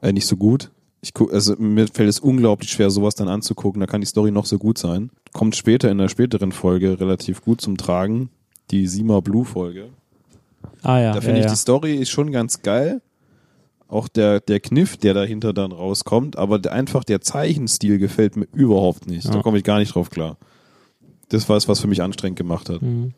Äh, 0.00 0.12
nicht 0.12 0.26
so 0.26 0.36
gut. 0.36 0.70
Ich 1.00 1.14
guck, 1.14 1.32
also 1.32 1.54
mir 1.58 1.86
fällt 1.86 2.08
es 2.08 2.18
unglaublich 2.18 2.70
schwer, 2.70 2.90
sowas 2.90 3.14
dann 3.14 3.28
anzugucken. 3.28 3.80
Da 3.80 3.86
kann 3.86 4.00
die 4.00 4.06
Story 4.06 4.30
noch 4.32 4.46
so 4.46 4.58
gut 4.58 4.78
sein. 4.78 5.10
Kommt 5.32 5.54
später 5.54 5.90
in 5.90 5.98
der 5.98 6.08
späteren 6.08 6.50
Folge 6.52 6.98
relativ 6.98 7.42
gut 7.42 7.60
zum 7.60 7.76
Tragen. 7.76 8.30
Die 8.72 8.86
Sima 8.88 9.20
Blue-Folge. 9.20 9.90
Ah 10.82 10.98
ja, 10.98 11.08
da 11.10 11.14
ja, 11.16 11.20
finde 11.20 11.38
ich, 11.40 11.44
ja. 11.46 11.50
die 11.52 11.56
Story 11.58 11.94
ist 11.96 12.10
schon 12.10 12.32
ganz 12.32 12.62
geil. 12.62 13.00
Auch 13.88 14.08
der, 14.08 14.40
der 14.40 14.58
Kniff, 14.60 14.96
der 14.96 15.12
dahinter 15.14 15.52
dann 15.52 15.70
rauskommt, 15.72 16.36
aber 16.36 16.58
der, 16.58 16.72
einfach 16.72 17.04
der 17.04 17.20
Zeichenstil 17.20 17.98
gefällt 17.98 18.36
mir 18.36 18.46
überhaupt 18.54 19.06
nicht. 19.06 19.28
Da 19.28 19.34
Ja. 19.34 19.42
komme 19.42 19.58
ich 19.58 19.64
gar 19.64 19.78
nicht 19.78 19.94
drauf 19.94 20.08
klar. 20.10 20.36
Das 21.32 21.48
war 21.48 21.56
es, 21.56 21.66
was 21.66 21.80
für 21.80 21.86
mich 21.86 22.02
anstrengend 22.02 22.36
gemacht 22.38 22.68
hat. 22.68 22.82
Mhm. 22.82 23.14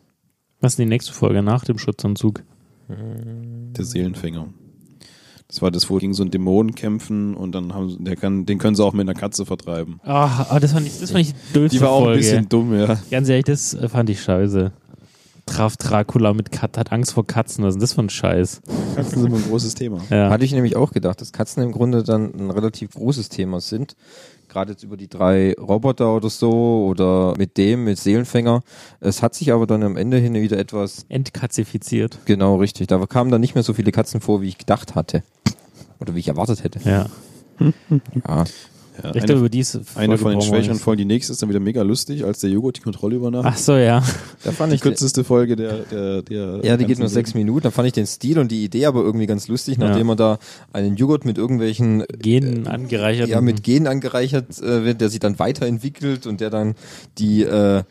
Was 0.61 0.73
ist 0.73 0.79
die 0.79 0.85
nächste 0.85 1.11
Folge 1.11 1.43
nach 1.43 1.65
dem 1.65 1.77
Schutzanzug? 1.77 2.43
Der 2.87 3.83
Seelenfänger. 3.83 4.47
Das 5.47 5.61
war 5.61 5.69
das, 5.69 5.89
wo 5.89 5.97
gegen 5.97 6.13
so 6.13 6.23
einen 6.23 6.31
Dämonen 6.31 6.73
kämpfen 6.75 7.35
und 7.35 7.53
dann 7.53 7.73
haben 7.73 8.03
der 8.03 8.15
kann, 8.15 8.45
den 8.45 8.57
können 8.57 8.75
sie 8.75 8.83
auch 8.83 8.93
mit 8.93 9.01
einer 9.07 9.19
Katze 9.19 9.45
vertreiben. 9.45 9.99
Ah, 10.03 10.45
aber 10.49 10.59
das 10.59 10.71
fand 10.71 10.87
ich, 10.87 10.99
das 10.99 11.11
fand 11.11 11.27
ich 11.27 11.33
die 11.53 11.67
Die 11.67 11.81
war 11.81 11.89
auch 11.91 12.03
Folge. 12.03 12.13
ein 12.13 12.17
bisschen 12.19 12.49
dumm, 12.49 12.73
ja. 12.73 12.97
Ganz 13.11 13.29
ehrlich, 13.29 13.45
das 13.45 13.73
äh, 13.73 13.89
fand 13.89 14.09
ich 14.09 14.21
scheiße. 14.23 14.71
Traf 15.45 15.77
Dracula 15.77 16.33
mit 16.33 16.51
Kat, 16.51 16.77
hat 16.77 16.91
Angst 16.91 17.13
vor 17.13 17.27
Katzen. 17.27 17.63
Was 17.63 17.69
ist 17.69 17.75
denn 17.75 17.81
das 17.81 17.93
für 17.93 18.01
ein 18.01 18.09
Scheiß? 18.09 18.61
Katzen 18.95 19.21
sind 19.21 19.33
ein 19.35 19.43
großes 19.43 19.75
Thema. 19.75 20.01
Ja. 20.09 20.31
Hatte 20.31 20.43
ich 20.45 20.51
nämlich 20.53 20.75
auch 20.75 20.91
gedacht, 20.91 21.21
dass 21.21 21.31
Katzen 21.31 21.61
im 21.61 21.71
Grunde 21.71 22.01
dann 22.01 22.33
ein 22.33 22.49
relativ 22.49 22.91
großes 22.95 23.29
Thema 23.29 23.61
sind. 23.61 23.95
Gerade 24.55 24.71
jetzt 24.71 24.83
über 24.83 24.95
die 24.95 25.09
drei 25.09 25.53
Roboter 25.59 26.15
oder 26.15 26.29
so 26.29 26.85
oder 26.89 27.33
mit 27.37 27.57
dem, 27.57 27.83
mit 27.83 27.99
Seelenfänger. 27.99 28.61
Es 29.01 29.21
hat 29.21 29.35
sich 29.35 29.51
aber 29.51 29.67
dann 29.67 29.83
am 29.83 29.97
Ende 29.97 30.15
hin 30.15 30.33
wieder 30.33 30.57
etwas, 30.57 31.05
Entkazifiziert. 31.09 32.19
genau 32.23 32.55
richtig, 32.55 32.87
da 32.87 33.05
kamen 33.05 33.31
dann 33.31 33.41
nicht 33.41 33.53
mehr 33.55 33.65
so 33.65 33.73
viele 33.73 33.91
Katzen 33.91 34.21
vor, 34.21 34.41
wie 34.41 34.47
ich 34.47 34.57
gedacht 34.57 34.95
hatte. 34.95 35.23
Oder 35.99 36.15
wie 36.15 36.19
ich 36.19 36.29
erwartet 36.29 36.63
hätte. 36.63 36.79
Ja. 36.89 37.07
Ja. 37.59 38.45
Ja, 39.03 39.09
Ich 39.13 39.23
glaube, 39.25 39.31
eine, 39.33 39.39
über 39.39 39.49
diese 39.49 39.81
eine 39.95 40.17
Folge 40.17 40.17
von 40.17 40.31
den 40.31 40.41
schwächeren. 40.41 40.77
Folgen. 40.79 40.99
Die 40.99 41.05
nächste 41.05 41.33
ist 41.33 41.41
dann 41.41 41.49
wieder 41.49 41.59
mega 41.59 41.81
lustig, 41.81 42.23
als 42.25 42.39
der 42.39 42.49
Joghurt 42.49 42.77
die 42.77 42.81
Kontrolle 42.81 43.15
übernahm. 43.15 43.45
Ach 43.45 43.57
so, 43.57 43.75
ja. 43.75 44.03
Da 44.43 44.51
fand 44.51 44.71
die 44.71 44.75
ich 44.75 44.81
kürzeste 44.81 45.23
Folge 45.23 45.55
der, 45.55 45.79
der, 45.91 46.21
der 46.21 46.59
Ja, 46.63 46.77
die 46.77 46.85
geht 46.85 46.99
nur 46.99 47.09
sechs. 47.09 47.33
Minuten. 47.33 47.63
Da 47.63 47.71
fand 47.71 47.87
ich 47.87 47.93
den 47.93 48.05
Stil 48.07 48.39
und 48.39 48.51
die 48.51 48.63
Idee 48.63 48.85
aber 48.85 49.01
irgendwie 49.01 49.25
ganz 49.25 49.47
lustig, 49.47 49.77
Ja. 49.77 49.89
nachdem 49.89 50.07
man 50.07 50.17
da 50.17 50.39
einen 50.73 50.95
Joghurt 50.95 51.25
mit 51.25 51.37
irgendwelchen 51.37 52.03
Genen 52.19 52.67
angereichert. 52.67 53.27
ja 53.29 53.41
mit 53.41 53.63
Genen 53.63 53.87
angereichert 53.87 54.61
äh, 54.61 54.85
wird, 54.85 55.01
der 55.01 55.09
sich 55.09 55.19
dann 55.19 55.37
weiterentwickelt 55.39 56.25
und 56.27 56.39
der 56.41 56.49
dann 56.49 56.75
die 57.17 57.43
äh, 57.43 57.83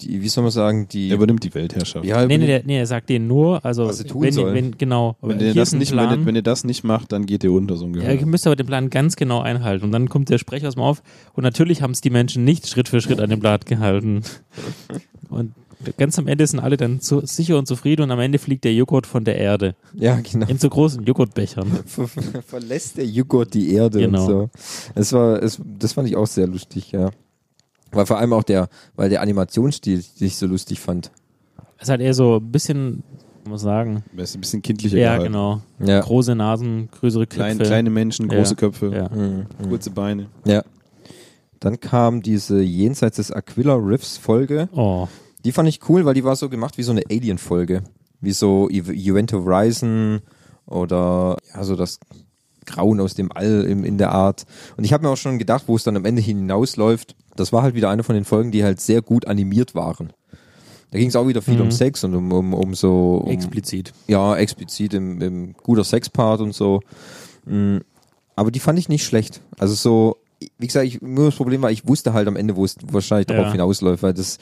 die 0.00 0.22
wie 0.22 0.28
soll 0.28 0.42
man 0.42 0.50
sagen 0.52 0.86
die 0.88 1.08
Er 1.10 1.16
übernimmt 1.16 1.42
die 1.44 1.54
Weltherrschaft. 1.54 2.04
ja 2.04 2.24
Nee, 2.26 2.38
nee, 2.38 2.46
der, 2.46 2.62
nee, 2.64 2.78
er 2.78 2.86
sagt 2.86 3.08
denen 3.08 3.26
nur, 3.26 3.64
also 3.64 3.86
Was 3.86 3.98
sie 3.98 4.04
tun 4.04 4.22
wenn, 4.22 4.32
sollen. 4.32 4.54
wenn 4.54 4.78
genau, 4.78 5.16
wenn, 5.20 5.40
ihr 5.40 5.54
das 5.54 5.72
nicht, 5.72 5.90
wenn, 5.96 5.98
ihr, 6.20 6.26
wenn 6.26 6.36
ihr 6.36 6.42
das 6.42 6.64
nicht 6.64 6.84
macht, 6.84 7.12
dann 7.12 7.26
geht 7.26 7.42
ihr 7.44 7.52
unter 7.52 7.76
so 7.76 7.82
ja, 7.82 7.86
ungefähr. 7.86 8.14
ihr 8.20 8.26
müsst 8.26 8.46
aber 8.46 8.56
den 8.56 8.66
Plan 8.66 8.90
ganz 8.90 9.16
genau 9.16 9.40
einhalten. 9.40 9.84
Und 9.84 9.92
dann 9.92 10.08
kommt 10.08 10.28
der 10.28 10.38
Sprecher 10.38 10.68
aus 10.68 10.74
dem 10.74 10.82
Auf. 10.82 11.02
Und 11.34 11.42
natürlich 11.44 11.82
haben 11.82 11.90
es 11.92 12.00
die 12.00 12.10
Menschen 12.10 12.44
nicht 12.44 12.66
Schritt 12.68 12.88
für 12.88 13.00
Schritt 13.00 13.20
an 13.20 13.30
dem 13.30 13.40
Blatt 13.40 13.66
gehalten. 13.66 14.22
Und 15.28 15.52
ganz 15.96 16.18
am 16.18 16.26
Ende 16.26 16.46
sind 16.46 16.58
alle 16.60 16.76
dann 16.76 17.00
so 17.00 17.20
sicher 17.24 17.58
und 17.58 17.66
zufrieden 17.68 18.02
und 18.02 18.10
am 18.10 18.18
Ende 18.18 18.38
fliegt 18.38 18.64
der 18.64 18.72
Joghurt 18.74 19.06
von 19.06 19.24
der 19.24 19.36
Erde. 19.36 19.76
ja 19.94 20.18
genau 20.20 20.46
In 20.48 20.58
so 20.58 20.68
großen 20.68 21.04
Joghurtbechern. 21.04 21.68
Ver- 21.86 22.08
ver- 22.08 22.42
verlässt 22.42 22.96
der 22.96 23.06
Joghurt 23.06 23.54
die 23.54 23.72
Erde 23.74 24.00
Genau. 24.00 24.20
und 24.22 24.26
so. 24.26 24.50
Das 24.94 25.12
war 25.12 25.42
es, 25.42 25.60
das 25.78 25.92
fand 25.92 26.08
ich 26.08 26.16
auch 26.16 26.26
sehr 26.26 26.46
lustig, 26.46 26.92
ja. 26.92 27.10
Weil 27.92 28.06
vor 28.06 28.18
allem 28.18 28.32
auch 28.32 28.42
der, 28.42 28.68
weil 28.96 29.08
der 29.08 29.22
Animationsstil 29.22 30.00
sich 30.02 30.36
so 30.36 30.46
lustig 30.46 30.80
fand. 30.80 31.10
Es 31.76 31.84
ist 31.84 31.88
halt 31.90 32.00
eher 32.00 32.14
so 32.14 32.36
ein 32.36 32.50
bisschen, 32.52 33.02
muss 33.44 33.48
man 33.50 33.58
sagen. 33.58 34.04
Er 34.16 34.24
ist 34.24 34.34
ein 34.36 34.40
bisschen 34.40 34.62
kindlicher 34.62 34.98
Ja, 34.98 35.12
gehalten. 35.14 35.32
genau. 35.32 35.60
Ja. 35.80 36.00
Große 36.00 36.34
Nasen, 36.34 36.88
größere 36.90 37.26
Köpfe. 37.26 37.36
Klein, 37.36 37.58
kleine 37.58 37.90
Menschen, 37.90 38.28
große 38.28 38.54
Ja. 38.54 38.56
Köpfe, 38.56 38.90
Ja. 38.94 39.08
Mhm. 39.16 39.46
kurze 39.68 39.90
Beine. 39.90 40.26
Ja. 40.44 40.62
Dann 41.60 41.80
kam 41.80 42.22
diese 42.22 42.60
Jenseits 42.60 43.16
des 43.16 43.32
Aquila 43.32 43.74
Riffs 43.74 44.16
Folge. 44.16 44.68
Oh, 44.72 45.08
Die 45.44 45.52
fand 45.52 45.68
ich 45.68 45.80
cool, 45.88 46.04
weil 46.04 46.14
die 46.14 46.24
war 46.24 46.36
so 46.36 46.48
gemacht 46.48 46.78
wie 46.78 46.82
so 46.82 46.90
eine 46.92 47.02
Alien-Folge. 47.10 47.82
Wie 48.20 48.32
so 48.32 48.68
Ev- 48.68 48.92
Event 48.92 49.32
Horizon 49.32 50.20
oder 50.66 51.36
ja, 51.54 51.62
so 51.64 51.76
das 51.76 52.00
Grauen 52.66 53.00
aus 53.00 53.14
dem 53.14 53.30
All 53.32 53.64
im, 53.64 53.84
in 53.84 53.98
der 53.98 54.10
Art. 54.12 54.44
Und 54.76 54.84
ich 54.84 54.92
habe 54.92 55.04
mir 55.06 55.10
auch 55.10 55.16
schon 55.16 55.38
gedacht, 55.38 55.64
wo 55.68 55.76
es 55.76 55.84
dann 55.84 55.96
am 55.96 56.04
Ende 56.04 56.20
hinausläuft, 56.20 57.14
das 57.38 57.52
war 57.52 57.62
halt 57.62 57.74
wieder 57.74 57.90
eine 57.90 58.02
von 58.02 58.14
den 58.14 58.24
Folgen, 58.24 58.50
die 58.50 58.64
halt 58.64 58.80
sehr 58.80 59.02
gut 59.02 59.26
animiert 59.26 59.74
waren. 59.74 60.12
Da 60.90 60.98
ging 60.98 61.08
es 61.08 61.16
auch 61.16 61.28
wieder 61.28 61.42
viel 61.42 61.54
Mhm. 61.56 61.60
um 61.62 61.70
Sex 61.70 62.02
und 62.04 62.14
um, 62.14 62.32
um, 62.32 62.54
um 62.54 62.74
so 62.74 63.22
um, 63.24 63.30
explizit. 63.30 63.92
ja, 64.06 64.36
explizit 64.36 64.94
im, 64.94 65.20
im 65.20 65.52
guter 65.62 65.84
Sexpart 65.84 66.40
und 66.40 66.54
so. 66.54 66.80
Mm, 67.44 67.78
Aber 68.36 68.50
die 68.50 68.60
fand 68.60 68.78
ich 68.78 68.88
nicht 68.88 69.04
schlecht. 69.04 69.40
Also 69.58 69.74
so, 69.74 70.16
wie 70.58 70.66
gesagt, 70.66 70.86
ich, 70.86 71.02
nur 71.02 71.26
das 71.26 71.34
Problem 71.36 71.60
war, 71.60 71.70
ich 71.70 71.86
wusste 71.88 72.12
halt 72.14 72.28
am 72.28 72.36
Ende, 72.36 72.56
wo 72.56 72.64
es 72.64 72.76
wahrscheinlich 72.90 73.28
Ja. 73.28 73.36
darauf 73.36 73.52
hinausläuft, 73.52 74.02
weil 74.02 74.14
das, 74.14 74.38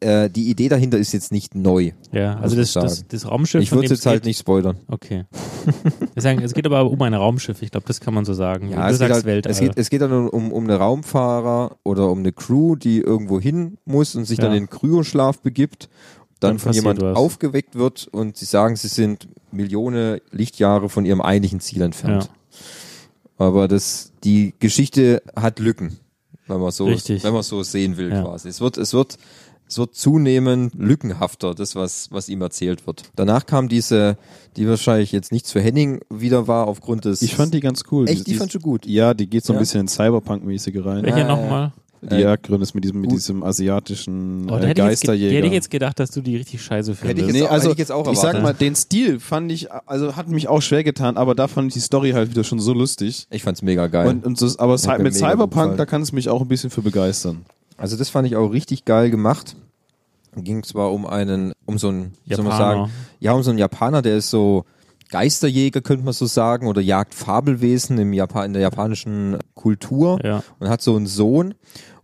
äh, 0.00 0.30
die 0.30 0.48
Idee 0.50 0.68
dahinter 0.68 0.98
ist 0.98 1.12
jetzt 1.12 1.32
nicht 1.32 1.54
neu. 1.54 1.92
Ja, 2.12 2.36
also 2.38 2.56
das, 2.56 2.72
das, 2.72 3.06
das 3.08 3.26
Raumschiff. 3.28 3.62
Ich 3.62 3.72
würde 3.72 3.88
dem 3.88 3.94
jetzt 3.94 4.06
halt 4.06 4.24
nicht 4.24 4.38
spoilern. 4.38 4.76
Okay. 4.86 5.24
Sagen, 6.16 6.40
es 6.42 6.54
geht 6.54 6.66
aber 6.66 6.90
um 6.90 7.00
ein 7.02 7.14
Raumschiff. 7.14 7.62
Ich 7.62 7.70
glaube, 7.70 7.86
das 7.86 8.00
kann 8.00 8.14
man 8.14 8.24
so 8.24 8.32
sagen. 8.34 8.70
Ja, 8.70 8.86
du 8.88 8.92
es 8.94 9.00
geht, 9.00 9.10
halt, 9.10 9.24
Weltall. 9.24 9.52
es, 9.52 9.60
geht, 9.60 9.72
es 9.76 9.90
geht 9.90 10.00
dann 10.00 10.28
um, 10.28 10.52
um 10.52 10.64
eine 10.64 10.76
Raumfahrer 10.76 11.76
oder 11.84 12.10
um 12.10 12.20
eine 12.20 12.32
Crew, 12.32 12.76
die 12.76 12.98
irgendwo 13.00 13.40
hin 13.40 13.78
muss 13.84 14.14
und 14.14 14.24
sich 14.24 14.38
dann 14.38 14.52
Ja. 14.52 14.58
in 14.58 14.70
Kryoschlaf 14.70 15.40
begibt, 15.40 15.88
dann, 16.40 16.52
Dann 16.52 16.58
von 16.60 16.72
jemand 16.72 17.00
was. 17.02 17.16
aufgeweckt 17.16 17.74
wird 17.74 18.08
und 18.12 18.36
sie 18.36 18.44
sagen, 18.44 18.76
sie 18.76 18.88
sind 18.88 19.28
Millionen 19.50 20.20
Lichtjahre 20.30 20.88
von 20.88 21.04
ihrem 21.04 21.20
eigentlichen 21.20 21.60
Ziel 21.60 21.82
entfernt. 21.82 22.30
Aber 23.36 23.68
das, 23.68 24.12
die 24.24 24.54
Geschichte 24.58 25.22
hat 25.36 25.58
Lücken, 25.58 25.98
wenn 26.46 26.60
man 26.60 26.70
so, 26.70 26.86
Richtig. 26.86 27.22
wenn 27.24 27.32
man 27.32 27.42
so 27.42 27.62
sehen 27.62 27.96
will 27.96 28.10
Ja. 28.10 28.22
quasi. 28.22 28.48
Es 28.48 28.60
wird, 28.60 28.76
es 28.78 28.92
wird, 28.92 29.16
wird 29.76 29.94
zunehmend 29.94 30.72
lückenhafter, 30.78 31.54
das 31.54 31.74
was, 31.74 32.10
was 32.10 32.28
ihm 32.28 32.40
erzählt 32.40 32.86
wird. 32.86 33.02
Danach 33.16 33.44
kam 33.44 33.68
diese, 33.68 34.16
die 34.56 34.66
wahrscheinlich 34.68 35.12
jetzt 35.12 35.32
nichts 35.32 35.52
für 35.52 35.60
Henning 35.60 36.00
wieder 36.08 36.46
war 36.48 36.66
aufgrund 36.68 37.04
des. 37.04 37.20
Ich 37.22 37.34
fand 37.34 37.52
die 37.52 37.60
ganz 37.60 37.82
cool. 37.90 38.08
Echt, 38.08 38.26
die 38.26 38.32
ist- 38.32 38.38
fandst 38.38 38.54
du 38.54 38.60
gut? 38.60 38.86
Ja, 38.86 39.12
die 39.12 39.26
geht 39.28 39.44
so 39.44 39.52
ein 39.52 39.56
Ja? 39.56 39.60
bisschen 39.60 39.80
in 39.82 39.88
Cyberpunk-mäßige 39.88 40.84
rein. 40.84 41.04
Ja, 41.04 41.26
nochmal? 41.28 41.72
Die 42.00 42.14
Äh, 42.22 42.36
ist 42.60 42.74
mit 42.76 42.84
diesem, 42.84 43.00
mit 43.00 43.10
diesem 43.10 43.42
asiatischen 43.42 44.48
Oh, 44.48 44.56
äh, 44.56 44.66
hätte, 44.68 44.74
Geisterjäger. 44.82 45.34
hätte 45.36 45.46
ich 45.48 45.52
jetzt 45.52 45.68
gedacht, 45.68 45.98
dass 45.98 46.12
du 46.12 46.20
die 46.20 46.36
richtig 46.36 46.62
scheiße 46.62 46.92
Hätte 46.92 47.00
findest. 47.06 47.18
ich 47.18 47.26
jetzt 47.26 47.34
nee, 47.42 47.46
auch- 47.48 47.50
also 47.50 47.64
hätte 47.64 47.72
ich 47.72 47.78
jetzt 47.80 47.90
auch 47.92 48.12
ich 48.12 48.18
sag 48.18 48.40
mal, 48.40 48.54
den 48.54 48.76
Stil 48.76 49.18
fand 49.18 49.50
ich, 49.50 49.72
also 49.72 50.14
hat 50.14 50.28
mich 50.28 50.46
auch 50.46 50.62
schwer 50.62 50.84
getan, 50.84 51.16
aber 51.16 51.34
da 51.34 51.48
fand 51.48 51.68
ich 51.68 51.74
die 51.74 51.80
Story 51.80 52.12
halt 52.12 52.30
wieder 52.30 52.44
schon 52.44 52.60
so 52.60 52.72
lustig. 52.72 53.26
Ich 53.30 53.42
fand's 53.42 53.62
mega 53.62 53.88
geil. 53.88 54.06
Und, 54.06 54.24
und 54.24 54.40
das, 54.40 54.60
aber 54.60 54.76
mir 54.86 54.98
mit 55.02 55.14
Cyberpunk, 55.16 55.76
da 55.76 55.86
kann 55.86 56.02
es 56.02 56.12
mich 56.12 56.28
auch 56.28 56.40
ein 56.40 56.46
bisschen 56.46 56.70
für 56.70 56.82
begeistern. 56.82 57.44
Also 57.78 57.96
das 57.96 58.10
fand 58.10 58.26
ich 58.26 58.36
auch 58.36 58.48
richtig 58.52 58.84
geil 58.84 59.10
gemacht. 59.10 59.56
Ging 60.36 60.62
zwar 60.62 60.92
um 60.92 61.06
einen, 61.06 61.52
um 61.64 61.78
so 61.78 61.88
einen, 61.88 62.12
wie 62.26 62.34
soll 62.34 62.44
man 62.44 62.52
Japaner. 62.52 62.76
sagen, 62.82 62.92
ja, 63.18 63.32
um 63.32 63.42
so 63.42 63.50
einen 63.50 63.58
Japaner, 63.58 64.02
der 64.02 64.18
ist 64.18 64.28
so 64.30 64.64
Geisterjäger, 65.10 65.80
könnte 65.80 66.04
man 66.04 66.12
so 66.12 66.26
sagen, 66.26 66.66
oder 66.66 66.82
jagt 66.82 67.14
Fabelwesen 67.14 67.96
im 67.98 68.12
Japan, 68.12 68.46
in 68.46 68.52
der 68.52 68.60
japanischen 68.62 69.38
Kultur 69.54 70.18
Ja. 70.22 70.42
und 70.58 70.68
hat 70.68 70.82
so 70.82 70.94
einen 70.96 71.06
Sohn 71.06 71.54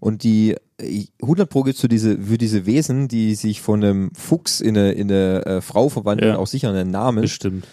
und 0.01 0.23
die 0.23 0.57
äh, 0.81 1.05
100 1.23 1.49
Pro 1.51 1.63
gibt's 1.65 1.83
für 1.83 1.89
diese, 1.89 2.19
für 2.19 2.39
diese 2.39 2.65
Wesen, 2.65 3.07
die 3.09 3.35
sich 3.35 3.61
von 3.61 3.85
einem 3.85 4.11
Fuchs 4.15 4.61
in 4.63 4.77
eine, 4.79 4.93
in 4.93 5.11
eine 5.11 5.45
äh, 5.45 5.61
Frau 5.61 5.91
verwandeln, 5.91 6.33
Ja. 6.33 6.39
auch 6.39 6.47
sicher 6.47 6.71
einen 6.71 6.91
Namen. 6.91 7.21
Bestimmt. 7.23 7.67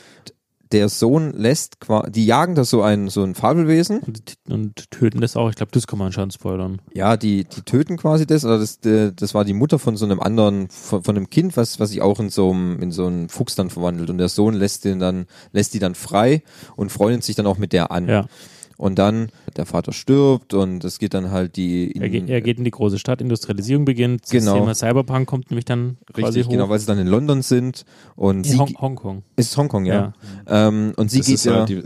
Der 0.71 0.89
Sohn 0.89 1.34
lässt, 1.34 1.77
die 2.10 2.25
jagen 2.25 2.55
da 2.55 2.63
so 2.63 2.81
ein, 2.81 3.10
so 3.10 3.23
ein 3.23 3.36
Fabelwesen 3.36 3.99
Und, 3.99 4.36
und 4.49 4.91
töten 4.91 5.21
das 5.21 5.36
auch. 5.36 5.49
Ich 5.49 5.55
glaube, 5.55 5.71
das 5.71 5.88
kann 5.88 5.99
man 5.99 6.12
schon 6.12 6.31
spoilern. 6.31 6.81
Ja, 6.93 7.17
die, 7.17 7.43
die 7.43 7.62
töten 7.62 7.97
quasi 7.97 8.25
das, 8.25 8.45
oder 8.45 8.60
das, 8.60 8.77
äh, 8.86 9.12
das 9.13 9.34
war 9.34 9.43
die 9.43 9.53
Mutter 9.53 9.79
von 9.79 9.97
so 9.97 10.05
einem 10.05 10.19
anderen, 10.19 10.69
von, 10.69 11.03
von 11.03 11.15
einem 11.15 11.29
Kind, 11.29 11.57
was, 11.57 11.79
was 11.79 11.89
sich 11.89 12.01
auch 12.01 12.19
in 12.19 12.29
so 12.29 12.51
einem, 12.51 12.81
in 12.81 12.91
so 12.91 13.05
einen 13.05 13.29
Fuchs 13.29 13.55
dann 13.55 13.69
verwandelt. 13.69 14.10
Und 14.10 14.17
der 14.17 14.29
Sohn 14.29 14.53
lässt 14.53 14.86
den 14.86 14.99
dann, 14.99 15.25
lässt 15.51 15.73
die 15.73 15.79
dann 15.79 15.95
frei 15.95 16.43
und 16.75 16.91
freundet 16.91 17.23
sich 17.23 17.36
dann 17.36 17.47
auch 17.47 17.57
mit 17.57 17.73
der 17.73 17.91
an. 17.91 18.07
Ja. 18.07 18.25
Und 18.82 18.98
dann, 18.98 19.30
der 19.58 19.67
Vater 19.67 19.94
stirbt 19.94 20.56
und 20.56 20.84
es 20.84 20.98
geht 20.98 21.13
dann 21.13 21.30
halt 21.30 21.56
die, 21.56 21.91
in, 21.91 22.02
Er, 22.02 22.10
geht, 22.10 22.28
er 22.30 22.41
geht 22.41 22.58
in 22.58 22.63
die 22.63 22.72
große 22.72 22.98
Stadt, 22.98 23.22
Industrialisierung 23.22 23.86
beginnt. 23.86 24.24
Das 24.24 24.32
Genau. 24.32 24.56
Thema 24.56 24.74
Cyberpunk 24.74 25.28
kommt 25.28 25.52
nämlich 25.52 25.65
dann 25.65 25.98
quasi 26.12 26.26
richtig, 26.39 26.46
hoch. 26.48 26.52
genau, 26.52 26.70
weil 26.70 26.80
sie 26.80 26.88
dann 26.88 26.98
in 26.98 27.06
London 27.06 27.44
sind 27.44 27.86
und 28.15 28.38
in 28.38 28.44
sie, 28.54 28.58
Hong 28.58 28.74
Hongkong. 28.82 29.22
ist 29.36 29.56
Hongkong, 29.56 29.86
ja. 29.86 30.13
Ähm, 30.48 30.94
und 30.98 31.12
sie 31.12 31.20
Das, 31.20 31.28
geht 31.28 31.36
ist 31.36 31.46
ja, 31.46 31.58
halt 31.58 31.70
die, 31.70 31.84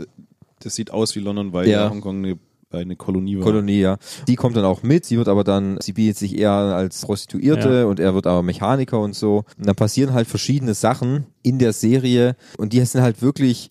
das 0.60 0.74
sieht 0.74 0.90
aus 0.90 1.14
wie 1.14 1.20
London, 1.20 1.52
weil 1.52 1.68
Ja. 1.68 1.82
ja. 1.84 1.90
Hongkong 1.90 2.24
eine, 2.24 2.38
eine 2.70 2.96
Kolonie 2.96 3.36
war. 3.36 3.44
Kolonie, 3.44 3.80
ja. 3.80 3.98
Die 4.26 4.36
kommt 4.36 4.56
dann 4.56 4.64
auch 4.64 4.82
mit, 4.82 5.04
sie 5.04 5.18
wird 5.18 5.28
aber 5.28 5.44
dann, 5.44 5.76
sie 5.82 5.92
bietet 5.92 6.16
sich 6.16 6.38
eher 6.38 6.52
als 6.52 7.02
Prostituierte 7.02 7.80
Ja. 7.80 7.84
und 7.84 8.00
er 8.00 8.14
wird 8.14 8.26
aber 8.26 8.42
Mechaniker 8.42 9.00
und 9.00 9.14
so. 9.14 9.44
Und 9.58 9.66
dann 9.66 9.76
passieren 9.76 10.14
halt 10.14 10.28
verschiedene 10.28 10.72
Sachen 10.72 11.26
in 11.42 11.58
der 11.58 11.74
Serie 11.74 12.36
und 12.56 12.72
die 12.72 12.80
sind 12.86 13.02
halt 13.02 13.20
wirklich, 13.20 13.70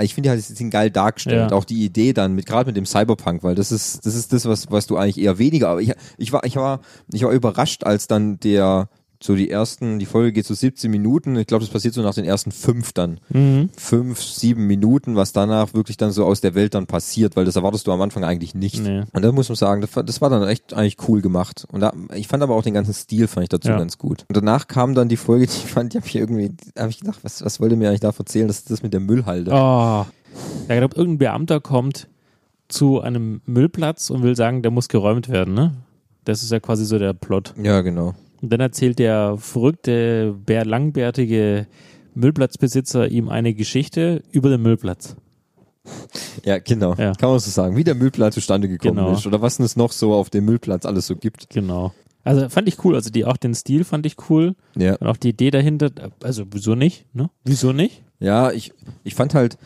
ich 0.00 0.14
finde 0.14 0.30
halt, 0.30 0.48
die 0.48 0.52
sind 0.54 0.70
geil 0.70 0.90
dargestellt. 0.90 1.50
Ja. 1.50 1.56
Auch 1.56 1.64
die 1.64 1.84
Idee 1.84 2.12
dann, 2.12 2.34
mit 2.34 2.46
gerade 2.46 2.66
mit 2.66 2.76
dem 2.76 2.86
Cyberpunk, 2.86 3.42
weil 3.42 3.54
das 3.54 3.72
ist, 3.72 4.04
das 4.06 4.14
ist 4.14 4.32
das, 4.32 4.46
was, 4.46 4.70
was 4.70 4.86
du 4.86 4.96
eigentlich 4.96 5.18
eher 5.18 5.38
weniger, 5.38 5.68
aber 5.68 5.80
ich, 5.80 5.92
ich 6.16 6.32
war, 6.32 6.44
ich 6.44 6.56
war, 6.56 6.80
ich 7.12 7.22
war 7.22 7.30
überrascht, 7.30 7.84
als 7.84 8.06
dann 8.06 8.38
der, 8.40 8.88
so 9.26 9.34
die 9.34 9.48
ersten, 9.48 9.98
die 9.98 10.04
Folge 10.04 10.32
geht 10.32 10.44
so 10.44 10.52
17 10.52 10.90
Minuten, 10.90 11.34
ich 11.36 11.46
glaube, 11.46 11.64
das 11.64 11.72
passiert 11.72 11.94
so 11.94 12.02
nach 12.02 12.12
den 12.12 12.26
ersten 12.26 12.52
fünf 12.52 12.92
dann 12.92 13.20
Mhm. 13.30 13.70
fünf, 13.74 14.20
sieben 14.22 14.66
Minuten, 14.66 15.16
was 15.16 15.32
danach 15.32 15.72
wirklich 15.72 15.96
dann 15.96 16.10
so 16.10 16.26
aus 16.26 16.42
der 16.42 16.54
Welt 16.54 16.74
dann 16.74 16.86
passiert, 16.86 17.34
weil 17.34 17.46
das 17.46 17.56
erwartest 17.56 17.86
du 17.86 17.92
am 17.92 18.02
Anfang 18.02 18.22
eigentlich 18.22 18.54
nicht. 18.54 18.82
Nee. 18.82 19.04
Und 19.14 19.22
da 19.24 19.32
muss 19.32 19.48
man 19.48 19.56
sagen, 19.56 19.80
das 19.80 19.96
war, 19.96 20.02
das 20.02 20.20
war 20.20 20.28
dann 20.28 20.46
echt 20.46 20.74
eigentlich 20.74 20.98
cool 21.08 21.22
gemacht. 21.22 21.66
Und 21.72 21.80
da, 21.80 21.94
ich 22.14 22.28
fand 22.28 22.42
aber 22.42 22.54
auch 22.54 22.62
den 22.62 22.74
ganzen 22.74 22.92
Stil 22.92 23.26
fand 23.26 23.44
ich 23.44 23.48
dazu 23.48 23.68
Ja. 23.70 23.78
ganz 23.78 23.96
gut. 23.96 24.26
Und 24.28 24.36
danach 24.36 24.68
kam 24.68 24.94
dann 24.94 25.08
die 25.08 25.16
Folge, 25.16 25.46
die 25.46 25.52
ich 25.52 25.70
fand, 25.72 25.94
die 25.94 25.96
habe 25.96 26.06
ich 26.06 26.16
irgendwie, 26.16 26.52
habe 26.78 26.90
ich 26.90 27.00
gedacht, 27.00 27.20
was, 27.22 27.42
was 27.42 27.60
wollte 27.60 27.76
mir 27.76 27.88
eigentlich 27.88 28.00
da 28.00 28.10
erzählen? 28.16 28.46
Das 28.46 28.58
ist 28.58 28.70
das 28.70 28.82
mit 28.82 28.92
der 28.92 29.00
Müllhalde. 29.00 29.50
Oh. 29.52 29.54
Ja, 29.54 30.06
ich 30.68 30.76
glaube, 30.78 30.96
irgendein 30.96 31.18
Beamter 31.18 31.60
kommt 31.60 32.08
zu 32.68 33.00
einem 33.00 33.40
Müllplatz 33.46 34.10
und 34.10 34.22
will 34.22 34.36
sagen, 34.36 34.60
der 34.60 34.70
muss 34.70 34.88
geräumt 34.88 35.30
werden, 35.30 35.54
ne? 35.54 35.72
Das 36.24 36.42
ist 36.42 36.52
ja 36.52 36.60
quasi 36.60 36.84
so 36.84 36.98
der 36.98 37.12
Plot. 37.14 37.54
Ja, 37.62 37.80
genau. 37.80 38.14
Und 38.44 38.50
dann 38.50 38.60
erzählt 38.60 38.98
der 38.98 39.38
verrückte, 39.38 40.36
bär 40.44 40.66
langbärtige 40.66 41.66
Müllplatzbesitzer 42.14 43.08
ihm 43.08 43.30
eine 43.30 43.54
Geschichte 43.54 44.22
über 44.32 44.50
den 44.50 44.60
Müllplatz. 44.60 45.16
Ja, 46.44 46.58
genau. 46.58 46.92
Ja. 46.96 47.14
Kann 47.14 47.30
man 47.30 47.38
so 47.38 47.50
sagen. 47.50 47.74
Wie 47.74 47.84
der 47.84 47.94
Müllplatz 47.94 48.34
zustande 48.34 48.68
gekommen 48.68 48.96
Genau. 48.96 49.12
ist. 49.14 49.26
Oder 49.26 49.40
was 49.40 49.58
es 49.60 49.76
noch 49.76 49.92
so 49.92 50.12
auf 50.12 50.28
dem 50.28 50.44
Müllplatz 50.44 50.84
alles 50.84 51.06
so 51.06 51.16
gibt. 51.16 51.48
Genau. 51.48 51.94
Also 52.22 52.50
fand 52.50 52.68
ich 52.68 52.84
cool. 52.84 52.94
Also 52.94 53.08
die 53.08 53.24
auch 53.24 53.38
den 53.38 53.54
Stil 53.54 53.82
fand 53.82 54.04
ich 54.04 54.16
cool. 54.28 54.56
Ja. 54.76 54.96
Und 54.96 55.06
auch 55.06 55.16
die 55.16 55.30
Idee 55.30 55.50
dahinter. 55.50 55.90
Also 56.22 56.44
wieso 56.50 56.74
nicht? 56.74 57.06
Ne? 57.14 57.30
Wieso 57.44 57.72
nicht? 57.72 58.02
Ja, 58.20 58.52
ich, 58.52 58.74
ich 59.04 59.14
fand 59.14 59.32
halt, 59.32 59.56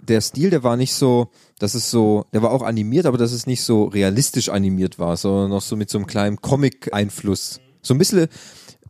der 0.00 0.20
Stil, 0.20 0.50
der 0.50 0.62
war 0.62 0.76
nicht 0.76 0.94
so, 0.94 1.32
dass 1.58 1.74
es 1.74 1.90
so, 1.90 2.24
der 2.32 2.42
war 2.42 2.52
auch 2.52 2.62
animiert, 2.62 3.06
aber 3.06 3.18
dass 3.18 3.32
es 3.32 3.48
nicht 3.48 3.62
so 3.62 3.86
realistisch 3.86 4.48
animiert 4.48 5.00
war, 5.00 5.16
sondern 5.16 5.50
noch 5.50 5.62
so 5.62 5.74
mit 5.74 5.90
so 5.90 5.98
einem 5.98 6.06
kleinen 6.06 6.40
Comic-Einfluss. 6.40 7.60
So 7.88 7.94
ein 7.94 7.98
bisschen, 7.98 8.28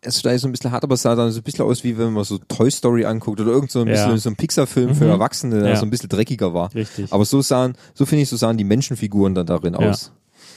es 0.00 0.16
ist 0.22 0.40
so 0.40 0.48
ein 0.48 0.52
bisschen 0.52 0.72
hart, 0.72 0.82
aber 0.84 0.94
es 0.94 1.02
sah 1.02 1.14
dann 1.14 1.30
so 1.30 1.38
ein 1.38 1.42
bisschen 1.44 1.64
aus, 1.64 1.84
wie 1.84 1.96
wenn 1.96 2.12
man 2.12 2.24
so 2.24 2.38
Toy 2.38 2.68
Story 2.70 3.04
anguckt 3.04 3.40
oder 3.40 3.52
irgend 3.52 3.70
so 3.70 3.80
ein 3.80 3.86
Ja. 3.86 3.92
bisschen 3.94 4.18
so 4.18 4.28
ein 4.30 4.36
Pixar-Film 4.36 4.94
für 4.96 5.04
Mhm. 5.04 5.10
Erwachsene, 5.10 5.60
der 5.60 5.70
Ja. 5.70 5.76
so 5.76 5.86
ein 5.86 5.90
bisschen 5.90 6.08
dreckiger 6.08 6.52
war. 6.52 6.74
Richtig. 6.74 7.12
Aber 7.12 7.24
so 7.24 7.40
sahen, 7.40 7.74
so 7.94 8.04
finde 8.06 8.22
ich, 8.22 8.28
so 8.28 8.36
sahen 8.36 8.56
die 8.58 8.64
Menschenfiguren 8.64 9.34
dann 9.34 9.46
darin 9.46 9.74
Ja. 9.74 9.90
aus. 9.90 10.12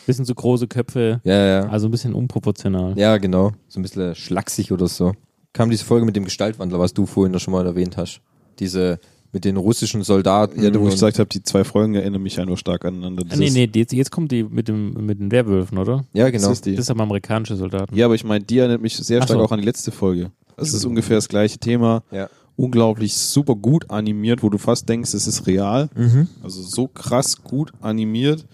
Bisschen 0.08 0.26
so 0.26 0.34
große 0.34 0.68
Köpfe. 0.68 1.22
Ja, 1.24 1.46
ja. 1.46 1.70
Also 1.70 1.88
ein 1.88 1.92
bisschen 1.92 2.14
unproportional. 2.16 2.98
Ja, 2.98 3.18
genau. 3.18 3.52
So 3.68 3.80
ein 3.80 3.84
bisschen 3.84 4.16
schlaksig 4.16 4.72
oder 4.72 4.88
so. 4.88 5.14
Kam 5.54 5.70
diese 5.70 5.86
Folge 5.86 6.06
mit 6.08 6.16
dem 6.16 6.24
Gestaltwandler, 6.26 6.80
was 6.80 6.94
du 6.96 7.06
vorhin 7.06 7.38
schon 7.40 7.52
mal 7.52 7.66
erwähnt 7.68 7.98
hast. 7.98 8.22
Diese 8.58 9.00
mit 9.34 9.46
den 9.46 9.58
russischen 9.58 10.04
Soldaten. 10.04 10.62
Ja, 10.62 10.74
wo 10.80 10.88
ich 10.88 10.94
gesagt 10.94 11.20
habe, 11.20 11.30
die 11.30 11.44
zwei 11.44 11.64
Folgen 11.64 11.96
erinnern 11.96 12.22
mich 12.22 12.40
einfach 12.40 12.58
stark 12.58 12.86
aneinander. 12.86 13.24
Ah, 13.30 13.36
nee, 13.38 13.50
nee, 13.50 13.68
die, 13.68 13.80
jetzt, 13.80 13.94
jetzt 13.94 14.12
kommt 14.12 14.32
die 14.32 14.44
mit, 14.44 14.68
dem, 14.68 14.94
mit 15.06 15.20
den 15.20 15.32
Werwölfen, 15.32 15.78
oder? 15.78 16.06
Ja, 16.14 16.30
genau. 16.30 16.50
Das 16.50 16.58
ist 16.58 16.66
die. 16.66 16.76
Das 16.76 16.86
ist 16.86 16.92
aber 16.92 17.04
amerikanische 17.04 17.56
Soldaten. 17.56 17.96
Ja, 17.96 18.06
aber 18.06 18.16
ich 18.16 18.24
meine, 18.24 18.44
die 18.44 18.58
erinnert 18.58 18.82
mich 18.82 18.96
sehr 18.96 19.20
Ach 19.22 19.26
stark 19.26 19.40
so. 19.40 19.46
auch 19.46 19.52
an 19.52 19.60
die 19.60 19.66
letzte 19.66 19.92
Folge. 19.92 20.32
Es 20.58 20.74
ist 20.74 20.86
ungefähr 20.86 21.18
das 21.18 21.30
gleiche 21.30 21.58
Thema. 21.58 22.04
Ja. 22.12 22.30
Unglaublich 22.56 23.16
super 23.16 23.56
gut 23.56 23.90
animiert, 23.90 24.44
wo 24.44 24.50
du 24.50 24.58
fast 24.58 24.88
denkst, 24.88 25.14
es 25.14 25.26
ist 25.26 25.48
real. 25.48 25.90
Mhm. 25.96 26.28
Also 26.44 26.62
so 26.62 26.88
krass 26.88 27.42
gut 27.44 27.72
animiert. 27.82 28.46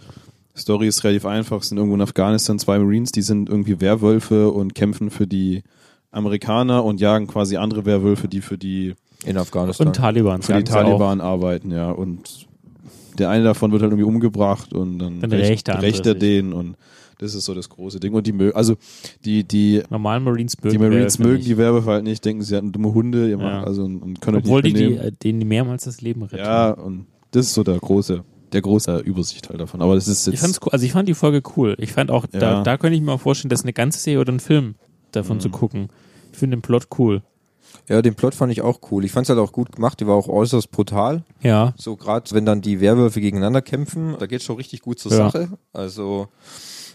Story 0.56 0.88
ist 0.88 1.04
relativ 1.04 1.26
einfach. 1.26 1.62
Es 1.62 1.70
sind 1.70 1.78
irgendwo 1.78 1.96
in 1.96 2.02
Afghanistan 2.02 2.60
zwei 2.60 2.80
Marines, 2.80 3.12
die 3.12 3.22
sind 3.22 3.50
irgendwie 3.50 3.82
Werwölfe 3.82 4.50
und 4.50 4.76
kämpfen 4.76 5.10
für 5.10 5.28
die 5.28 5.63
Amerikaner 6.12 6.84
und 6.84 7.00
jagen 7.00 7.28
quasi 7.28 7.58
andere 7.58 7.86
Werwölfe, 7.86 8.28
die 8.28 8.42
für 8.42 8.58
die, 8.58 8.96
In 9.25 9.38
Afghanistan. 9.38 9.88
Und 9.88 9.95
Taliban. 9.95 10.41
für 10.41 10.53
die 10.53 10.60
sie 10.71 10.77
auch. 10.77 10.82
Taliban 10.84 11.21
arbeiten, 11.21 11.71
ja. 11.71 11.91
Und 11.91 12.47
der 13.17 13.30
eine 13.30 13.43
davon 13.43 13.71
wird 13.71 13.82
halt 13.82 13.91
irgendwie 13.91 14.08
umgebracht 14.08 14.73
und 14.73 14.99
dann, 14.99 15.19
Dann 15.21 15.32
andere 15.32 15.41
rächt 15.49 15.67
er 15.69 16.13
den 16.15 16.53
und 16.53 16.75
das 17.19 17.34
ist 17.34 17.45
so 17.45 17.56
das 17.56 17.67
große 17.67 17.99
Ding. 17.99 18.13
Und 18.13 18.27
die 18.27 18.32
mö 18.32 18.51
also 18.51 18.75
die, 19.25 19.43
die 19.43 19.82
Normalen 19.89 20.23
Marines 20.23 20.62
mögen 20.62 20.71
die 20.77 20.77
Marines 20.77 21.17
mögen 21.17 21.43
die 21.43 21.58
Werwölfe 21.58 21.89
halt 21.89 22.03
nicht, 22.03 22.23
denken, 22.23 22.43
sie 22.43 22.56
hatten 22.56 22.71
dumme 22.71 22.93
Hunde, 22.93 23.27
ihr 23.30 23.39
Ja. 23.39 23.63
also 23.63 23.84
und, 23.86 24.03
und 24.03 24.21
können 24.21 24.38
Obwohl 24.38 24.62
die, 24.62 24.71
nicht 24.73 24.89
die 24.89 24.95
äh, 24.97 25.12
denen 25.12 25.47
mehrmals 25.47 25.86
das 25.86 25.99
Leben 26.01 26.21
retten. 26.21 26.38
ja, 26.38 26.69
und 26.71 27.08
das 27.32 27.47
ist 27.47 27.56
so 27.56 27.63
der 27.63 27.80
große, 27.80 28.23
der 28.53 28.62
große 28.62 28.99
Übersicht 28.99 29.49
halt 29.49 29.60
davon. 29.60 29.82
Aber 29.82 29.95
das 29.95 30.08
ist 30.08 30.27
jetzt 30.27 30.36
Ich 30.36 30.39
fand's 30.39 30.60
cool, 30.63 30.69
also 30.71 30.86
ich 30.86 30.91
fand 30.91 31.10
die 31.10 31.15
Folge 31.15 31.41
cool. 31.58 31.75
Ich 31.80 31.91
fand 31.91 32.12
auch, 32.12 32.27
da, 32.27 32.39
Ja. 32.39 32.62
da 32.63 32.77
könnte 32.77 32.95
ich 32.95 33.01
mir 33.01 33.13
auch 33.13 33.19
vorstellen, 33.21 33.49
dass 33.49 33.63
eine 33.63 33.73
ganze 33.73 33.97
Serie 33.97 34.19
oder 34.21 34.32
ein 34.32 34.39
Film 34.39 34.75
davon 35.12 35.38
Mhm. 35.38 35.41
zu 35.41 35.49
gucken. 35.49 35.88
Ich 36.34 36.38
finde 36.38 36.58
den 36.58 36.62
Plot 36.62 36.88
cool. 36.99 37.23
Ja, 37.88 38.01
den 38.01 38.15
Plot 38.15 38.36
fand 38.36 38.51
ich 38.51 38.62
auch 38.62 38.80
cool. 38.91 39.06
Ich 39.06 39.12
fand 39.12 39.25
es 39.25 39.30
halt 39.30 39.39
auch 39.39 39.51
gut 39.53 39.71
gemacht. 39.73 39.99
Die 40.01 40.08
war 40.08 40.15
auch 40.15 40.27
äußerst 40.27 40.71
brutal. 40.71 41.23
Ja. 41.41 41.73
So 41.77 41.95
gerade, 41.95 42.30
wenn 42.34 42.45
dann 42.45 42.62
die 42.62 42.82
Werwölfe 42.82 43.21
gegeneinander 43.21 43.62
kämpfen, 43.62 44.15
da 44.19 44.25
geht 44.25 44.43
schon 44.43 44.58
richtig 44.58 44.82
gut 44.82 44.99
zur 44.99 45.12
Ja. 45.12 45.17
Sache. 45.30 45.49
Also 45.71 46.27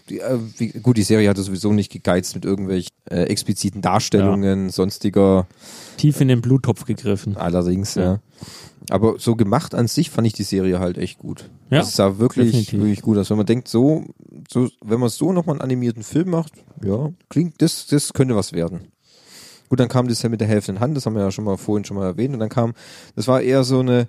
die, 0.09 0.19
äh, 0.19 0.37
wie, 0.57 0.67
gut, 0.69 0.97
die 0.97 1.03
Serie 1.03 1.29
hatte 1.29 1.41
sowieso 1.41 1.71
nicht 1.73 1.91
gegeizt 1.91 2.35
mit 2.35 2.45
irgendwelchen 2.45 2.91
äh, 3.09 3.23
expliziten 3.23 3.81
Darstellungen, 3.81 4.69
sonstiger. 4.69 5.47
Tief 5.97 6.19
in 6.21 6.27
den 6.27 6.41
Bluttopf 6.41 6.85
gegriffen. 6.85 7.37
Allerdings, 7.37 7.95
ja. 7.95 8.03
Ja. 8.03 8.19
Aber 8.89 9.15
so 9.17 9.35
gemacht 9.37 9.73
an 9.75 9.87
sich 9.87 10.09
fand 10.09 10.27
ich 10.27 10.33
die 10.33 10.43
Serie 10.43 10.79
halt 10.79 10.97
echt 10.97 11.17
gut. 11.19 11.49
Ja, 11.69 11.79
Es 11.79 11.95
sah 11.95 12.19
wirklich, 12.19 12.47
definitiv. 12.47 12.79
wirklich 12.81 13.01
gut 13.01 13.17
aus. 13.17 13.29
Wenn 13.29 13.37
man 13.37 13.45
denkt, 13.45 13.69
so, 13.69 14.03
so 14.51 14.67
wenn 14.83 14.99
man 14.99 15.07
so 15.09 15.31
nochmal 15.31 15.55
einen 15.55 15.61
animierten 15.61 16.03
Film 16.03 16.29
macht, 16.31 16.51
ja, 16.83 17.09
klingt, 17.29 17.61
das, 17.61 17.87
das 17.87 18.11
könnte 18.11 18.35
was 18.35 18.51
werden. 18.51 18.89
Gut, 19.73 19.79
dann 19.79 19.89
kam 19.89 20.07
das 20.07 20.21
ja 20.21 20.29
mit 20.29 20.39
der 20.39 20.47
Hälfte 20.47 20.71
in 20.71 20.79
Hand, 20.79 20.95
das 20.95 21.07
haben 21.07 21.15
wir 21.15 21.23
ja 21.23 21.31
schon 21.31 21.45
mal 21.45 21.57
vorhin 21.57 21.83
schon 21.83 21.97
mal 21.97 22.05
erwähnt. 22.05 22.31
Und 22.35 22.39
dann 22.39 22.49
kam, 22.49 22.75
das 23.15 23.27
war 23.27 23.41
eher 23.41 23.63
so 23.63 23.79
eine, 23.79 24.07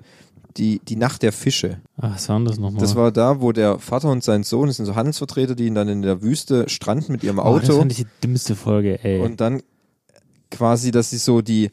die, 0.58 0.78
die 0.86 0.96
Nacht 0.96 1.22
der 1.22 1.32
Fische. 1.32 1.78
Ach, 1.96 2.16
was 2.16 2.28
war 2.28 2.38
das 2.40 2.58
nochmal? 2.58 2.82
Das 2.82 2.96
war 2.96 3.10
da, 3.10 3.40
wo 3.40 3.50
der 3.50 3.78
Vater 3.78 4.10
und 4.10 4.22
sein 4.22 4.42
Sohn, 4.42 4.66
das 4.66 4.76
sind 4.76 4.84
so 4.84 4.94
Handelsvertreter, 4.94 5.54
die 5.54 5.64
ihn 5.64 5.74
dann 5.74 5.88
in 5.88 6.02
der 6.02 6.20
Wüste 6.20 6.68
stranden 6.68 7.12
mit 7.12 7.24
ihrem 7.24 7.38
oh, 7.38 7.58
das 7.58 7.70
Auto. 7.70 7.78
fand 7.78 7.92
ich 7.92 7.96
die 7.96 8.06
dümmste 8.22 8.54
Folge, 8.56 9.02
ey. 9.02 9.20
und 9.20 9.40
dann 9.40 9.62
quasi, 10.50 10.90
dass 10.90 11.08
sie 11.08 11.16
so 11.16 11.40
die, 11.40 11.70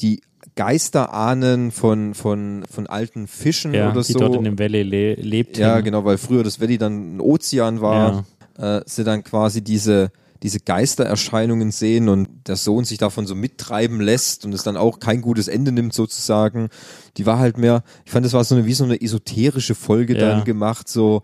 die 0.00 0.20
Geister 0.54 1.14
ahnen 1.14 1.70
von, 1.70 2.12
von, 2.12 2.64
von 2.70 2.86
alten 2.86 3.28
Fischen 3.28 3.72
ja, 3.72 3.92
oder 3.92 4.02
die 4.02 4.12
so. 4.12 4.18
dort 4.18 4.34
in 4.34 4.44
dem 4.44 4.58
Valley 4.58 4.82
le 4.82 5.14
lebten. 5.14 5.58
ja, 5.58 5.80
genau, 5.80 6.04
weil 6.04 6.18
früher 6.18 6.44
das 6.44 6.60
Valley 6.60 6.76
dann 6.76 7.16
ein 7.16 7.20
Ozean 7.22 7.80
war, 7.80 8.26
äh, 8.58 8.82
sie 8.84 9.04
dann 9.04 9.24
quasi 9.24 9.62
diese, 9.64 10.12
diese 10.42 10.60
Geistererscheinungen 10.60 11.70
sehen 11.70 12.08
und 12.08 12.28
der 12.48 12.56
Sohn 12.56 12.84
sich 12.84 12.98
davon 12.98 13.26
so 13.26 13.34
mittreiben 13.34 14.00
lässt 14.00 14.44
und 14.44 14.52
es 14.52 14.62
dann 14.62 14.76
auch 14.76 14.98
kein 14.98 15.20
gutes 15.22 15.48
Ende 15.48 15.70
nimmt 15.72 15.92
sozusagen. 15.94 16.68
Die 17.16 17.26
war 17.26 17.38
halt 17.38 17.58
mehr, 17.58 17.84
ich 18.04 18.10
fand, 18.10 18.26
das 18.26 18.32
war 18.32 18.42
so 18.44 18.54
eine, 18.54 18.66
wie 18.66 18.74
so 18.74 18.84
eine 18.84 19.00
esoterische 19.00 19.74
Folge 19.74 20.14
Ja. 20.14 20.20
dann 20.30 20.44
gemacht, 20.44 20.88
so, 20.88 21.22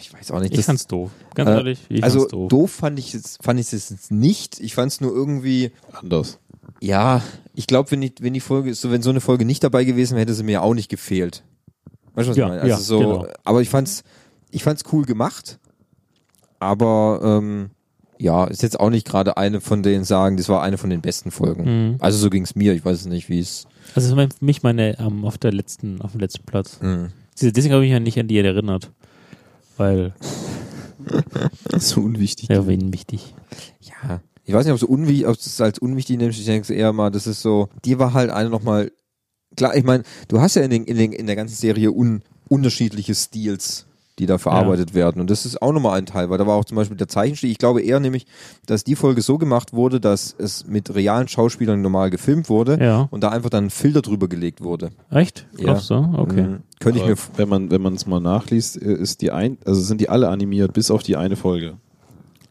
ich 0.00 0.12
weiß 0.12 0.30
auch 0.32 0.40
nicht. 0.40 0.50
Ich 0.52 0.56
das- 0.58 0.66
fand's 0.66 0.86
doof. 0.86 1.10
Ganz 1.34 1.48
äh, 1.50 1.54
ehrlich, 1.54 1.80
ich 1.88 2.02
also 2.04 2.18
fand's 2.20 2.32
doof. 2.32 2.48
doof 2.48 2.70
fand 2.70 2.98
ich 2.98 3.14
es 3.14 3.38
fand 3.40 3.60
ich 3.60 3.72
es 3.72 3.90
jetzt 3.90 4.10
nicht. 4.10 4.60
Ich 4.60 4.74
fand 4.74 4.92
es 4.92 5.00
nur 5.00 5.12
irgendwie 5.12 5.70
anders. 5.92 6.38
ja, 6.80 7.22
ich 7.54 7.66
glaube, 7.66 7.90
wenn 7.92 8.00
die, 8.02 8.12
wenn 8.20 8.34
die 8.34 8.40
Folge, 8.40 8.74
so 8.74 8.90
wenn 8.90 9.02
so 9.02 9.10
eine 9.10 9.20
Folge 9.20 9.44
nicht 9.44 9.62
dabei 9.64 9.84
gewesen 9.84 10.14
wäre, 10.14 10.22
hätte 10.22 10.34
sie 10.34 10.42
mir 10.42 10.62
auch 10.62 10.74
nicht 10.74 10.88
gefehlt. 10.90 11.44
Weißt 12.14 12.26
du, 12.26 12.30
was 12.32 12.36
Ja, 12.36 12.44
ich 12.46 12.48
meine? 12.50 12.62
Also 12.62 12.68
ja, 12.74 12.78
so, 12.78 12.98
genau. 12.98 13.26
aber 13.44 13.62
ich 13.62 13.68
fand's, 13.70 14.02
ich 14.50 14.62
fand's 14.62 14.82
cool 14.92 15.04
gemacht. 15.04 15.58
Aber 16.58 17.20
ähm, 17.22 17.70
ja, 18.18 18.44
ist 18.46 18.62
jetzt 18.62 18.78
auch 18.80 18.90
nicht 18.90 19.06
gerade 19.06 19.36
eine 19.36 19.60
von 19.60 19.82
denen 19.82 20.04
sagen, 20.04 20.36
das 20.36 20.48
war 20.48 20.62
eine 20.62 20.78
von 20.78 20.90
den 20.90 21.00
besten 21.00 21.30
Folgen. 21.30 21.64
Mhm. 21.92 21.96
Also 22.00 22.18
so 22.18 22.30
ging's 22.30 22.54
mir. 22.54 22.72
Ich 22.74 22.84
weiß 22.84 23.00
es 23.00 23.06
nicht, 23.06 23.28
wie 23.28 23.38
es. 23.40 23.66
Mein- 24.14 24.30
für 24.30 24.44
mich 24.44 24.62
meine 24.62 24.98
ähm, 24.98 25.24
auf 25.24 25.38
der 25.38 25.52
letzten, 25.52 26.00
auf 26.00 26.12
dem 26.12 26.20
letzten 26.20 26.44
Platz. 26.44 26.78
Mhm. 26.80 27.08
Diese- 27.38 27.52
Deswegen 27.52 27.74
habe 27.74 27.84
ich 27.84 27.90
mich 27.90 27.94
ja 27.94 28.00
nicht 28.00 28.18
an 28.18 28.28
die 28.28 28.38
erinnert. 28.38 28.90
Weil, 29.76 30.14
so 31.78 32.00
unwichtig. 32.00 32.48
ja, 32.48 32.66
wen 32.66 32.92
wichtig. 32.92 33.34
Ja, 33.80 34.20
ich 34.44 34.54
weiß 34.54 34.64
nicht, 34.64 34.72
ob 34.72 34.78
so 34.80 34.86
unwichtig, 34.86 35.26
ob 35.26 35.34
es 35.36 35.60
als 35.60 35.78
unwichtig 35.78 36.16
nimmst. 36.18 36.38
Ich 36.38 36.46
denke 36.46 36.72
eher 36.74 36.92
mal, 36.92 37.10
das 37.10 37.26
ist 37.26 37.42
so. 37.42 37.68
Die 37.84 37.98
war 37.98 38.14
halt 38.14 38.30
eine 38.30 38.48
nochmal. 38.50 38.92
Klar, 39.56 39.74
ich 39.76 39.84
meine, 39.84 40.02
du 40.28 40.40
hast 40.40 40.56
ja 40.56 40.62
in, 40.62 40.70
den, 40.70 40.84
in, 40.84 40.96
den, 40.96 41.12
in 41.12 41.26
der 41.26 41.36
ganzen 41.36 41.54
Serie 41.54 41.90
un, 41.92 42.22
unterschiedliche 42.48 43.14
Stils, 43.14 43.85
die 44.18 44.26
da 44.26 44.38
verarbeitet 44.38 44.94
werden. 44.94 45.20
Und 45.20 45.30
das 45.30 45.44
ist 45.44 45.60
auch 45.60 45.72
nochmal 45.72 45.98
ein 45.98 46.06
Teil, 46.06 46.30
weil 46.30 46.38
da 46.38 46.46
war 46.46 46.56
auch 46.56 46.64
zum 46.64 46.76
Beispiel 46.76 46.96
der 46.96 47.08
Zeichenstil. 47.08 47.50
Ich 47.50 47.58
glaube 47.58 47.82
eher 47.82 48.00
nämlich, 48.00 48.26
dass 48.66 48.82
die 48.84 48.96
Folge 48.96 49.20
so 49.22 49.36
gemacht 49.38 49.72
wurde, 49.72 50.00
dass 50.00 50.34
es 50.38 50.66
mit 50.66 50.94
realen 50.94 51.28
Schauspielern 51.28 51.82
normal 51.82 52.10
gefilmt 52.10 52.48
wurde 52.48 52.78
Ja. 52.82 53.08
und 53.10 53.22
da 53.22 53.28
einfach 53.30 53.50
dann 53.50 53.64
ein 53.66 53.70
Filter 53.70 54.02
drüber 54.02 54.28
gelegt 54.28 54.62
wurde. 54.62 54.90
Echt? 55.10 55.46
Ja. 55.56 55.64
Glaubst 55.64 55.90
du? 55.90 55.94
Okay. 56.16 56.42
Mhm. 56.42 56.58
Könnte 56.80 56.98
ich 57.00 57.06
mir. 57.06 57.16
wenn 57.36 57.48
man 57.48 57.70
wenn 57.70 57.80
man 57.82 57.94
es 57.94 58.06
mal 58.06 58.20
nachliest, 58.20 58.80
äh, 58.80 58.92
ist 58.94 59.22
die 59.22 59.30
ein 59.32 59.56
also 59.64 59.80
sind 59.80 60.00
die 60.00 60.08
alle 60.10 60.28
animiert 60.28 60.72
bis 60.74 60.90
auf 60.90 61.02
die 61.02 61.16
eine 61.16 61.36
Folge. 61.36 61.74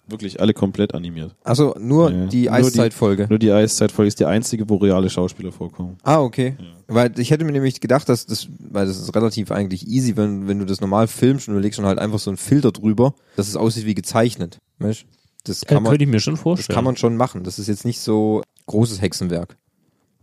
Wirklich 0.08 0.40
alle 0.40 0.54
komplett 0.54 0.94
animiert. 0.94 1.36
Also 1.44 1.76
nur 1.80 2.12
Ja. 2.12 2.26
die 2.28 2.50
Eiszeitfolge. 2.52 3.26
Nur 3.30 3.40
die 3.40 3.52
Eiszeitfolge 3.52 4.08
ist 4.08 4.20
die 4.20 4.26
einzige, 4.26 4.70
wo 4.70 4.76
reale 4.76 5.10
Schauspieler 5.10 5.52
vorkommen. 5.52 5.98
Ah, 6.04 6.22
okay. 6.22 6.56
Weil 6.88 7.18
ich 7.20 7.32
hätte 7.32 7.44
mir 7.44 7.52
nämlich 7.52 7.80
gedacht, 7.82 8.08
dass 8.08 8.28
das, 8.28 8.48
weil 8.60 8.86
das 8.86 9.00
ist 9.00 9.16
relativ 9.16 9.52
eigentlich 9.52 9.88
easy, 9.88 10.16
wenn, 10.16 10.48
wenn 10.48 10.60
du 10.60 10.66
das 10.66 10.80
normal 10.80 11.08
filmst 11.08 11.48
und 11.48 11.56
du 11.56 11.60
legst 11.60 11.78
schon 11.78 11.86
halt 11.86 11.98
einfach 11.98 12.20
so 12.20 12.30
einen 12.30 12.38
Filter 12.38 12.72
drüber, 12.72 13.16
dass 13.36 13.48
es 13.48 13.56
aussieht 13.56 13.86
wie 13.88 13.96
gezeichnet. 13.96 14.60
Weißt? 14.78 15.06
Das 15.46 15.66
kann 15.66 15.82
man, 15.82 15.92
könnte 15.92 16.04
ich 16.06 16.10
mir 16.12 16.20
schon 16.20 16.36
das 16.36 16.42
vorstellen. 16.44 16.76
kann 16.76 16.84
man 16.86 16.98
schon 16.98 17.18
machen. 17.18 17.44
Das 17.44 17.58
ist 17.58 17.68
jetzt 17.68 17.86
nicht 17.86 18.00
so 18.00 18.44
großes 18.68 19.02
Hexenwerk. 19.02 19.58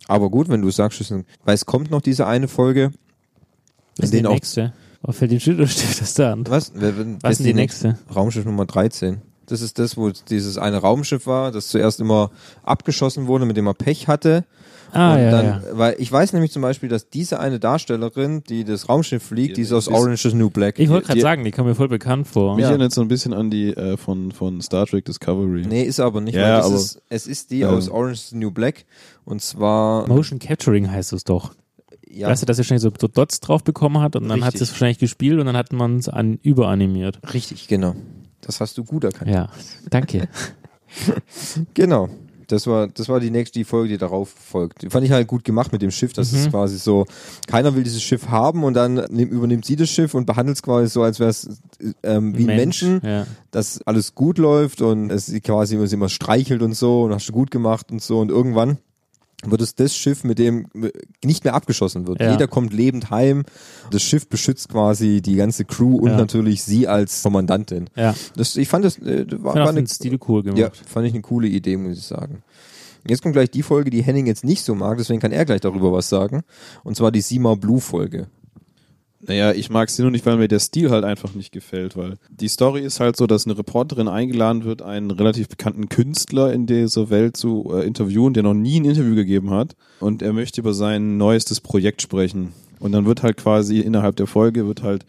Aber 0.06 0.30
gut, 0.30 0.48
wenn 0.48 0.62
du 0.62 0.70
sagst, 0.70 1.00
weil 1.44 1.54
es 1.54 1.66
kommt 1.66 1.90
noch 1.90 2.00
diese 2.02 2.26
eine 2.28 2.46
Folge. 2.48 2.92
Was 3.96 4.04
ist 4.04 4.04
in 4.04 4.10
die 4.10 4.16
denen 4.18 4.26
auch- 4.28 4.32
nächste? 4.34 4.72
Oh, 5.04 5.10
fällt 5.10 5.32
den 5.32 5.40
Schild 5.40 5.58
oder 5.58 5.66
steht 5.66 6.00
das 6.00 6.14
da 6.14 6.32
an? 6.32 6.44
Was? 6.48 6.70
Wer- 6.76 6.96
wer- 6.96 7.16
Was 7.22 7.32
ist 7.32 7.38
denn 7.40 7.46
die 7.48 7.54
nächste? 7.54 7.98
Raumschiff 8.14 8.44
Nummer 8.44 8.66
13. 8.66 9.20
Das 9.46 9.60
ist 9.60 9.78
das, 9.78 9.96
wo 9.96 10.10
dieses 10.10 10.56
eine 10.58 10.78
Raumschiff 10.78 11.26
war, 11.26 11.50
das 11.52 11.68
zuerst 11.68 12.00
immer 12.00 12.30
abgeschossen 12.62 13.26
wurde, 13.26 13.44
mit 13.44 13.56
dem 13.56 13.66
er 13.66 13.74
Pech 13.74 14.08
hatte. 14.08 14.44
Ah, 14.94 15.14
und 15.14 15.20
ja, 15.22 15.30
dann, 15.30 15.44
ja. 15.46 15.62
weil 15.72 15.96
ich 15.98 16.12
weiß 16.12 16.34
nämlich 16.34 16.52
zum 16.52 16.60
Beispiel, 16.60 16.88
dass 16.90 17.08
diese 17.08 17.40
eine 17.40 17.58
Darstellerin, 17.58 18.44
die 18.44 18.62
das 18.64 18.90
Raumschiff 18.90 19.22
fliegt, 19.22 19.56
die 19.56 19.62
ist 19.62 19.72
aus 19.72 19.88
Orange 19.88 20.26
is 20.28 20.34
New 20.34 20.50
Black. 20.50 20.78
Ich 20.78 20.90
wollte 20.90 21.06
gerade 21.06 21.20
sagen, 21.22 21.44
die 21.44 21.50
kam 21.50 21.64
mir 21.64 21.74
voll 21.74 21.88
bekannt 21.88 22.28
vor. 22.28 22.56
Mich 22.56 22.64
Ja. 22.64 22.68
erinnert 22.68 22.92
so 22.92 23.00
ein 23.00 23.08
bisschen 23.08 23.32
an 23.32 23.50
die 23.50 23.68
äh, 23.74 23.96
von, 23.96 24.32
von 24.32 24.60
Star 24.60 24.84
Trek 24.86 25.06
Discovery. 25.06 25.64
nee, 25.66 25.82
ist 25.82 25.98
aber 25.98 26.20
nicht. 26.20 26.34
Ja, 26.34 26.60
aber- 26.60 26.74
ist, 26.74 27.00
es 27.08 27.26
ist 27.26 27.50
die 27.50 27.62
ähm, 27.62 27.70
aus 27.70 27.88
Orange 27.88 28.12
is 28.12 28.32
New 28.32 28.50
Black. 28.50 28.84
Und 29.24 29.40
zwar, 29.40 30.06
Motion 30.08 30.38
Capturing 30.38 30.90
heißt 30.90 31.14
es 31.14 31.24
doch. 31.24 31.54
ja, 32.06 32.28
Weißt 32.28 32.42
du, 32.42 32.46
dass 32.46 32.58
er 32.58 32.64
wahrscheinlich 32.68 32.82
so, 32.82 32.90
Dots 33.08 33.40
drauf 33.40 33.64
bekommen 33.64 33.98
hat 34.02 34.14
und 34.14 34.28
dann 34.28 34.40
hat 34.44 34.48
Richtig. 34.52 34.60
es 34.62 34.70
wahrscheinlich 34.72 34.98
gespielt 34.98 35.40
und 35.40 35.46
dann 35.46 35.56
hat 35.56 35.72
man 35.72 35.96
es 35.96 36.10
an 36.10 36.38
überanimiert. 36.42 37.18
richtig, 37.32 37.66
genau. 37.66 37.94
Das 38.42 38.60
hast 38.60 38.76
du 38.76 38.84
gut 38.84 39.04
erkannt. 39.04 39.30
Ja, 39.30 39.48
danke. 39.88 40.28
Genau. 41.74 42.08
Das 42.48 42.66
war, 42.66 42.86
das 42.86 43.08
war 43.08 43.18
die 43.18 43.30
nächste 43.30 43.58
die 43.58 43.64
Folge, 43.64 43.88
die 43.88 43.96
darauf 43.96 44.28
folgt. 44.28 44.82
Die 44.82 44.90
fand 44.90 45.06
ich 45.06 45.10
halt 45.12 45.26
gut 45.26 45.42
gemacht 45.42 45.72
mit 45.72 45.80
dem 45.80 45.90
Schiff. 45.90 46.12
Das 46.12 46.32
Mhm. 46.32 46.38
ist 46.38 46.50
quasi 46.50 46.76
so, 46.76 47.06
keiner 47.46 47.74
will 47.74 47.82
dieses 47.82 48.02
Schiff 48.02 48.28
haben 48.28 48.62
und 48.64 48.74
dann 48.74 48.94
nehm, 49.08 49.30
übernimmt 49.30 49.64
sie 49.64 49.76
das 49.76 49.88
Schiff 49.88 50.12
und 50.12 50.26
behandelt 50.26 50.58
es 50.58 50.62
quasi 50.62 50.88
so, 50.90 51.02
als 51.02 51.18
wäre 51.18 51.30
es 51.30 51.48
ähm, 52.02 52.36
wie 52.36 52.42
ein 52.42 52.46
Mensch, 52.56 52.82
Menschen, 52.82 53.00
ja. 53.08 53.26
dass 53.52 53.80
alles 53.86 54.14
gut 54.14 54.36
läuft 54.36 54.82
und 54.82 55.10
es 55.10 55.32
quasi 55.42 55.76
immer, 55.76 55.90
immer 55.90 56.10
streichelt 56.10 56.60
und 56.60 56.74
so 56.74 57.04
und 57.04 57.14
hast 57.14 57.26
du 57.26 57.32
gut 57.32 57.50
gemacht 57.50 57.90
und 57.90 58.02
so 58.02 58.18
und 58.20 58.30
irgendwann 58.30 58.76
wird 59.44 59.60
es 59.60 59.74
das 59.74 59.94
Schiff, 59.96 60.24
mit 60.24 60.38
dem 60.38 60.66
nicht 61.24 61.44
mehr 61.44 61.54
abgeschossen 61.54 62.06
wird. 62.06 62.20
Ja. 62.20 62.30
Jeder 62.32 62.46
kommt 62.48 62.72
lebend 62.72 63.10
heim. 63.10 63.44
Das 63.90 64.02
Schiff 64.02 64.28
beschützt 64.28 64.68
quasi 64.68 65.20
die 65.20 65.36
ganze 65.36 65.64
Crew 65.64 65.96
und 65.96 66.10
Ja. 66.10 66.16
natürlich 66.16 66.62
sie 66.62 66.86
als 66.86 67.22
Kommandantin. 67.22 67.90
Ja, 67.96 68.14
Das, 68.36 68.56
ich 68.56 68.68
fand 68.68 68.84
das 68.84 68.98
äh, 68.98 69.26
war, 69.42 69.54
ich 69.56 69.60
war 69.62 69.68
eine, 69.70 69.86
Stil 69.88 70.18
cool 70.28 70.42
gemacht. 70.42 70.58
ja, 70.58 70.70
fand 70.86 71.06
ich 71.06 71.12
eine 71.12 71.22
coole 71.22 71.48
Idee, 71.48 71.76
muss 71.76 71.98
ich 71.98 72.04
sagen. 72.04 72.42
Jetzt 73.06 73.20
kommt 73.22 73.32
gleich 73.34 73.50
die 73.50 73.62
Folge, 73.64 73.90
die 73.90 74.02
Henning 74.02 74.26
jetzt 74.26 74.44
nicht 74.44 74.62
so 74.64 74.76
mag, 74.76 74.96
deswegen 74.98 75.18
kann 75.20 75.32
er 75.32 75.44
gleich 75.44 75.60
darüber 75.60 75.92
was 75.92 76.08
sagen. 76.08 76.42
Und 76.84 76.96
zwar 76.96 77.10
die 77.10 77.20
Sima 77.20 77.56
Blue 77.56 77.80
Folge. 77.80 78.28
Naja, 79.24 79.52
ich 79.52 79.70
mag 79.70 79.88
sie 79.88 80.02
nur 80.02 80.10
nicht, 80.10 80.26
weil 80.26 80.36
mir 80.36 80.48
der 80.48 80.58
Stil 80.58 80.90
halt 80.90 81.04
einfach 81.04 81.34
nicht 81.34 81.52
gefällt, 81.52 81.96
weil 81.96 82.16
die 82.28 82.48
Story 82.48 82.80
ist 82.80 82.98
halt 82.98 83.16
so, 83.16 83.28
dass 83.28 83.46
eine 83.46 83.56
Reporterin 83.56 84.08
eingeladen 84.08 84.64
wird, 84.64 84.82
einen 84.82 85.12
relativ 85.12 85.48
bekannten 85.48 85.88
Künstler 85.88 86.52
in 86.52 86.66
dieser 86.66 87.08
Welt 87.08 87.36
zu 87.36 87.72
äh, 87.72 87.86
interviewen, 87.86 88.34
der 88.34 88.42
noch 88.42 88.54
nie 88.54 88.80
ein 88.80 88.84
Interview 88.84 89.14
gegeben 89.14 89.50
hat 89.50 89.76
und 90.00 90.22
er 90.22 90.32
möchte 90.32 90.60
über 90.60 90.74
sein 90.74 91.18
neuestes 91.18 91.60
Projekt 91.60 92.02
sprechen. 92.02 92.52
Und 92.80 92.90
dann 92.90 93.06
wird 93.06 93.22
halt 93.22 93.36
quasi 93.36 93.78
innerhalb 93.78 94.16
der 94.16 94.26
Folge 94.26 94.66
wird 94.66 94.82
halt 94.82 95.06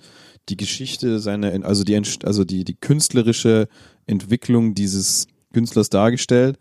die 0.50 0.58
Geschichte 0.58 1.20
seiner, 1.20 1.66
also 1.66 1.84
die, 1.84 2.00
also 2.24 2.44
die, 2.44 2.66
die 2.66 2.76
künstlerische 2.76 3.68
Entwicklung 4.06 4.76
dieses 4.76 5.28
Künstlers 5.54 5.90
dargestellt. 5.90 6.60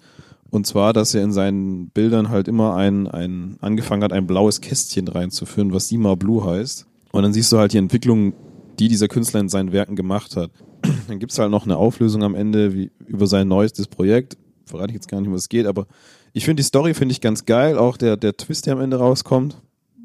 Und 0.50 0.66
zwar, 0.66 0.92
dass 0.92 1.14
er 1.14 1.22
in 1.22 1.32
seinen 1.32 1.90
Bildern 1.90 2.28
halt 2.28 2.48
immer 2.48 2.76
ein, 2.76 3.08
ein, 3.08 3.56
angefangen 3.60 4.02
hat, 4.02 4.12
ein 4.12 4.26
blaues 4.26 4.60
Kästchen 4.60 5.08
reinzuführen, 5.08 5.72
was 5.72 5.88
Sima 5.88 6.14
Blue 6.14 6.44
heißt. 6.44 6.86
Und 7.12 7.22
dann 7.22 7.32
siehst 7.32 7.52
du 7.52 7.58
halt 7.58 7.72
die 7.72 7.78
Entwicklung, 7.78 8.32
die 8.78 8.88
dieser 8.88 9.06
Künstler 9.08 9.40
in 9.40 9.48
seinen 9.48 9.72
Werken 9.72 9.94
gemacht 9.96 10.34
hat. 10.36 10.50
Dann 11.08 11.18
gibt's 11.18 11.38
halt 11.38 11.50
noch 11.50 11.64
eine 11.64 11.76
Auflösung 11.76 12.22
am 12.24 12.34
Ende 12.34 12.74
wie, 12.74 12.90
über 13.06 13.26
sein 13.26 13.46
neuestes 13.48 13.86
Projekt. 13.86 14.36
Verrate 14.66 14.88
ich 14.90 14.94
jetzt 14.94 15.08
gar 15.08 15.20
nicht, 15.20 15.28
um 15.28 15.34
was 15.34 15.42
es 15.42 15.48
geht, 15.48 15.66
aber 15.66 15.86
ich 16.32 16.44
finde 16.46 16.62
die 16.62 16.66
Story 16.66 16.94
finde 16.94 17.12
ich 17.12 17.20
ganz 17.20 17.44
geil. 17.44 17.76
Auch 17.78 17.96
der, 17.98 18.16
der 18.16 18.36
Twist, 18.36 18.66
der 18.66 18.72
am 18.74 18.80
Ende 18.80 18.96
rauskommt, 18.96 19.60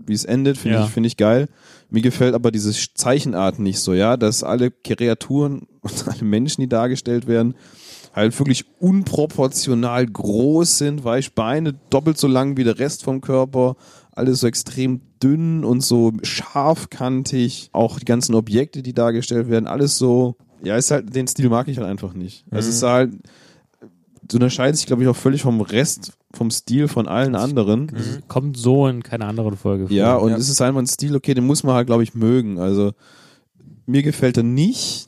wie 0.05 0.13
es 0.13 0.25
endet, 0.25 0.57
finde 0.57 0.77
Ja. 0.79 0.83
ich, 0.85 0.91
finde 0.91 1.07
ich 1.07 1.15
geil. 1.17 1.47
Mir 1.89 2.01
gefällt 2.01 2.35
aber 2.35 2.51
diese 2.51 2.73
Zeichenart 2.93 3.57
nicht 3.59 3.79
so, 3.79 3.93
ja, 3.93 4.17
dass 4.17 4.43
alle 4.43 4.69
Kreaturen 4.71 5.65
und 5.81 6.07
alle 6.07 6.23
Menschen, 6.25 6.61
die 6.61 6.67
dargestellt 6.69 7.27
werden, 7.27 7.55
halt 8.13 8.37
wirklich 8.37 8.65
unproportional 8.79 10.05
groß 10.05 10.77
sind, 10.79 11.03
weißt 11.03 11.33
Beine 11.35 11.73
doppelt 11.89 12.17
so 12.17 12.27
lang 12.27 12.57
wie 12.57 12.63
der 12.63 12.79
Rest 12.79 13.03
vom 13.03 13.21
Körper, 13.21 13.75
alles 14.11 14.41
so 14.41 14.47
extrem 14.47 15.01
dünn 15.23 15.63
und 15.63 15.81
so 15.81 16.13
scharfkantig, 16.23 17.69
auch 17.73 17.99
die 17.99 18.05
ganzen 18.05 18.35
Objekte, 18.35 18.81
die 18.83 18.93
dargestellt 18.93 19.49
werden, 19.49 19.67
alles 19.67 19.97
so, 19.97 20.35
ja, 20.63 20.75
ist 20.75 20.91
halt, 20.91 21.15
den 21.15 21.27
Stil 21.27 21.49
mag 21.49 21.67
ich 21.67 21.77
halt 21.77 21.87
einfach 21.87 22.13
nicht. 22.13 22.45
Also 22.51 22.69
es 22.69 22.75
ist 22.77 22.83
halt, 22.83 23.11
du 24.27 24.37
unterscheidest 24.37 24.81
dich, 24.83 24.87
glaube 24.87 25.03
ich, 25.03 25.09
auch 25.09 25.15
völlig 25.15 25.41
vom 25.43 25.61
Rest, 25.61 26.13
vom 26.33 26.51
Stil 26.51 26.87
von 26.87 27.07
allen 27.07 27.35
anderen. 27.35 27.91
Kommt 28.27 28.57
so 28.57 28.87
in 28.87 29.03
keiner 29.03 29.27
anderen 29.27 29.55
Folge 29.57 29.87
vor. 29.87 29.95
Ja, 29.95 30.15
und 30.15 30.31
Ja. 30.31 30.37
es 30.37 30.49
ist 30.49 30.61
einfach 30.61 30.81
ein 30.81 30.87
Stil, 30.87 31.15
okay, 31.15 31.33
den 31.33 31.45
muss 31.45 31.63
man 31.63 31.75
halt, 31.75 31.87
glaube 31.87 32.03
ich, 32.03 32.13
mögen. 32.15 32.59
Also 32.59 32.91
mir 33.85 34.03
gefällt 34.03 34.37
er 34.37 34.43
nicht. 34.43 35.07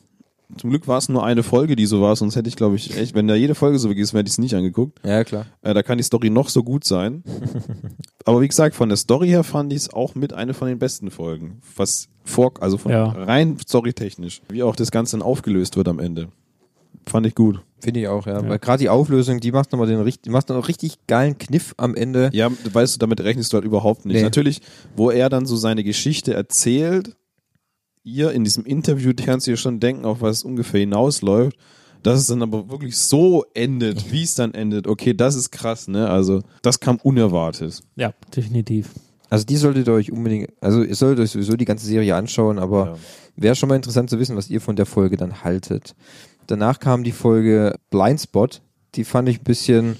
Zum 0.57 0.71
Glück 0.71 0.87
war 0.87 0.97
es 0.97 1.09
nur 1.09 1.23
eine 1.23 1.43
Folge, 1.43 1.75
die 1.75 1.85
so 1.85 2.01
war, 2.01 2.15
sonst 2.15 2.35
hätte 2.35 2.49
ich, 2.49 2.55
glaube 2.55 2.75
ich, 2.75 2.97
echt, 2.97 3.13
wenn 3.13 3.27
da 3.27 3.35
jede 3.35 3.53
Folge 3.55 3.77
so 3.77 3.87
gewesen 3.89 4.13
wäre, 4.13 4.21
hätte 4.21 4.29
ich 4.29 4.33
es 4.33 4.37
nicht 4.39 4.55
angeguckt. 4.55 4.99
Ja, 5.05 5.23
klar. 5.23 5.45
Äh, 5.61 5.73
da 5.75 5.83
kann 5.83 5.97
die 5.99 6.03
Story 6.03 6.29
noch 6.31 6.49
so 6.49 6.63
gut 6.63 6.83
sein. 6.85 7.23
Aber 8.25 8.41
wie 8.41 8.47
gesagt, 8.47 8.75
von 8.75 8.89
der 8.89 8.97
Story 8.97 9.27
her 9.29 9.43
fand 9.43 9.71
ich 9.73 9.77
es 9.79 9.93
auch 9.93 10.15
mit 10.15 10.33
eine 10.33 10.53
von 10.53 10.67
den 10.67 10.79
besten 10.79 11.11
Folgen. 11.11 11.61
Was 11.75 12.07
vor, 12.23 12.53
also 12.61 12.77
von 12.77 12.91
Ja. 12.91 13.05
rein 13.05 13.57
storytechnisch, 13.59 14.41
wie 14.49 14.63
auch 14.63 14.75
das 14.75 14.91
Ganze 14.91 15.17
dann 15.17 15.21
aufgelöst 15.25 15.77
wird 15.77 15.87
am 15.87 15.99
Ende. 15.99 16.29
Fand 17.07 17.25
ich 17.25 17.35
gut. 17.35 17.61
Finde 17.79 18.01
ich 18.01 18.07
auch, 18.07 18.25
ja. 18.27 18.41
Ja. 18.41 18.49
Weil 18.49 18.59
gerade 18.59 18.79
die 18.81 18.89
Auflösung, 18.89 19.39
die 19.39 19.51
macht 19.51 19.71
nochmal 19.71 19.87
den 19.87 19.99
richtig, 20.01 20.23
die 20.23 20.29
macht 20.31 20.49
noch 20.49 20.57
einen 20.57 20.65
richtig 20.65 20.97
geilen 21.07 21.37
Kniff 21.37 21.73
am 21.77 21.95
Ende. 21.95 22.29
Ja, 22.33 22.49
weißt 22.71 22.95
du, 22.95 22.99
damit 22.99 23.21
rechnest 23.21 23.53
du 23.53 23.55
halt 23.55 23.65
überhaupt 23.65 24.05
nicht. 24.05 24.17
Nee. 24.17 24.23
Natürlich, 24.23 24.61
wo 24.95 25.09
er 25.09 25.29
dann 25.29 25.45
so 25.45 25.55
seine 25.55 25.83
Geschichte 25.83 26.33
erzählt, 26.33 27.15
ihr 28.03 28.31
in 28.31 28.43
diesem 28.43 28.65
Interview 28.65 29.13
kannst 29.15 29.47
du 29.47 29.51
dir 29.51 29.57
schon 29.57 29.79
denken, 29.79 30.05
auf 30.05 30.21
was 30.21 30.37
es 30.37 30.43
ungefähr 30.43 30.79
hinausläuft. 30.81 31.57
Dass 32.01 32.17
es 32.21 32.27
dann 32.27 32.41
aber 32.41 32.69
wirklich 32.69 32.97
so 32.97 33.43
endet, 33.53 34.09
wie 34.13 34.23
es 34.23 34.33
dann 34.33 34.53
endet. 34.53 34.87
Okay, 34.87 35.13
das 35.13 35.35
ist 35.35 35.51
krass, 35.51 35.89
ne? 35.89 36.09
Also, 36.09 36.41
das 36.61 36.79
kam 36.79 36.97
unerwartet. 37.03 37.81
Ja, 37.97 38.13
definitiv. 38.33 38.91
Also 39.29 39.45
die 39.45 39.57
solltet 39.57 39.85
ihr 39.87 39.93
euch 39.93 40.11
unbedingt, 40.11 40.49
also 40.61 40.81
ihr 40.81 40.95
solltet 40.95 41.19
euch 41.25 41.31
sowieso 41.31 41.55
die 41.57 41.65
ganze 41.65 41.85
Serie 41.85 42.15
anschauen, 42.15 42.57
aber 42.57 42.85
Ja. 42.85 42.95
wäre 43.35 43.55
schon 43.55 43.69
mal 43.69 43.75
interessant 43.75 44.09
zu 44.09 44.17
wissen, 44.17 44.35
was 44.37 44.49
ihr 44.49 44.59
von 44.61 44.75
der 44.77 44.85
Folge 44.87 45.17
dann 45.17 45.43
haltet. 45.43 45.93
Danach 46.47 46.79
kam 46.79 47.03
die 47.03 47.11
Folge 47.11 47.75
Blindspot, 47.91 48.61
die 48.95 49.03
fand 49.03 49.29
ich 49.29 49.41
ein 49.41 49.43
bisschen, 49.43 49.97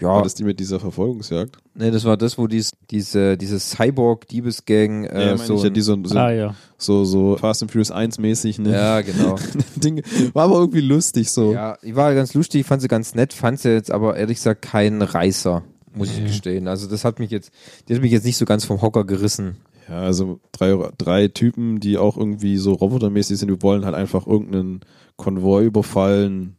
ja, 0.00 0.08
War 0.08 0.22
das 0.22 0.34
die 0.34 0.44
mit 0.44 0.58
dieser 0.58 0.80
Verfolgungsjagd? 0.80 1.58
nee, 1.74 1.90
das 1.90 2.04
war 2.04 2.16
das, 2.16 2.38
wo 2.38 2.46
dies, 2.46 2.72
diese, 2.90 3.36
diese 3.36 3.58
Cyborg-Diebesgang 3.58 5.04
äh, 5.04 5.26
ja, 5.26 5.36
so, 5.36 5.54
ich, 5.56 5.62
ja, 5.62 5.66
ein- 5.68 5.74
die 5.74 5.80
so, 5.80 5.96
so, 6.04 6.18
Ah 6.18 6.30
ja. 6.30 6.54
so, 6.78 7.04
so 7.04 7.36
Fast 7.36 7.62
and 7.62 7.70
Furious 7.70 7.90
1 7.90 8.18
mäßig, 8.18 8.58
ne? 8.58 8.72
ja, 8.72 9.00
genau. 9.00 9.36
Ding, 9.76 10.02
war 10.32 10.44
aber 10.44 10.56
irgendwie 10.56 10.80
lustig 10.80 11.30
so. 11.30 11.52
Ja, 11.52 11.76
die 11.82 11.96
war 11.96 12.14
ganz 12.14 12.34
lustig, 12.34 12.66
fand 12.66 12.82
sie 12.82 12.88
ganz 12.88 13.14
nett, 13.14 13.32
fand 13.32 13.58
sie 13.60 13.70
jetzt 13.70 13.90
aber 13.90 14.16
ehrlich 14.16 14.38
gesagt 14.38 14.62
kein 14.62 15.02
Reißer, 15.02 15.62
muss 15.94 16.10
ich 16.10 16.24
gestehen. 16.24 16.68
Also 16.68 16.88
das 16.88 17.04
hat 17.04 17.18
mich 17.18 17.30
jetzt, 17.30 17.50
die 17.88 17.94
hat 17.94 18.02
mich 18.02 18.12
jetzt 18.12 18.24
nicht 18.24 18.36
so 18.36 18.44
ganz 18.44 18.64
vom 18.64 18.80
Hocker 18.82 19.04
gerissen. 19.04 19.56
Ja, 19.88 20.00
also 20.02 20.38
drei, 20.52 20.90
drei 20.96 21.28
Typen, 21.28 21.80
die 21.80 21.98
auch 21.98 22.16
irgendwie 22.16 22.56
so 22.56 22.72
robotermäßig 22.72 23.38
sind, 23.38 23.50
die 23.50 23.62
wollen 23.62 23.84
halt 23.84 23.94
einfach 23.96 24.26
irgendeinen 24.26 24.80
Konvoi 25.16 25.64
überfallen, 25.66 26.56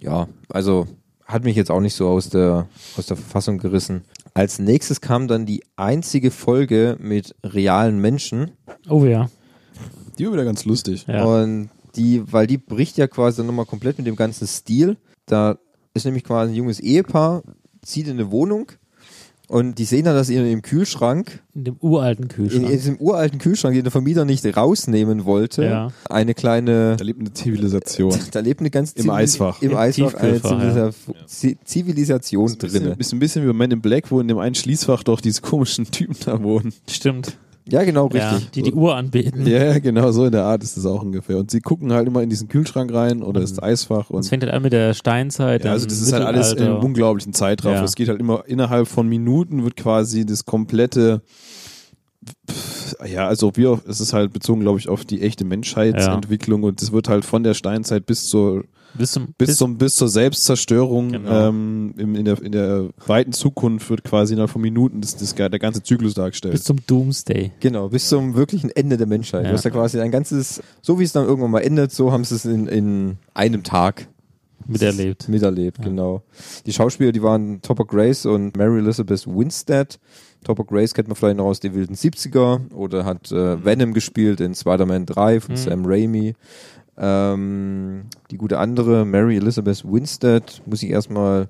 Ja, 0.00 0.28
also 0.48 0.86
hat 1.26 1.44
mich 1.44 1.56
jetzt 1.56 1.70
auch 1.70 1.80
nicht 1.80 1.94
so 1.94 2.08
aus 2.08 2.30
der, 2.30 2.66
aus 2.96 3.06
der 3.06 3.16
Verfassung 3.16 3.58
gerissen. 3.58 4.02
Als 4.34 4.58
nächstes 4.58 5.00
kam 5.00 5.28
dann 5.28 5.46
die 5.46 5.62
einzige 5.76 6.30
Folge 6.30 6.96
mit 7.00 7.34
realen 7.44 8.00
Menschen. 8.00 8.52
Oh 8.88 9.04
ja. 9.04 9.28
Die 10.18 10.26
war 10.26 10.32
wieder 10.32 10.44
ganz 10.44 10.64
lustig. 10.64 11.06
Ja. 11.08 11.24
Und 11.24 11.70
die, 11.96 12.22
weil 12.32 12.46
die 12.46 12.58
bricht 12.58 12.96
ja 12.96 13.06
quasi 13.06 13.38
dann 13.38 13.46
nochmal 13.46 13.66
komplett 13.66 13.98
mit 13.98 14.06
dem 14.06 14.16
ganzen 14.16 14.46
Stil. 14.46 14.96
Da 15.26 15.58
ist 15.94 16.04
nämlich 16.04 16.24
quasi 16.24 16.52
ein 16.52 16.56
junges 16.56 16.80
Ehepaar, 16.80 17.42
zieht 17.82 18.06
in 18.06 18.12
eine 18.12 18.30
Wohnung 18.30 18.72
und 19.50 19.78
die 19.78 19.84
sehen 19.84 20.04
dann, 20.04 20.14
dass 20.14 20.30
ihr 20.30 20.46
im 20.46 20.62
Kühlschrank, 20.62 21.40
In 21.54 21.64
dem 21.64 21.76
uralten 21.80 22.24
in, 22.24 22.28
Kühlschrank. 22.28 22.64
in 22.64 22.70
diesem 22.70 22.96
uralten 22.98 23.38
Kühlschrank, 23.40 23.74
den 23.74 23.82
der 23.82 23.90
Vermieter 23.90 24.24
nicht 24.24 24.44
rausnehmen 24.56 25.24
wollte, 25.24 25.64
Ja. 25.64 25.88
eine 26.08 26.34
kleine, 26.34 26.96
Da 26.96 27.04
lebt 27.04 27.18
eine 27.20 27.32
Zivilisation. 27.32 28.16
da 28.32 28.40
lebt 28.40 28.60
eine 28.60 28.70
ganz 28.70 28.92
Im 28.92 29.10
Eisfach. 29.10 29.60
Im 29.60 29.72
Im 29.72 29.76
Eisfach 29.76 30.14
eine 30.14 30.36
ja. 30.36 30.40
Zivilisa 30.40 30.90
Zi- 31.26 31.58
Zivilisation 31.64 32.56
drinne. 32.58 32.96
ist 32.98 33.12
ein 33.12 33.18
bisschen 33.18 33.42
wie 33.42 33.48
bei 33.48 33.52
Men 33.52 33.72
in 33.72 33.80
Black, 33.80 34.10
wo 34.10 34.20
in 34.20 34.28
dem 34.28 34.38
einen 34.38 34.54
Schließfach 34.54 35.02
doch 35.02 35.20
diese 35.20 35.40
komischen 35.42 35.90
Typen 35.90 36.16
da 36.24 36.42
wohnen. 36.42 36.72
Stimmt. 36.88 37.36
Ja, 37.70 37.84
genau, 37.84 38.08
Ja, 38.12 38.30
richtig. 38.32 38.50
die 38.52 38.62
die 38.62 38.72
Uhr 38.72 38.94
anbeten. 38.96 39.46
Ja, 39.46 39.64
ja, 39.64 39.78
genau, 39.78 40.10
so 40.12 40.24
in 40.24 40.32
der 40.32 40.44
Art 40.44 40.62
ist 40.62 40.76
es 40.76 40.86
auch 40.86 41.02
ungefähr. 41.02 41.38
Und 41.38 41.50
sie 41.50 41.60
gucken 41.60 41.92
halt 41.92 42.06
immer 42.06 42.22
in 42.22 42.30
diesen 42.30 42.48
Kühlschrank 42.48 42.92
rein 42.92 43.22
oder 43.22 43.40
ins 43.40 43.62
Eisfach 43.62 44.06
Es 44.06 44.10
und 44.10 44.26
fängt 44.26 44.42
halt 44.42 44.52
an 44.52 44.62
mit 44.62 44.72
der 44.72 44.94
Steinzeit. 44.94 45.64
ja, 45.64 45.72
also 45.72 45.86
das 45.86 46.00
ist 46.00 46.12
halt 46.12 46.24
alles 46.24 46.52
in 46.52 46.64
einem 46.64 46.78
unglaublichen 46.78 47.32
Zeitraum. 47.32 47.74
Ja. 47.74 47.84
Es 47.84 47.94
geht 47.94 48.08
halt 48.08 48.20
immer 48.20 48.44
innerhalb 48.46 48.88
von 48.88 49.08
Minuten 49.08 49.64
wird 49.64 49.76
quasi 49.76 50.24
das 50.26 50.44
komplette 50.44 51.22
pff, 52.50 52.96
ja, 53.06 53.26
also 53.28 53.52
wir, 53.56 53.80
es 53.88 54.00
ist 54.00 54.12
halt 54.12 54.32
bezogen, 54.32 54.60
glaube 54.60 54.78
ich, 54.78 54.88
auf 54.88 55.04
die 55.04 55.22
echte 55.22 55.44
Menschheitsentwicklung 55.44 56.62
und 56.64 56.82
es 56.82 56.92
wird 56.92 57.08
halt 57.08 57.24
von 57.24 57.42
der 57.42 57.54
Steinzeit 57.54 58.04
bis 58.06 58.26
zur 58.28 58.64
Bis 58.94 59.12
zum, 59.12 59.28
bis, 59.38 59.56
zum, 59.56 59.78
bis 59.78 59.94
zur 59.96 60.08
Selbstzerstörung 60.08 61.12
Genau. 61.12 61.48
ähm, 61.48 61.94
in, 61.96 62.14
in, 62.14 62.24
der, 62.24 62.42
in 62.42 62.52
der 62.52 62.88
weiten 63.06 63.32
Zukunft 63.32 63.88
wird 63.90 64.04
quasi 64.04 64.32
innerhalb 64.34 64.50
von 64.50 64.60
Minuten 64.62 65.00
das, 65.00 65.16
das, 65.16 65.34
der 65.34 65.48
ganze 65.58 65.82
Zyklus 65.82 66.14
dargestellt. 66.14 66.52
bis 66.52 66.64
zum 66.64 66.78
Doomsday. 66.86 67.52
Genau, 67.60 67.88
bis 67.88 68.08
zum 68.08 68.34
wirklichen 68.34 68.70
Ende 68.70 68.96
der 68.96 69.06
Menschheit. 69.06 69.44
Ja. 69.44 69.50
Du 69.50 69.56
hast 69.56 69.64
ja 69.64 69.70
quasi 69.70 70.00
ein 70.00 70.10
ganzes, 70.10 70.60
so 70.82 70.98
wie 70.98 71.04
es 71.04 71.12
dann 71.12 71.24
irgendwann 71.26 71.50
mal 71.50 71.60
endet, 71.60 71.92
so 71.92 72.12
haben 72.12 72.24
sie 72.24 72.34
es 72.34 72.44
in, 72.44 72.66
in 72.66 73.18
einem 73.34 73.62
Tag 73.62 74.08
Miterlebt. 74.66 75.28
miterlebt, 75.28 75.82
genau. 75.82 76.22
Die 76.66 76.72
Schauspieler, 76.72 77.12
die 77.12 77.22
waren 77.22 77.62
Topper 77.62 77.84
Grace 77.86 78.26
und 78.26 78.56
Mary 78.56 78.78
Elizabeth 78.78 79.26
Winstead. 79.26 79.98
Topper 80.44 80.64
Grace 80.64 80.94
kennt 80.94 81.08
man 81.08 81.16
vielleicht 81.16 81.38
noch 81.38 81.46
aus 81.46 81.60
den 81.60 81.74
wilden 81.74 81.94
70er 81.94 82.72
oder 82.72 83.04
hat 83.04 83.30
äh, 83.32 83.64
Venom 83.64 83.92
gespielt 83.94 84.40
in 84.40 84.54
Spider-Man 84.54 85.06
3 85.06 85.40
von 85.40 85.54
Mhm. 85.54 85.58
Sam 85.58 85.82
Raimi. 85.86 86.34
Ähm, 87.02 88.02
die 88.30 88.36
gute 88.36 88.58
andere, 88.58 89.06
Mary 89.06 89.38
Elizabeth 89.38 89.82
Winstead, 89.84 90.60
muss 90.66 90.82
ich 90.82 90.90
erstmal, 90.90 91.48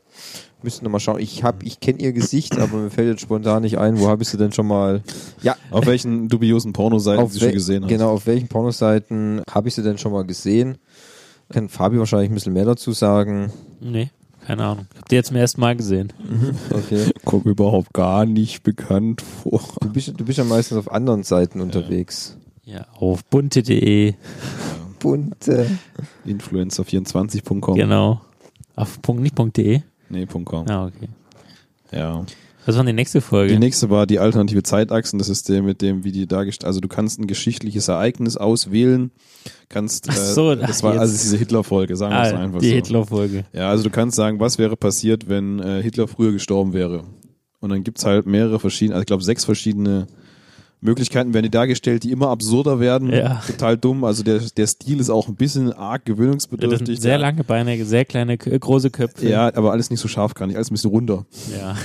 müsste 0.62 0.84
noch 0.84 0.92
mal 0.92 1.00
schauen. 1.00 1.18
Ich 1.18 1.42
hab, 1.42 1.64
ich 1.64 1.80
kenne 1.80 1.98
ihr 1.98 2.12
Gesicht, 2.12 2.56
aber 2.58 2.76
mir 2.78 2.90
fällt 2.90 3.08
jetzt 3.08 3.22
spontan 3.22 3.62
nicht 3.62 3.76
ein, 3.76 3.98
wo 3.98 4.06
habe 4.06 4.22
ich 4.22 4.28
sie 4.28 4.36
denn 4.36 4.52
schon 4.52 4.68
mal, 4.68 5.02
ja, 5.42 5.56
Auf 5.72 5.86
welchen 5.86 6.28
dubiosen 6.28 6.72
Pornoseiten 6.72 7.24
auf 7.24 7.32
sie 7.32 7.40
schon 7.40 7.52
gesehen 7.52 7.82
hast. 7.82 7.88
Genau, 7.88 8.10
auf 8.12 8.26
welchen 8.26 8.46
Pornoseiten 8.46 9.42
habe 9.50 9.68
ich 9.68 9.74
sie 9.74 9.82
denn 9.82 9.98
schon 9.98 10.12
mal 10.12 10.24
gesehen? 10.24 10.78
Kann 11.52 11.68
Fabi 11.68 11.98
wahrscheinlich 11.98 12.30
ein 12.30 12.34
bisschen 12.34 12.52
mehr 12.52 12.64
dazu 12.64 12.92
sagen. 12.92 13.52
Nee, 13.80 14.10
keine 14.46 14.64
Ahnung. 14.64 14.86
Ich 14.94 15.00
hab 15.00 15.08
die 15.08 15.16
jetzt 15.16 15.28
zum 15.28 15.36
ersten 15.36 15.60
Mal 15.60 15.74
gesehen. 15.74 16.12
Okay. 16.70 17.10
Kommt 17.24 17.44
mir 17.44 17.50
überhaupt 17.50 17.92
gar 17.92 18.24
nicht 18.24 18.62
bekannt 18.62 19.20
vor. 19.20 19.60
Du 19.80 19.92
bist, 19.92 20.12
du 20.16 20.24
bist 20.24 20.38
ja 20.38 20.44
meistens 20.44 20.78
auf 20.78 20.92
anderen 20.92 21.24
Seiten 21.24 21.60
unterwegs. 21.60 22.36
Ja, 22.62 22.86
auf 22.94 23.24
bunte.de, 23.24 24.14
Bunte. 25.00 25.66
Influencer24.com. 26.26 27.74
genau. 27.74 28.20
Auf 28.76 29.02
Punkt, 29.02 29.22
nicht 29.22 29.34
Punkt.de. 29.34 29.80
Nee, 30.08 30.26
.com. 30.26 30.68
Ah, 30.68 30.86
okay. 30.86 31.08
Ja. 31.92 32.24
Was 32.66 32.76
war 32.76 32.84
die 32.84 32.92
nächste 32.92 33.20
Folge? 33.20 33.52
Die 33.52 33.58
nächste 33.58 33.90
war 33.90 34.06
die 34.06 34.18
alternative 34.18 34.62
Zeitachsen. 34.62 35.18
Das 35.18 35.28
ist 35.28 35.48
der 35.48 35.62
mit 35.62 35.80
dem, 35.82 36.04
wie 36.04 36.12
die 36.12 36.26
dargestellt. 36.26 36.66
Also 36.66 36.80
du 36.80 36.88
kannst 36.88 37.18
ein 37.18 37.26
geschichtliches 37.26 37.88
Ereignis 37.88 38.36
auswählen. 38.36 39.10
Kannst. 39.68 40.08
Äh, 40.08 40.12
Ach 40.12 40.16
so, 40.16 40.54
das 40.54 40.78
ach, 40.78 40.82
war 40.84 40.92
jetzt. 40.92 41.00
also 41.00 41.12
diese 41.14 41.36
Hitler-Folge. 41.38 41.96
Sagen 41.96 42.14
wir 42.14 42.22
es 42.22 42.32
ah, 42.32 42.38
einfach 42.38 42.60
die 42.60 42.68
so. 42.68 42.74
Hitler-Folge. 42.74 43.44
Ja, 43.52 43.70
also 43.70 43.82
du 43.84 43.90
kannst 43.90 44.16
sagen, 44.16 44.40
was 44.40 44.58
wäre 44.58 44.76
passiert, 44.76 45.28
wenn 45.28 45.58
äh, 45.58 45.82
Hitler 45.82 46.06
früher 46.06 46.32
gestorben 46.32 46.72
wäre. 46.72 47.04
Und 47.60 47.70
dann 47.70 47.82
gibt's 47.82 48.04
halt 48.04 48.26
mehrere 48.26 48.58
verschiedene, 48.58 48.94
also 48.94 49.02
ich 49.02 49.06
glaube 49.06 49.22
sechs 49.22 49.44
verschiedene 49.44 50.06
Möglichkeiten 50.80 51.34
werden 51.34 51.44
die 51.44 51.50
dargestellt, 51.50 52.04
die 52.04 52.10
immer 52.10 52.28
absurder 52.28 52.80
werden. 52.80 53.12
Ja. 53.12 53.42
Total 53.46 53.76
dumm. 53.76 54.04
Also 54.04 54.22
der, 54.22 54.38
der 54.38 54.66
Stil 54.66 55.00
ist 55.00 55.10
auch 55.10 55.28
ein 55.28 55.36
bisschen 55.36 55.72
arg 55.72 56.04
gewöhnungsbedürftig. 56.04 57.00
sehr 57.00 57.18
lange 57.18 57.44
Beine, 57.44 57.84
sehr 57.84 58.04
kleine, 58.04 58.38
große 58.38 58.90
Köpfe. 58.90 59.28
Ja, 59.28 59.54
aber 59.54 59.72
alles 59.72 59.90
nicht 59.90 60.00
so 60.00 60.08
scharfkantig, 60.08 60.56
alles 60.56 60.70
ein 60.70 60.74
bisschen 60.74 60.90
runder. 60.90 61.26
ja. 61.58 61.76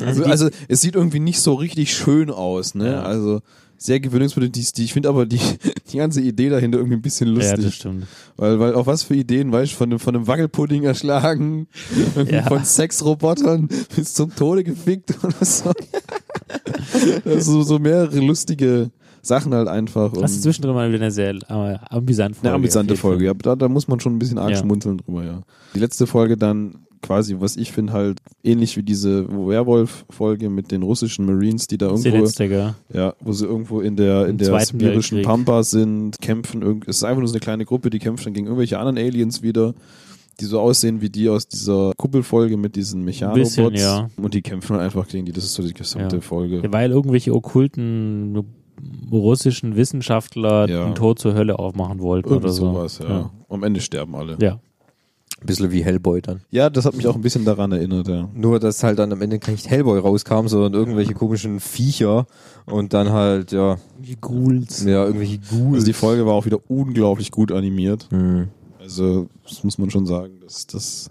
Also, 0.00 0.24
also 0.24 0.48
es 0.68 0.80
sieht 0.80 0.96
irgendwie 0.96 1.20
nicht 1.20 1.38
so 1.40 1.54
richtig 1.54 1.94
schön 1.94 2.30
aus, 2.30 2.74
ne? 2.74 2.92
Ja. 2.92 3.02
Also 3.02 3.40
sehr 3.84 4.00
gewöhnungsbedürftig. 4.00 4.72
Die, 4.74 4.84
ich 4.84 4.92
finde 4.92 5.08
aber 5.08 5.26
die, 5.26 5.40
die 5.92 5.96
ganze 5.96 6.20
Idee 6.20 6.48
dahinter 6.48 6.78
irgendwie 6.78 6.96
ein 6.96 7.02
bisschen 7.02 7.28
Ja, 7.28 7.34
lustig. 7.34 7.64
das 7.64 7.74
stimmt. 7.74 8.06
weil, 8.36 8.58
weil 8.60 8.74
auf 8.74 8.86
was 8.86 9.02
für 9.02 9.14
Ideen, 9.14 9.50
weißt 9.52 9.72
du, 9.72 9.76
von, 9.76 9.90
dem- 9.90 9.98
von 9.98 10.14
einem 10.16 10.26
Wackelpudding 10.26 10.84
erschlagen, 10.84 11.66
Ja. 12.30 12.42
von 12.44 12.64
Sexrobotern 12.64 13.68
bis 13.96 14.14
zum 14.14 14.34
Tode 14.34 14.64
gefickt 14.64 15.12
oder 15.24 15.44
so. 15.44 15.72
also 17.24 17.62
so 17.62 17.78
mehrere 17.78 18.20
lustige 18.20 18.90
Sachen 19.22 19.54
halt 19.54 19.68
einfach. 19.68 20.12
Das 20.14 20.32
ist 20.32 20.42
zwischendrin 20.42 20.74
mal 20.74 20.88
wieder 20.90 21.02
eine 21.02 21.10
sehr 21.12 21.30
äh, 21.34 21.78
amüsante 21.90 22.34
Folge. 22.34 22.48
eine 22.48 22.54
amüsante 22.56 22.96
Folge, 22.96 23.24
ja. 23.26 23.34
Da, 23.34 23.54
da 23.56 23.68
muss 23.68 23.86
man 23.88 24.00
schon 24.00 24.14
ein 24.16 24.18
bisschen 24.18 24.38
arg 24.38 24.50
Ja. 24.50 24.56
schmunzeln 24.56 24.98
drüber, 24.98 25.24
ja. 25.24 25.42
Die 25.74 25.78
letzte 25.78 26.06
Folge 26.06 26.36
dann 26.36 26.81
quasi, 27.02 27.36
was 27.40 27.56
ich 27.56 27.72
finde, 27.72 27.92
halt 27.92 28.18
ähnlich 28.44 28.76
wie 28.76 28.82
diese 28.82 29.28
Werwolf-Folge 29.28 30.48
mit 30.50 30.70
den 30.70 30.82
russischen 30.82 31.26
Marines, 31.26 31.66
die 31.66 31.78
da 31.78 31.92
ist 31.92 32.04
die 32.04 32.08
irgendwo, 32.08 32.24
letzte, 32.26 32.74
ja, 32.92 33.14
wo 33.20 33.32
sie 33.32 33.44
irgendwo 33.46 33.80
in 33.80 33.96
der, 33.96 34.24
in 34.24 34.30
Im 34.32 34.38
der 34.38 34.60
sibirischen 34.60 35.18
Weltkrieg. 35.18 35.24
Pampa 35.24 35.62
sind, 35.62 36.20
kämpfen, 36.20 36.62
irgend, 36.62 36.88
es 36.88 36.96
ist 36.98 37.04
einfach 37.04 37.18
nur 37.20 37.28
so 37.28 37.34
eine 37.34 37.40
kleine 37.40 37.64
Gruppe, 37.64 37.90
die 37.90 37.98
kämpft 37.98 38.24
dann 38.24 38.32
gegen 38.32 38.46
irgendwelche 38.46 38.78
anderen 38.78 38.98
Aliens 38.98 39.42
wieder, 39.42 39.74
die 40.40 40.44
so 40.46 40.60
aussehen 40.60 41.00
wie 41.02 41.10
die 41.10 41.28
aus 41.28 41.46
dieser 41.46 41.92
Kuppelfolge 41.96 42.56
mit 42.56 42.74
diesen 42.76 43.04
Mechanobots. 43.04 43.56
Bisschen, 43.56 43.74
ja. 43.74 44.08
Und 44.16 44.32
die 44.34 44.40
kämpfen 44.42 44.76
halt 44.76 44.84
einfach 44.84 45.06
gegen 45.08 45.26
die, 45.26 45.32
das 45.32 45.44
ist 45.44 45.54
so 45.54 45.62
die 45.62 45.74
gesamte 45.74 46.16
Ja. 46.16 46.22
Folge. 46.22 46.62
Weil 46.72 46.90
irgendwelche 46.90 47.34
okkulten 47.34 48.42
russischen 49.10 49.76
Wissenschaftler 49.76 50.68
Ja. 50.68 50.84
den 50.86 50.94
Tod 50.94 51.18
zur 51.18 51.34
Hölle 51.34 51.58
aufmachen 51.58 52.00
wollten 52.00 52.28
Irgendwie 52.30 52.46
oder 52.46 52.52
so. 52.54 52.72
sowas, 52.72 52.98
ja. 53.02 53.08
Ja. 53.08 53.30
Am 53.48 53.62
Ende 53.62 53.80
sterben 53.80 54.14
alle. 54.14 54.36
ja. 54.40 54.58
Ein 55.42 55.46
bisschen 55.46 55.72
wie 55.72 55.82
Hellboy 55.84 56.22
dann. 56.22 56.40
Ja, 56.50 56.70
das 56.70 56.84
hat 56.84 56.94
mich 56.94 57.08
auch 57.08 57.16
ein 57.16 57.20
bisschen 57.20 57.44
daran 57.44 57.72
erinnert, 57.72 58.06
ja. 58.06 58.28
Nur, 58.32 58.60
dass 58.60 58.82
halt 58.84 59.00
dann 59.00 59.12
am 59.12 59.20
Ende 59.20 59.40
nicht 59.48 59.68
Hellboy 59.68 59.98
rauskam, 59.98 60.46
sondern 60.46 60.72
irgendwelche 60.74 61.14
komischen 61.14 61.58
Viecher 61.58 62.26
und 62.64 62.94
dann 62.94 63.10
halt, 63.10 63.50
ja, 63.50 63.76
Die 63.98 64.16
Ghouls. 64.20 64.84
ja 64.84 65.04
irgendwelche 65.04 65.38
Ghouls. 65.38 65.74
Also 65.74 65.86
die 65.86 65.92
Folge 65.92 66.26
war 66.26 66.34
auch 66.34 66.46
wieder 66.46 66.60
unglaublich 66.68 67.32
gut 67.32 67.50
animiert. 67.50 68.06
Hm. 68.10 68.48
Also, 68.80 69.28
das 69.44 69.64
muss 69.64 69.78
man 69.78 69.90
schon 69.90 70.06
sagen, 70.06 70.34
dass 70.40 70.66
das 70.66 71.10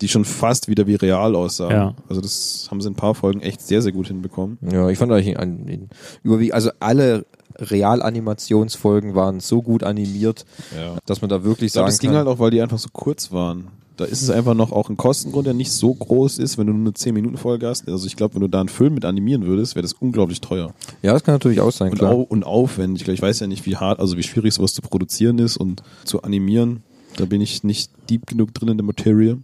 die 0.00 0.08
schon 0.08 0.24
fast 0.24 0.68
wieder 0.68 0.86
wie 0.86 0.94
real 0.94 1.34
aussahen. 1.36 1.70
Ja. 1.70 1.94
Also 2.08 2.20
das 2.20 2.68
haben 2.70 2.80
sie 2.80 2.88
in 2.88 2.94
ein 2.94 2.96
paar 2.96 3.14
Folgen 3.14 3.40
echt 3.40 3.60
sehr, 3.60 3.82
sehr 3.82 3.92
gut 3.92 4.08
hinbekommen. 4.08 4.58
Ja, 4.72 4.88
ich 4.88 4.98
fand 4.98 5.12
eigentlich 5.12 5.38
an, 5.38 5.88
überwiegend, 6.22 6.54
also 6.54 6.70
alle 6.80 7.26
Realanimationsfolgen 7.58 9.14
waren 9.14 9.40
so 9.40 9.62
gut 9.62 9.82
animiert, 9.82 10.44
Ja. 10.76 10.96
dass 11.06 11.20
man 11.20 11.28
da 11.28 11.44
wirklich 11.44 11.72
sagen 11.72 11.86
das 11.86 11.98
ging 11.98 12.10
kann, 12.10 12.18
halt 12.18 12.28
auch, 12.28 12.38
weil 12.38 12.50
die 12.50 12.60
einfach 12.62 12.78
so 12.78 12.88
kurz 12.92 13.32
waren. 13.32 13.68
Da 13.96 14.06
ist 14.06 14.22
es 14.22 14.30
einfach 14.30 14.54
noch 14.54 14.72
auch 14.72 14.88
ein 14.88 14.96
Kostengrund, 14.96 15.46
der 15.46 15.52
nicht 15.52 15.70
so 15.72 15.92
groß 15.92 16.38
ist, 16.38 16.56
wenn 16.56 16.66
du 16.66 16.72
nur 16.72 16.80
eine 16.86 16.92
10-Minuten-Folge 16.92 17.66
hast. 17.66 17.86
Also 17.86 18.06
ich 18.06 18.16
glaube, 18.16 18.34
wenn 18.34 18.40
du 18.40 18.48
da 18.48 18.60
einen 18.60 18.70
Film 18.70 18.94
mit 18.94 19.04
animieren 19.04 19.44
würdest, 19.46 19.74
wäre 19.74 19.82
das 19.82 19.92
unglaublich 19.92 20.40
teuer. 20.40 20.72
ja, 21.02 21.12
das 21.12 21.22
kann 21.22 21.34
natürlich 21.34 21.60
auch 21.60 21.70
sein, 21.70 21.90
Und, 21.92 21.98
klar. 21.98 22.12
au 22.12 22.22
und 22.22 22.44
aufwendig. 22.44 23.06
Ich 23.06 23.20
weiß 23.20 23.40
ja 23.40 23.46
nicht, 23.46 23.66
wie 23.66 23.76
hart, 23.76 24.00
also 24.00 24.16
wie 24.16 24.22
schwierig 24.22 24.54
sowas 24.54 24.72
zu 24.72 24.80
produzieren 24.80 25.38
ist 25.38 25.58
und 25.58 25.82
zu 26.04 26.22
animieren. 26.22 26.82
Da 27.16 27.26
bin 27.26 27.42
ich 27.42 27.62
nicht 27.62 27.90
deep 28.08 28.26
genug 28.26 28.54
drin 28.54 28.68
in 28.70 28.78
der 28.78 28.86
Materie. 28.86 29.36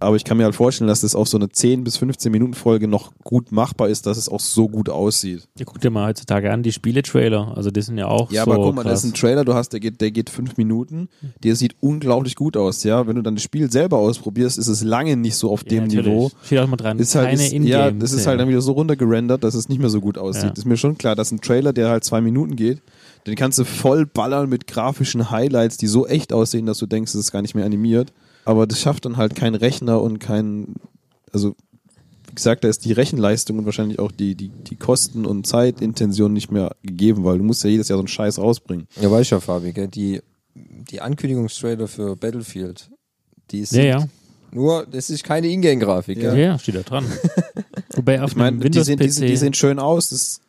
Aber 0.00 0.16
ich 0.16 0.24
kann 0.24 0.38
mir 0.38 0.44
halt 0.44 0.54
vorstellen, 0.54 0.88
dass 0.88 1.02
das 1.02 1.14
auf 1.14 1.28
so 1.28 1.36
eine 1.36 1.50
10 1.50 1.84
bis 1.84 1.98
15 1.98 2.32
Minuten 2.32 2.54
Folge 2.54 2.88
noch 2.88 3.12
gut 3.22 3.52
machbar 3.52 3.88
ist, 3.88 4.06
dass 4.06 4.16
es 4.16 4.30
auch 4.30 4.40
so 4.40 4.66
gut 4.66 4.88
aussieht. 4.88 5.46
Ja, 5.58 5.66
guck 5.66 5.78
dir 5.80 5.90
mal 5.90 6.08
heutzutage 6.08 6.50
an, 6.50 6.62
die 6.62 6.72
Spiele-Trailer. 6.72 7.52
Also 7.54 7.70
die 7.70 7.82
sind 7.82 7.98
ja 7.98 8.06
auch 8.06 8.32
Ja, 8.32 8.44
so 8.44 8.52
aber 8.52 8.64
guck 8.64 8.74
mal, 8.76 8.82
das 8.82 8.92
krass. 8.92 9.04
ist 9.04 9.10
ein 9.10 9.14
Trailer, 9.14 9.44
du 9.44 9.52
hast, 9.52 9.74
der 9.74 9.80
geht, 9.80 10.00
der 10.00 10.10
geht 10.10 10.30
fünf 10.30 10.56
Minuten, 10.56 11.08
der 11.42 11.54
sieht 11.54 11.76
unglaublich 11.80 12.34
gut 12.34 12.56
aus, 12.56 12.82
ja. 12.82 13.06
Wenn 13.06 13.16
du 13.16 13.22
dann 13.22 13.34
das 13.34 13.44
Spiel 13.44 13.70
selber 13.70 13.98
ausprobierst, 13.98 14.56
ist 14.56 14.68
es 14.68 14.82
lange 14.82 15.16
nicht 15.18 15.36
so 15.36 15.50
auf 15.50 15.64
ja, 15.64 15.68
dem 15.68 15.84
natürlich. 15.84 16.06
Niveau. 16.06 16.30
Steht 16.44 16.58
auch 16.60 16.66
mal 16.66 16.76
dran, 16.76 16.98
Ist 16.98 17.14
halt, 17.14 17.28
keine 17.28 17.44
ist, 17.44 17.68
ja, 17.68 17.90
das 17.90 18.12
ist 18.12 18.26
halt 18.26 18.40
dann 18.40 18.48
wieder 18.48 18.62
so 18.62 18.72
runtergerendert, 18.72 19.44
dass 19.44 19.54
es 19.54 19.68
nicht 19.68 19.80
mehr 19.80 19.90
so 19.90 20.00
gut 20.00 20.16
aussieht. 20.16 20.44
Ja. 20.44 20.52
Ist 20.52 20.64
mir 20.64 20.78
schon 20.78 20.96
klar, 20.96 21.14
dass 21.14 21.30
ein 21.30 21.42
Trailer, 21.42 21.74
der 21.74 21.90
halt 21.90 22.04
zwei 22.04 22.22
Minuten 22.22 22.56
geht, 22.56 22.80
den 23.26 23.34
kannst 23.36 23.58
du 23.58 23.64
voll 23.64 24.06
ballern 24.06 24.48
mit 24.48 24.66
grafischen 24.66 25.30
Highlights, 25.30 25.76
die 25.76 25.88
so 25.88 26.06
echt 26.06 26.32
aussehen, 26.32 26.64
dass 26.64 26.78
du 26.78 26.86
denkst, 26.86 27.12
es 27.12 27.20
ist 27.20 27.32
gar 27.32 27.42
nicht 27.42 27.54
mehr 27.54 27.66
animiert. 27.66 28.14
Aber 28.44 28.66
das 28.66 28.80
schafft 28.80 29.04
dann 29.04 29.16
halt 29.16 29.34
kein 29.34 29.54
Rechner 29.54 30.00
und 30.00 30.18
kein, 30.18 30.74
also 31.32 31.54
wie 32.28 32.34
gesagt, 32.34 32.64
da 32.64 32.68
ist 32.68 32.84
die 32.84 32.92
Rechenleistung 32.92 33.58
und 33.58 33.64
wahrscheinlich 33.66 33.98
auch 33.98 34.12
die, 34.12 34.34
die, 34.34 34.48
die 34.48 34.76
Kosten- 34.76 35.26
und 35.26 35.46
Zeitintention 35.46 36.32
nicht 36.32 36.50
mehr 36.50 36.74
gegeben, 36.82 37.24
weil 37.24 37.38
du 37.38 37.44
musst 37.44 37.64
ja 37.64 37.70
jedes 37.70 37.88
Jahr 37.88 37.96
so 37.98 38.02
einen 38.02 38.08
Scheiß 38.08 38.38
rausbringen. 38.38 38.86
Ja, 39.00 39.10
weiß 39.10 39.30
ja, 39.30 39.40
Fabi, 39.40 39.72
gell? 39.72 39.88
Die, 39.88 40.20
die 40.54 41.00
Ankündigungstrailer 41.00 41.88
für 41.88 42.16
Battlefield, 42.16 42.88
die 43.50 43.64
sind 43.64 43.80
Ja, 43.80 43.98
ja. 44.00 44.08
nur, 44.52 44.86
das 44.86 45.10
ist 45.10 45.24
keine 45.24 45.48
Ingame-Grafik, 45.48 46.22
Ja, 46.22 46.34
gell? 46.34 46.58
steht 46.60 46.76
da 46.76 46.82
dran. 46.82 47.04
Wobei 47.94 48.22
auf 48.22 48.30
Ich 48.30 48.36
meine, 48.36 48.58
die, 48.58 48.82
sehen, 48.84 48.98
die, 48.98 49.08
sehen- 49.10 49.26
die 49.26 49.36
sehen 49.36 49.54
schön 49.54 49.78
aus, 49.78 50.10
das 50.10 50.20
ist 50.22 50.40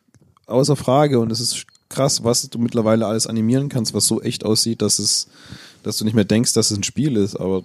außer 0.46 0.76
Frage 0.76 1.20
und 1.20 1.32
es 1.32 1.40
ist 1.40 1.66
krass, 1.90 2.24
was 2.24 2.48
du 2.50 2.60
mittlerweile 2.60 3.06
alles 3.08 3.26
animieren 3.28 3.70
kannst, 3.70 3.94
was 3.94 4.06
so 4.06 4.22
echt 4.22 4.46
aussieht, 4.46 4.82
dass 4.82 5.00
es, 5.00 5.28
dass 5.84 5.98
du 5.98 6.06
nicht 6.06 6.14
mehr 6.14 6.26
denkst, 6.26 6.54
dass 6.54 6.70
es 6.72 6.78
ein 6.78 6.84
Spiel 6.84 7.18
ist, 7.18 7.36
aber 7.36 7.64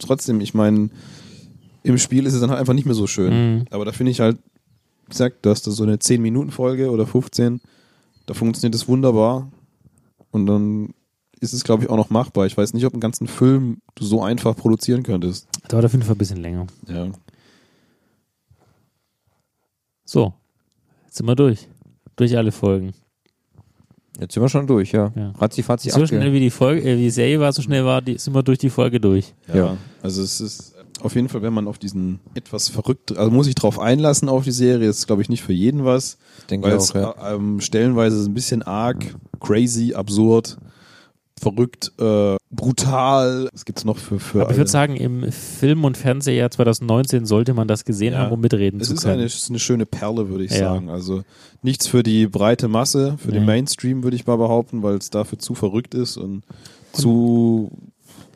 trotzdem, 0.00 0.40
ich 0.40 0.54
meine, 0.54 0.90
im 1.82 1.98
Spiel 1.98 2.26
ist 2.26 2.34
es 2.34 2.40
dann 2.40 2.50
halt 2.50 2.60
einfach 2.60 2.74
nicht 2.74 2.86
mehr 2.86 2.94
so 2.94 3.06
schön. 3.06 3.32
Mhm. 3.32 3.64
Aber 3.70 3.84
da 3.84 3.92
finde 3.92 4.12
ich 4.12 4.20
halt, 4.20 4.38
wie 5.06 5.10
gesagt, 5.10 5.44
du 5.44 5.50
hast 5.50 5.66
da 5.66 5.70
so 5.70 5.82
eine 5.82 5.96
10-Minuten-Folge 5.96 6.90
oder 6.90 7.06
15, 7.06 7.60
da 8.26 8.34
funktioniert 8.34 8.74
es 8.74 8.88
wunderbar 8.88 9.50
und 10.30 10.46
dann 10.46 10.94
ist 11.40 11.52
es, 11.54 11.64
glaube 11.64 11.84
ich, 11.84 11.90
auch 11.90 11.96
noch 11.96 12.10
machbar. 12.10 12.46
Ich 12.46 12.56
weiß 12.56 12.74
nicht, 12.74 12.84
ob 12.84 12.92
einen 12.92 13.00
ganzen 13.00 13.26
Film 13.26 13.78
du 13.94 14.04
so 14.04 14.22
einfach 14.22 14.54
produzieren 14.54 15.02
könntest. 15.02 15.48
dauert 15.68 15.86
auf 15.86 15.92
jeden 15.92 16.04
Fall 16.04 16.14
ein 16.14 16.18
bisschen 16.18 16.40
länger. 16.40 16.66
Ja. 16.86 17.10
So, 20.04 20.34
jetzt 21.06 21.16
sind 21.16 21.26
wir 21.26 21.36
durch. 21.36 21.66
Durch 22.16 22.36
alle 22.36 22.52
Folgen. 22.52 22.92
Jetzt 24.20 24.34
sind 24.34 24.42
wir 24.42 24.48
schon 24.48 24.66
durch, 24.66 24.92
ja. 24.92 25.12
Ja. 25.16 25.32
Ratzi, 25.38 25.62
fatzi, 25.62 25.90
So 25.90 26.06
schnell 26.06 26.32
wie 26.32 26.40
die 26.40 26.50
Folge, 26.50 26.82
äh, 26.82 26.96
wie 26.96 27.02
die 27.02 27.10
Serie 27.10 27.40
war, 27.40 27.52
so 27.52 27.62
schnell 27.62 27.84
war, 27.84 28.02
die, 28.02 28.18
sind 28.18 28.34
wir 28.34 28.42
durch 28.42 28.58
die 28.58 28.70
Folge 28.70 29.00
durch. 29.00 29.34
Ja, 29.48 29.56
Ja. 29.56 29.76
also 30.02 30.22
es 30.22 30.40
ist 30.40 30.74
auf 31.00 31.14
jeden 31.14 31.28
Fall, 31.30 31.40
wenn 31.42 31.54
man 31.54 31.66
auf 31.66 31.78
diesen 31.78 32.20
etwas 32.34 32.68
verrückt, 32.68 33.16
also 33.16 33.30
muss 33.30 33.46
ich 33.46 33.54
drauf 33.54 33.78
einlassen 33.78 34.28
auf 34.28 34.44
die 34.44 34.50
Serie, 34.50 34.88
ist 34.88 35.06
glaube 35.06 35.22
ich 35.22 35.28
nicht 35.30 35.42
für 35.42 35.54
jeden 35.54 35.84
was, 35.84 36.18
Denke 36.50 36.68
weil 36.68 36.76
ich 36.76 36.82
es 36.82 36.90
auch, 36.94 37.16
ja. 37.16 37.30
äh, 37.32 37.34
ähm, 37.36 37.60
stellenweise 37.60 38.20
ist 38.20 38.26
ein 38.26 38.34
bisschen 38.34 38.62
arg, 38.62 39.04
crazy, 39.40 39.94
absurd, 39.94 40.58
verrückt, 41.40 41.92
äh, 41.98 42.36
brutal. 42.50 43.48
Was 43.52 43.64
gibt's 43.64 43.84
noch 43.84 43.96
für 43.98 44.20
für? 44.20 44.42
Aber 44.42 44.50
ich 44.50 44.56
würde 44.56 44.70
sagen, 44.70 44.96
im 44.96 45.32
Film- 45.32 45.84
und 45.84 45.96
Fernsehjahr 45.96 46.50
2019 46.50 47.24
sollte 47.26 47.54
man 47.54 47.66
das 47.68 47.84
gesehen 47.84 48.12
Ja. 48.12 48.20
haben, 48.20 48.32
um 48.32 48.40
mitreden 48.40 48.80
es 48.80 48.88
zu 48.88 48.94
ist 48.94 49.02
können. 49.02 49.14
eine, 49.14 49.24
es 49.24 49.34
ist 49.36 49.48
eine 49.50 49.58
schöne 49.58 49.86
Perle, 49.86 50.28
würde 50.28 50.44
ich 50.44 50.52
Ja. 50.52 50.58
sagen. 50.74 50.90
Also 50.90 51.22
nichts 51.62 51.86
für 51.86 52.02
die 52.02 52.26
breite 52.26 52.68
Masse, 52.68 53.16
für 53.18 53.32
den 53.32 53.40
Nee. 53.42 53.46
Mainstream 53.46 54.02
würde 54.02 54.16
ich 54.16 54.26
mal 54.26 54.36
behaupten, 54.36 54.82
weil 54.82 54.96
es 54.96 55.10
dafür 55.10 55.38
zu 55.38 55.54
verrückt 55.54 55.94
ist 55.94 56.16
und 56.16 56.42
zu 56.92 57.70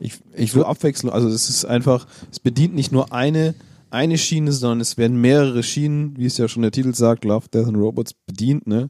Ich, 0.01 0.15
ich 0.35 0.53
würde 0.53 0.67
abwechselnd. 0.67 1.13
Also 1.13 1.29
es 1.29 1.47
ist 1.49 1.63
einfach, 1.63 2.05
es 2.29 2.39
bedient 2.39 2.75
nicht 2.75 2.91
nur 2.91 3.13
eine 3.13 3.55
eine 3.91 4.17
Schiene, 4.17 4.51
sondern 4.51 4.81
es 4.81 4.97
werden 4.97 5.21
mehrere 5.21 5.63
Schienen, 5.63 6.17
wie 6.17 6.25
es 6.25 6.37
ja 6.37 6.49
schon 6.49 6.63
der 6.63 6.71
Titel 6.71 6.93
sagt, 6.93 7.23
Love, 7.23 7.47
Death 7.53 7.67
and 7.67 7.77
Robots 7.77 8.13
bedient, 8.13 8.67
ne? 8.67 8.89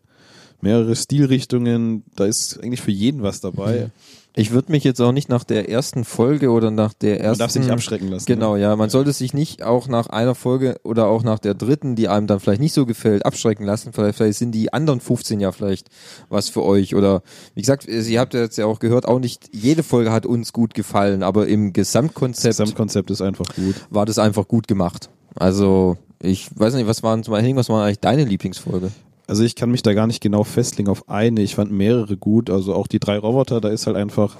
Mehrere 0.61 0.95
Stilrichtungen, 0.95 2.03
da 2.15 2.25
ist 2.25 2.59
eigentlich 2.61 2.81
für 2.81 2.91
jeden 2.91 3.21
was 3.23 3.39
dabei. 3.41 3.91
ich 4.35 4.51
würd 4.51 4.69
mich 4.69 4.83
jetzt 4.83 4.99
auch 5.01 5.11
nicht 5.11 5.29
nach 5.29 5.43
der 5.43 5.69
ersten 5.69 6.03
Folge 6.03 6.49
oder 6.49 6.71
nach 6.71 6.93
der 6.93 7.15
Man 7.17 7.21
ersten. 7.25 7.39
darf 7.39 7.51
sich 7.51 7.61
nicht 7.61 7.71
abschrecken 7.71 8.07
lassen. 8.09 8.25
Genau, 8.25 8.55
Ne? 8.55 8.61
ja. 8.61 8.75
Man 8.75 8.89
sollte 8.89 9.13
sich 9.13 9.33
nicht 9.33 9.63
auch 9.63 9.87
nach 9.87 10.07
einer 10.07 10.33
Folge 10.35 10.77
oder 10.83 11.07
auch 11.07 11.23
nach 11.23 11.39
der 11.39 11.53
dritten, 11.53 11.95
die 11.95 12.07
einem 12.09 12.27
dann 12.27 12.39
vielleicht 12.39 12.61
nicht 12.61 12.73
so 12.73 12.85
gefällt, 12.85 13.25
abschrecken 13.25 13.65
lassen. 13.65 13.93
Vielleicht, 13.93 14.17
vielleicht 14.17 14.39
sind 14.39 14.51
die 14.51 14.73
anderen 14.73 14.99
15 14.99 15.39
ja 15.39 15.51
vielleicht 15.51 15.89
was 16.29 16.49
für 16.49 16.63
euch. 16.63 16.95
Oder 16.95 17.21
wie 17.53 17.61
gesagt, 17.61 17.87
ihr 17.87 18.19
habt 18.19 18.33
ja 18.33 18.41
jetzt 18.41 18.57
ja 18.57 18.65
auch 18.65 18.79
gehört, 18.79 19.07
auch 19.07 19.19
nicht 19.19 19.49
jede 19.53 19.83
Folge 19.83 20.11
hat 20.11 20.25
uns 20.25 20.51
gut 20.51 20.73
gefallen, 20.73 21.21
aber 21.23 21.47
im 21.47 21.73
Das 21.73 21.87
Gesamtkonzept 21.91 22.57
Gesamtkonzept 22.57 23.11
ist 23.11 23.21
einfach 23.21 23.45
gut. 23.55 23.75
war 23.89 24.05
das 24.05 24.19
einfach 24.19 24.47
gut 24.47 24.67
gemacht. 24.67 25.09
Also, 25.35 25.97
ich 26.21 26.47
weiß 26.57 26.73
nicht, 26.75 26.87
was 26.87 27.03
waren 27.03 27.23
zum 27.23 27.33
Beispiel, 27.33 27.55
was 27.55 27.69
war 27.69 27.83
eigentlich 27.85 27.99
deine 27.99 28.23
Lieblingsfolge? 28.23 28.91
Also 29.27 29.43
ich 29.43 29.55
kann 29.55 29.71
mich 29.71 29.81
da 29.81 29.93
gar 29.93 30.07
nicht 30.07 30.21
genau 30.21 30.43
festlegen 30.43 30.89
auf 30.89 31.09
eine. 31.09 31.41
Ich 31.41 31.55
fand 31.55 31.71
mehrere 31.71 32.17
gut. 32.17 32.49
Also 32.49 32.73
auch 32.73 32.87
die 32.87 32.99
drei 32.99 33.17
Roboter, 33.17 33.59
da 33.61 33.69
ist 33.69 33.87
halt 33.87 33.97
einfach, 33.97 34.37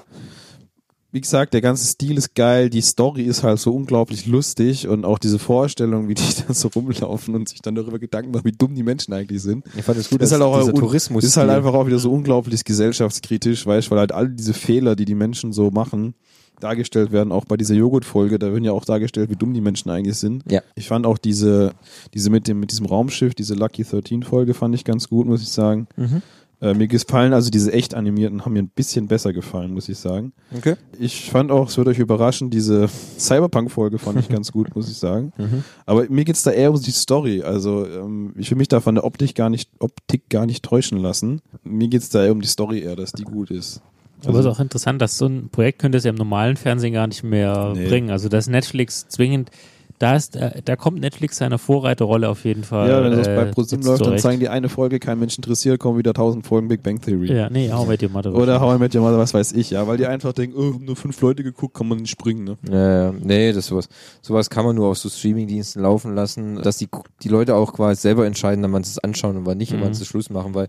wie 1.10 1.20
gesagt, 1.20 1.54
der 1.54 1.60
ganze 1.60 1.86
Stil 1.86 2.16
ist 2.18 2.34
geil, 2.34 2.70
die 2.70 2.82
Story 2.82 3.22
ist 3.22 3.42
halt 3.42 3.58
so 3.58 3.74
unglaublich 3.74 4.26
lustig 4.26 4.86
und 4.86 5.04
auch 5.04 5.18
diese 5.18 5.38
Vorstellung, 5.38 6.08
wie 6.08 6.14
die 6.14 6.22
dann 6.46 6.54
so 6.54 6.68
rumlaufen 6.68 7.34
und 7.34 7.48
sich 7.48 7.62
dann 7.62 7.74
darüber 7.74 7.98
Gedanken 7.98 8.30
machen, 8.30 8.44
wie 8.44 8.52
dumm 8.52 8.74
die 8.74 8.82
Menschen 8.82 9.12
eigentlich 9.12 9.42
sind. 9.42 9.64
Ich 9.76 9.84
fand 9.84 9.98
es 9.98 10.10
gut, 10.10 10.22
ist 10.22 10.32
halt 10.32 10.42
auch 10.42 10.60
dieser 10.60 10.74
Tourismus. 10.74 11.24
ist 11.24 11.36
halt 11.36 11.50
einfach 11.50 11.74
auch 11.74 11.86
wieder 11.86 11.98
so 11.98 12.12
unglaublich 12.12 12.64
gesellschaftskritisch, 12.64 13.66
weißt, 13.66 13.90
weil 13.90 13.98
halt 13.98 14.12
all 14.12 14.28
diese 14.28 14.54
Fehler, 14.54 14.94
die 14.94 15.04
die 15.04 15.14
Menschen 15.14 15.52
so 15.52 15.70
machen, 15.70 16.14
dargestellt 16.60 17.12
werden, 17.12 17.32
auch 17.32 17.44
bei 17.44 17.56
dieser 17.56 17.74
Joghurt-Folge, 17.74 18.38
da 18.38 18.52
werden 18.52 18.64
ja 18.64 18.72
auch 18.72 18.84
dargestellt, 18.84 19.30
wie 19.30 19.36
dumm 19.36 19.54
die 19.54 19.60
Menschen 19.60 19.90
eigentlich 19.90 20.16
sind. 20.16 20.44
Ja. 20.50 20.62
Ich 20.74 20.88
fand 20.88 21.06
auch 21.06 21.18
diese, 21.18 21.72
diese 22.14 22.30
mit 22.30 22.48
dem, 22.48 22.60
mit 22.60 22.70
diesem 22.70 22.86
Raumschiff, 22.86 23.34
diese 23.34 23.54
Lucky 23.54 23.84
13 23.84 24.22
Folge 24.22 24.54
fand 24.54 24.74
ich 24.74 24.84
ganz 24.84 25.08
gut, 25.08 25.26
muss 25.26 25.42
ich 25.42 25.48
sagen. 25.48 25.86
Mhm. 25.96 26.22
Äh, 26.58 26.72
mir 26.72 26.88
gefallen, 26.88 27.34
also 27.34 27.50
diese 27.50 27.70
echt 27.74 27.94
animierten 27.94 28.46
haben 28.46 28.54
mir 28.54 28.62
ein 28.62 28.70
bisschen 28.70 29.08
besser 29.08 29.34
gefallen, 29.34 29.74
muss 29.74 29.90
ich 29.90 29.98
sagen. 29.98 30.32
Okay. 30.56 30.76
Ich 30.98 31.30
fand 31.30 31.52
auch, 31.52 31.68
es 31.68 31.76
wird 31.76 31.86
euch 31.86 31.98
überraschen, 31.98 32.48
diese 32.48 32.88
Cyberpunk-Folge 33.18 33.98
fand 33.98 34.20
ich 34.20 34.30
ganz 34.30 34.52
gut, 34.52 34.74
muss 34.74 34.90
ich 34.90 34.96
sagen. 34.96 35.32
Mhm. 35.46 35.64
Aber 35.84 36.06
mir 36.08 36.24
geht's 36.24 36.42
da 36.42 36.50
eher 36.50 36.72
um 36.72 36.80
die 36.80 36.90
Story. 36.90 37.42
Also 37.42 37.86
ähm, 37.86 38.32
ich 38.36 38.50
will 38.50 38.56
mich 38.56 38.68
da 38.68 38.80
von 38.80 38.94
der 38.94 39.04
Optik 39.04 39.34
gar 39.34 39.50
nicht, 39.50 39.70
Optik 39.78 40.30
gar 40.30 40.46
nicht 40.46 40.64
täuschen 40.64 40.98
lassen. 40.98 41.42
Mir 41.62 41.88
geht's 41.88 42.08
da 42.08 42.24
eher 42.24 42.32
um 42.32 42.40
die 42.40 42.48
Story 42.48 42.80
eher, 42.80 42.96
dass 42.96 43.12
die 43.12 43.24
gut 43.24 43.50
ist. 43.50 43.82
Aber 44.20 44.30
es 44.30 44.36
Also, 44.36 44.50
ist 44.50 44.56
auch 44.56 44.60
interessant, 44.60 45.00
dass 45.02 45.18
so 45.18 45.26
ein 45.26 45.48
Projekt 45.50 45.78
könnte 45.78 45.98
es 45.98 46.04
ja 46.04 46.10
im 46.10 46.16
normalen 46.16 46.56
Fernsehen 46.56 46.92
gar 46.94 47.06
nicht 47.06 47.22
mehr 47.22 47.72
Nee. 47.74 47.88
bringen. 47.88 48.10
Also 48.10 48.28
dass 48.28 48.48
Netflix 48.48 49.06
zwingend, 49.08 49.50
da 49.98 50.14
ist, 50.16 50.36
äh, 50.36 50.60
da 50.64 50.76
kommt 50.76 51.00
Netflix 51.00 51.38
seine 51.38 51.58
Vorreiterrolle 51.58 52.28
auf 52.28 52.44
jeden 52.44 52.64
Fall. 52.64 52.88
ja, 52.90 53.02
wenn 53.02 53.12
das 53.12 53.26
bei 53.26 53.34
äh, 53.42 53.46
ProSieben 53.52 53.84
jetzt 53.86 54.00
läuft, 54.00 54.06
dann 54.06 54.18
zeigen 54.18 54.40
die 54.40 54.48
eine 54.48 54.68
Folge, 54.68 54.98
kein 54.98 55.18
Mensch 55.18 55.36
interessiert, 55.36 55.80
kommen 55.80 55.98
wieder 55.98 56.12
tausend 56.12 56.46
Folgen 56.46 56.68
Big 56.68 56.82
Bang 56.82 57.00
Theory. 57.00 57.32
Ja, 57.32 57.48
nee, 57.48 57.72
auch 57.72 57.86
mit 57.86 58.00
dir 58.00 58.08
mal 58.10 58.22
drüber. 58.22 58.38
Oder 58.38 58.60
How 58.60 58.76
I 58.76 58.78
Met 58.78 58.94
Your 58.94 59.02
Mother, 59.02 59.18
was 59.18 59.32
weiß 59.32 59.52
ich, 59.52 59.70
ja, 59.70 59.86
weil 59.86 59.96
die 59.96 60.06
einfach 60.06 60.32
denken, 60.32 60.56
oh, 60.58 60.78
nur 60.78 60.96
fünf 60.96 61.20
Leute 61.20 61.42
geguckt, 61.42 61.74
kann 61.74 61.88
man 61.88 61.98
nicht 61.98 62.10
springen, 62.10 62.44
ne? 62.44 62.56
Ja, 62.70 63.04
ja. 63.06 63.14
nee, 63.18 63.52
das 63.52 63.66
sowas. 63.66 63.88
Sowas 64.22 64.50
kann 64.50 64.64
man 64.64 64.76
nur 64.76 64.88
auf 64.88 64.98
so 64.98 65.08
Streamingdiensten 65.08 65.80
laufen 65.82 66.14
lassen, 66.14 66.56
dass 66.62 66.76
die, 66.76 66.88
die 67.22 67.28
Leute 67.28 67.54
auch 67.54 67.72
quasi 67.72 68.00
selber 68.00 68.26
entscheiden, 68.26 68.64
wann 68.72 68.84
sie 68.84 68.90
es 68.90 68.98
anschauen 68.98 69.36
und 69.36 69.46
wann 69.46 69.58
nicht 69.58 69.72
und 69.72 69.80
wann 69.80 69.88
Mhm. 69.88 69.94
sie 69.94 70.04
Schluss 70.04 70.30
machen, 70.30 70.54
weil 70.54 70.68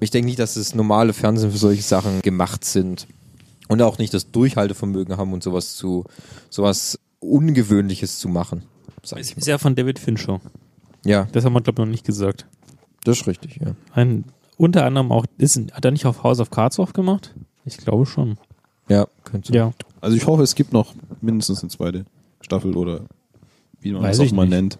ich 0.00 0.10
denke 0.10 0.26
nicht, 0.26 0.38
dass 0.38 0.54
das 0.54 0.74
normale 0.74 1.12
Fernsehen 1.12 1.50
für 1.50 1.58
solche 1.58 1.82
Sachen 1.82 2.20
gemacht 2.22 2.64
sind. 2.64 3.06
Und 3.68 3.82
auch 3.82 3.98
nicht 3.98 4.14
das 4.14 4.30
Durchhaltevermögen 4.30 5.16
haben 5.16 5.32
und 5.32 5.42
sowas 5.42 5.74
zu, 5.74 6.04
sowas 6.50 7.00
Ungewöhnliches 7.20 8.18
zu 8.18 8.28
machen. 8.28 8.62
Sag 9.02 9.20
ich 9.20 9.36
ist 9.36 9.46
mal. 9.46 9.50
ja 9.52 9.58
von 9.58 9.74
David 9.74 9.98
Fincher. 9.98 10.40
Ja, 11.04 11.24
Das 11.32 11.44
haben 11.44 11.52
wir, 11.52 11.60
glaube 11.60 11.82
ich, 11.82 11.86
noch 11.86 11.90
nicht 11.90 12.04
gesagt. 12.06 12.46
das 13.04 13.20
ist 13.20 13.26
richtig, 13.26 13.60
ja. 13.64 13.74
Ein, 13.92 14.24
unter 14.56 14.84
anderem 14.84 15.12
auch, 15.12 15.24
ist, 15.38 15.56
hat 15.72 15.84
er 15.84 15.90
nicht 15.92 16.06
auf 16.06 16.22
House 16.24 16.40
of 16.40 16.50
Cards 16.50 16.78
aufgemacht? 16.80 17.34
Ich 17.64 17.76
glaube 17.78 18.06
schon. 18.06 18.38
Ja, 18.88 19.06
könnte 19.24 19.52
Ja. 19.52 19.72
Also 20.00 20.16
ich 20.16 20.26
hoffe, 20.26 20.42
es 20.42 20.54
gibt 20.54 20.72
noch 20.72 20.94
mindestens 21.20 21.60
eine 21.62 21.70
zweite 21.70 22.04
Staffel 22.40 22.76
oder 22.76 23.02
wie 23.80 23.92
man 23.92 24.02
Weiß 24.02 24.18
das 24.18 24.26
ich 24.26 24.32
auch 24.32 24.36
mal 24.36 24.42
nicht. 24.44 24.50
nennt. 24.50 24.78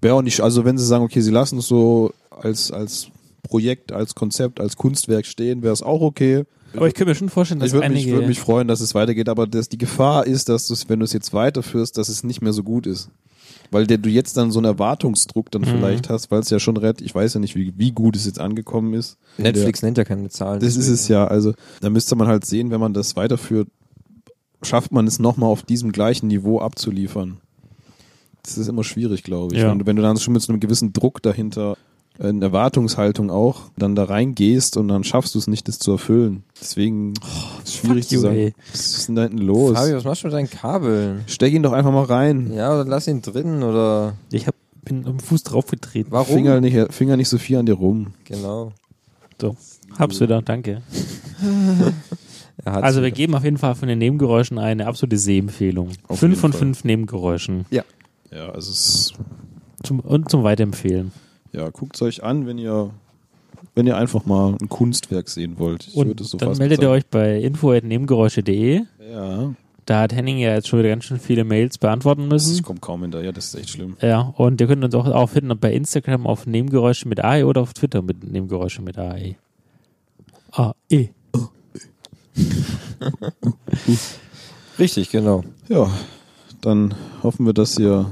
Wäre 0.00 0.14
auch 0.14 0.22
nicht, 0.22 0.40
also 0.40 0.64
wenn 0.64 0.78
sie 0.78 0.86
sagen, 0.86 1.04
okay, 1.04 1.20
sie 1.20 1.30
lassen 1.32 1.58
es 1.58 1.66
so 1.66 2.12
als, 2.30 2.70
als 2.70 3.08
Projekt, 3.42 3.90
als 3.92 4.14
Konzept, 4.14 4.60
als 4.60 4.76
Kunstwerk 4.76 5.26
stehen, 5.26 5.62
wäre 5.62 5.72
es 5.72 5.82
auch 5.82 6.00
okay. 6.00 6.44
Aber 6.74 6.86
ich 6.86 6.94
könnte 6.94 7.10
mir 7.10 7.14
schon 7.14 7.28
vorstellen, 7.28 7.60
dass 7.60 7.68
Ich 7.68 7.72
würde 7.74 7.88
mich, 7.88 8.02
einige... 8.02 8.16
würd 8.18 8.26
mich 8.28 8.40
freuen, 8.40 8.68
dass 8.68 8.80
es 8.80 8.94
weitergeht, 8.94 9.28
aber 9.28 9.46
dass 9.46 9.68
die 9.68 9.78
Gefahr 9.78 10.26
ist, 10.26 10.48
dass 10.48 10.66
du 10.68 10.74
es, 10.74 10.88
wenn 10.88 10.98
du 11.00 11.04
es 11.04 11.12
jetzt 11.12 11.32
weiterführst, 11.32 11.96
dass 11.96 12.08
es 12.08 12.24
nicht 12.24 12.42
mehr 12.42 12.52
so 12.52 12.62
gut 12.62 12.86
ist. 12.86 13.10
Weil 13.70 13.86
der, 13.86 13.98
du 13.98 14.08
jetzt 14.08 14.36
dann 14.36 14.50
so 14.50 14.58
einen 14.58 14.66
Erwartungsdruck 14.66 15.50
dann 15.50 15.62
Mhm. 15.62 15.66
vielleicht 15.66 16.08
hast, 16.10 16.30
weil 16.30 16.40
es 16.40 16.50
ja 16.50 16.58
schon 16.58 16.76
rett, 16.76 17.00
ich 17.00 17.14
weiß 17.14 17.34
ja 17.34 17.40
nicht, 17.40 17.54
wie, 17.54 17.72
wie 17.76 17.92
gut 17.92 18.16
es 18.16 18.24
jetzt 18.26 18.38
angekommen 18.40 18.94
ist. 18.94 19.18
In 19.38 19.44
der- 19.44 19.52
Netflix 19.52 19.82
nennt 19.82 19.98
ja 19.98 20.04
keine 20.04 20.28
Zahlen. 20.30 20.60
das 20.60 20.76
ist 20.76 20.88
es 20.88 21.08
ja. 21.08 21.26
Also 21.26 21.52
da 21.80 21.90
müsste 21.90 22.16
man 22.16 22.28
halt 22.28 22.44
sehen, 22.44 22.70
wenn 22.70 22.80
man 22.80 22.92
das 22.94 23.16
weiterführt, 23.16 23.68
schafft 24.62 24.92
man 24.92 25.06
es 25.06 25.18
nochmal 25.18 25.50
auf 25.50 25.62
diesem 25.62 25.92
gleichen 25.92 26.28
Niveau 26.28 26.60
abzuliefern. 26.60 27.38
Das 28.42 28.56
ist 28.58 28.68
immer 28.68 28.84
schwierig, 28.84 29.22
glaube 29.22 29.54
ich. 29.54 29.60
Ja. 29.60 29.70
Wenn, 29.70 29.78
du- 29.80 29.86
wenn 29.86 29.96
du 29.96 30.02
dann 30.02 30.16
schon 30.18 30.32
mit 30.32 30.42
so 30.42 30.52
einem 30.52 30.60
gewissen 30.60 30.92
Druck 30.92 31.22
dahinter, 31.22 31.76
eine 32.20 32.44
Erwartungshaltung 32.44 33.30
auch, 33.30 33.62
dann 33.76 33.94
da 33.94 34.04
reingehst 34.04 34.76
und 34.76 34.88
dann 34.88 35.04
schaffst 35.04 35.34
du 35.34 35.38
es 35.38 35.46
nicht, 35.46 35.68
das 35.68 35.78
zu 35.78 35.92
erfüllen. 35.92 36.42
Deswegen 36.60 37.12
ist 37.12 37.68
es 37.68 37.74
schwierig 37.74 38.08
zu 38.08 38.18
sagen. 38.18 38.52
Was 38.72 38.80
ist 38.98 39.08
denn 39.08 39.14
da 39.16 39.22
hinten 39.22 39.38
los? 39.38 39.78
Fabio, 39.78 39.96
was 39.96 40.04
machst 40.04 40.22
du 40.22 40.26
mit 40.26 40.34
deinen 40.34 40.50
Kabeln? 40.50 41.22
Steck 41.26 41.52
ihn 41.52 41.62
doch 41.62 41.72
einfach 41.72 41.92
mal 41.92 42.04
rein. 42.04 42.52
Ja, 42.52 42.74
oder 42.74 42.84
lass 42.84 43.06
ihn 43.06 43.22
drin 43.22 43.62
oder 43.62 44.14
Ich 44.32 44.46
hab, 44.48 44.54
bin 44.84 45.06
am 45.06 45.20
Fuß 45.20 45.44
draufgetreten. 45.44 46.10
warum? 46.10 46.34
Finger 46.34 46.60
nicht, 46.60 46.92
Finger 46.92 47.16
nicht 47.16 47.28
so 47.28 47.38
viel 47.38 47.56
an 47.58 47.66
dir 47.66 47.74
rum. 47.74 48.08
Genau. 48.24 48.72
So. 49.40 49.56
Hab's 49.98 50.20
wieder, 50.20 50.42
danke. 50.42 50.82
Also 52.64 53.02
wir 53.02 53.12
geben 53.12 53.34
auf 53.36 53.44
jeden 53.44 53.56
Fall 53.56 53.76
von 53.76 53.86
den 53.88 53.98
Nebengeräuschen 53.98 54.58
eine 54.58 54.86
absolute 54.86 55.16
Sehempfehlung. 55.16 55.90
Auf 56.08 56.18
Fünf 56.18 56.40
von 56.40 56.52
fünf 56.52 56.82
Nebengeräuschen. 56.84 57.64
Ja, 57.70 57.84
also 58.50 58.72
es 58.72 59.12
Zum, 59.84 60.00
und 60.00 60.28
zum 60.28 60.42
Weiterempfehlen. 60.42 61.12
Ja, 61.52 61.68
guckt 61.70 62.00
euch 62.02 62.22
an, 62.22 62.46
wenn 62.46 62.58
ihr 62.58 62.90
wenn 63.74 63.86
ihr 63.86 63.96
einfach 63.96 64.24
mal 64.24 64.56
ein 64.60 64.68
Kunstwerk 64.68 65.28
sehen 65.28 65.58
wollt. 65.58 65.88
Ich 65.88 65.96
würde 65.96 66.10
Und 66.10 66.20
es 66.20 66.30
so 66.30 66.38
dann 66.38 66.50
fast 66.50 66.60
meldet 66.60 66.82
ihr 66.82 66.90
euch 66.90 67.06
bei 67.06 67.38
info.nebengeräusche.de. 67.40 68.82
Ja, 69.12 69.54
Da 69.86 70.00
hat 70.00 70.14
Henning 70.14 70.38
ja 70.38 70.54
jetzt 70.54 70.68
schon 70.68 70.80
wieder 70.80 70.90
ganz 70.90 71.04
schön 71.04 71.18
viele 71.18 71.44
Mails 71.44 71.78
beantworten 71.78 72.22
ich 72.22 72.28
müssen. 72.28 72.62
komme 72.62 72.80
kaum 72.80 73.02
hinterher, 73.02 73.32
das 73.32 73.46
ist 73.46 73.54
echt 73.54 73.70
schlimm. 73.70 73.96
Ja, 74.00 74.32
und 74.36 74.60
ihr 74.60 74.66
könnt 74.66 74.84
uns 74.84 74.94
auch, 74.94 75.06
auch 75.06 75.30
finden 75.30 75.56
bei 75.58 75.72
Instagram 75.72 76.26
auf 76.26 76.46
Nebengeräusche 76.46 77.08
mit 77.08 77.24
AE 77.24 77.44
oder 77.44 77.62
auf 77.62 77.72
Twitter 77.72 78.02
mit 78.02 78.22
Nebengeräusche 78.24 78.82
mit 78.82 78.98
AE. 78.98 79.36
AE. 80.52 81.08
Richtig, 84.78 85.10
genau. 85.10 85.44
Ja, 85.68 85.90
dann 86.60 86.94
hoffen 87.22 87.46
wir, 87.46 87.52
dass 87.52 87.78
ihr 87.78 88.10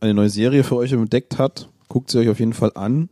eine 0.00 0.14
neue 0.14 0.30
Serie 0.30 0.64
für 0.64 0.76
euch 0.76 0.92
entdeckt 0.92 1.38
habt. 1.38 1.68
Guckt 1.90 2.10
sie 2.10 2.18
euch 2.20 2.28
auf 2.30 2.38
jeden 2.38 2.54
Fall 2.54 2.72
an. 2.74 3.10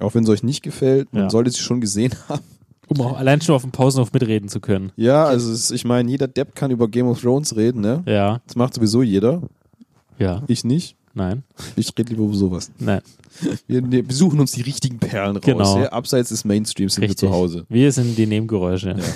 Auch 0.00 0.14
wenn 0.14 0.22
es 0.22 0.28
euch 0.30 0.42
nicht 0.44 0.62
gefällt, 0.62 1.12
man 1.12 1.24
Ja. 1.24 1.30
sollte 1.30 1.50
sie 1.50 1.58
schon 1.60 1.80
gesehen 1.80 2.14
haben. 2.28 2.42
Um 2.88 3.00
auch 3.00 3.16
allein 3.16 3.40
schon 3.40 3.54
auf 3.54 3.62
dem 3.62 3.70
Pausenhof 3.72 4.12
mitreden 4.12 4.48
zu 4.48 4.60
können. 4.60 4.92
Ja, 4.96 5.24
also 5.24 5.50
es, 5.50 5.70
ich 5.70 5.84
meine, 5.84 6.10
jeder 6.10 6.28
Depp 6.28 6.54
kann 6.54 6.70
über 6.70 6.88
Game 6.88 7.06
of 7.08 7.20
Thrones 7.20 7.56
reden, 7.56 7.80
ne? 7.80 8.02
Ja, 8.06 8.40
Das 8.46 8.54
macht 8.54 8.74
sowieso 8.74 9.02
jeder. 9.02 9.42
ja, 10.18 10.42
Ich 10.46 10.62
nicht. 10.64 10.96
nein, 11.14 11.42
Ich 11.76 11.88
rede 11.98 12.10
lieber 12.10 12.24
über 12.24 12.34
sowas. 12.34 12.70
nein. 12.78 13.00
Wir, 13.66 13.90
wir 13.90 14.06
besuchen 14.06 14.40
uns 14.40 14.52
die 14.52 14.60
richtigen 14.60 14.98
Perlen 14.98 15.36
raus. 15.36 15.44
Genau. 15.46 15.78
Ja, 15.80 15.88
abseits 15.88 16.28
des 16.28 16.44
Mainstreams 16.44 16.94
sind 16.96 17.04
Richtig. 17.04 17.22
wir 17.22 17.28
zu 17.30 17.34
Hause. 17.34 17.64
Wir 17.70 17.90
sind 17.92 18.16
die 18.18 18.26
Nebengeräusche. 18.26 18.94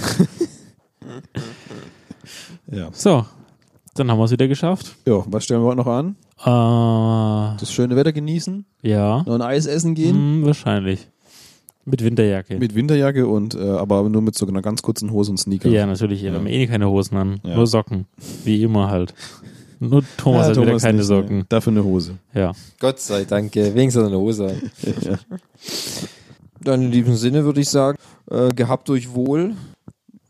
Ja. 2.70 2.88
So, 2.92 3.24
dann 3.94 4.10
haben 4.10 4.18
wir 4.18 4.24
es 4.24 4.30
wieder 4.32 4.48
geschafft. 4.48 4.96
ja, 5.06 5.22
was 5.26 5.44
stellen 5.44 5.60
wir 5.62 5.66
heute 5.66 5.76
noch 5.78 5.86
an? 5.86 6.16
Äh, 6.38 6.44
Das 7.58 7.72
schöne 7.72 7.96
Wetter 7.96 8.12
genießen, 8.12 8.64
ja, 8.82 9.22
noch 9.26 9.34
ein 9.34 9.42
Eis 9.42 9.66
essen 9.66 9.94
gehen. 9.94 10.14
hm, 10.14 10.44
wahrscheinlich. 10.46 11.08
Mit 11.88 12.02
Winterjacke. 12.02 12.58
Mit 12.58 12.74
Winterjacke 12.74 13.26
und 13.28 13.54
äh, 13.54 13.60
aber 13.70 14.08
nur 14.08 14.20
mit 14.20 14.34
so 14.36 14.44
einer 14.46 14.60
ganz 14.60 14.82
kurzen 14.82 15.12
Hose 15.12 15.30
und 15.30 15.36
Sneaker. 15.38 15.68
ja, 15.68 15.86
natürlich. 15.86 16.22
Wir 16.22 16.30
Ja. 16.32 16.36
haben 16.36 16.46
eh 16.48 16.66
keine 16.66 16.90
Hosen 16.90 17.16
an. 17.16 17.40
Ja. 17.44 17.54
Nur 17.54 17.66
Socken. 17.68 18.06
Wie 18.44 18.60
immer 18.62 18.90
halt. 18.90 19.14
Nur 19.78 20.02
Thomas 20.16 20.42
Ja, 20.42 20.48
hat 20.48 20.56
wieder 20.56 20.66
Thomas 20.66 20.82
keine 20.82 20.98
nicht, 20.98 21.06
Socken. 21.06 21.38
Ne? 21.38 21.46
Dafür 21.48 21.70
eine 21.72 21.84
Hose. 21.84 22.16
Ja. 22.34 22.52
Gott 22.80 22.98
sei 22.98 23.24
Dank, 23.24 23.54
wenigstens 23.54 24.04
eine 24.04 24.18
Hose. 24.18 24.46
an. 24.46 24.70
ja. 25.02 25.18
Dann 26.60 26.82
in 26.82 26.90
diesem 26.90 27.14
Sinne 27.14 27.44
würde 27.44 27.60
ich 27.60 27.68
sagen, 27.68 27.96
äh, 28.30 28.48
gehabt 28.48 28.90
euch 28.90 29.14
wohl. 29.14 29.54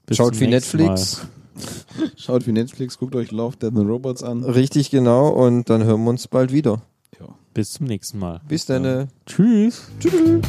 Bis 0.05 0.19
Schaut 0.19 0.33
nächsten 0.39 0.51
Netflix. 0.51 1.27
Schaut 2.17 2.47
wie 2.47 2.53
Netflix, 2.53 2.99
guckt 2.99 3.15
euch 3.15 3.31
Love, 3.31 3.57
Death 3.57 3.77
and 3.77 3.89
Robots 3.89 4.23
an. 4.23 4.45
Richtig 4.45 4.91
genau. 4.91 5.29
Und 5.29 5.71
dann 5.71 5.85
hören 5.85 6.05
wir 6.05 6.11
uns 6.11 6.29
bald 6.29 6.53
wieder. 6.53 6.83
Ja. 7.19 7.27
Bis 7.55 7.73
zum 7.73 7.87
nächsten 7.87 8.19
Mal. 8.19 8.41
Bis 8.49 8.67
dann. 8.67 9.09
Tschüss. 9.27 9.89
Tschüss. 10.01 10.43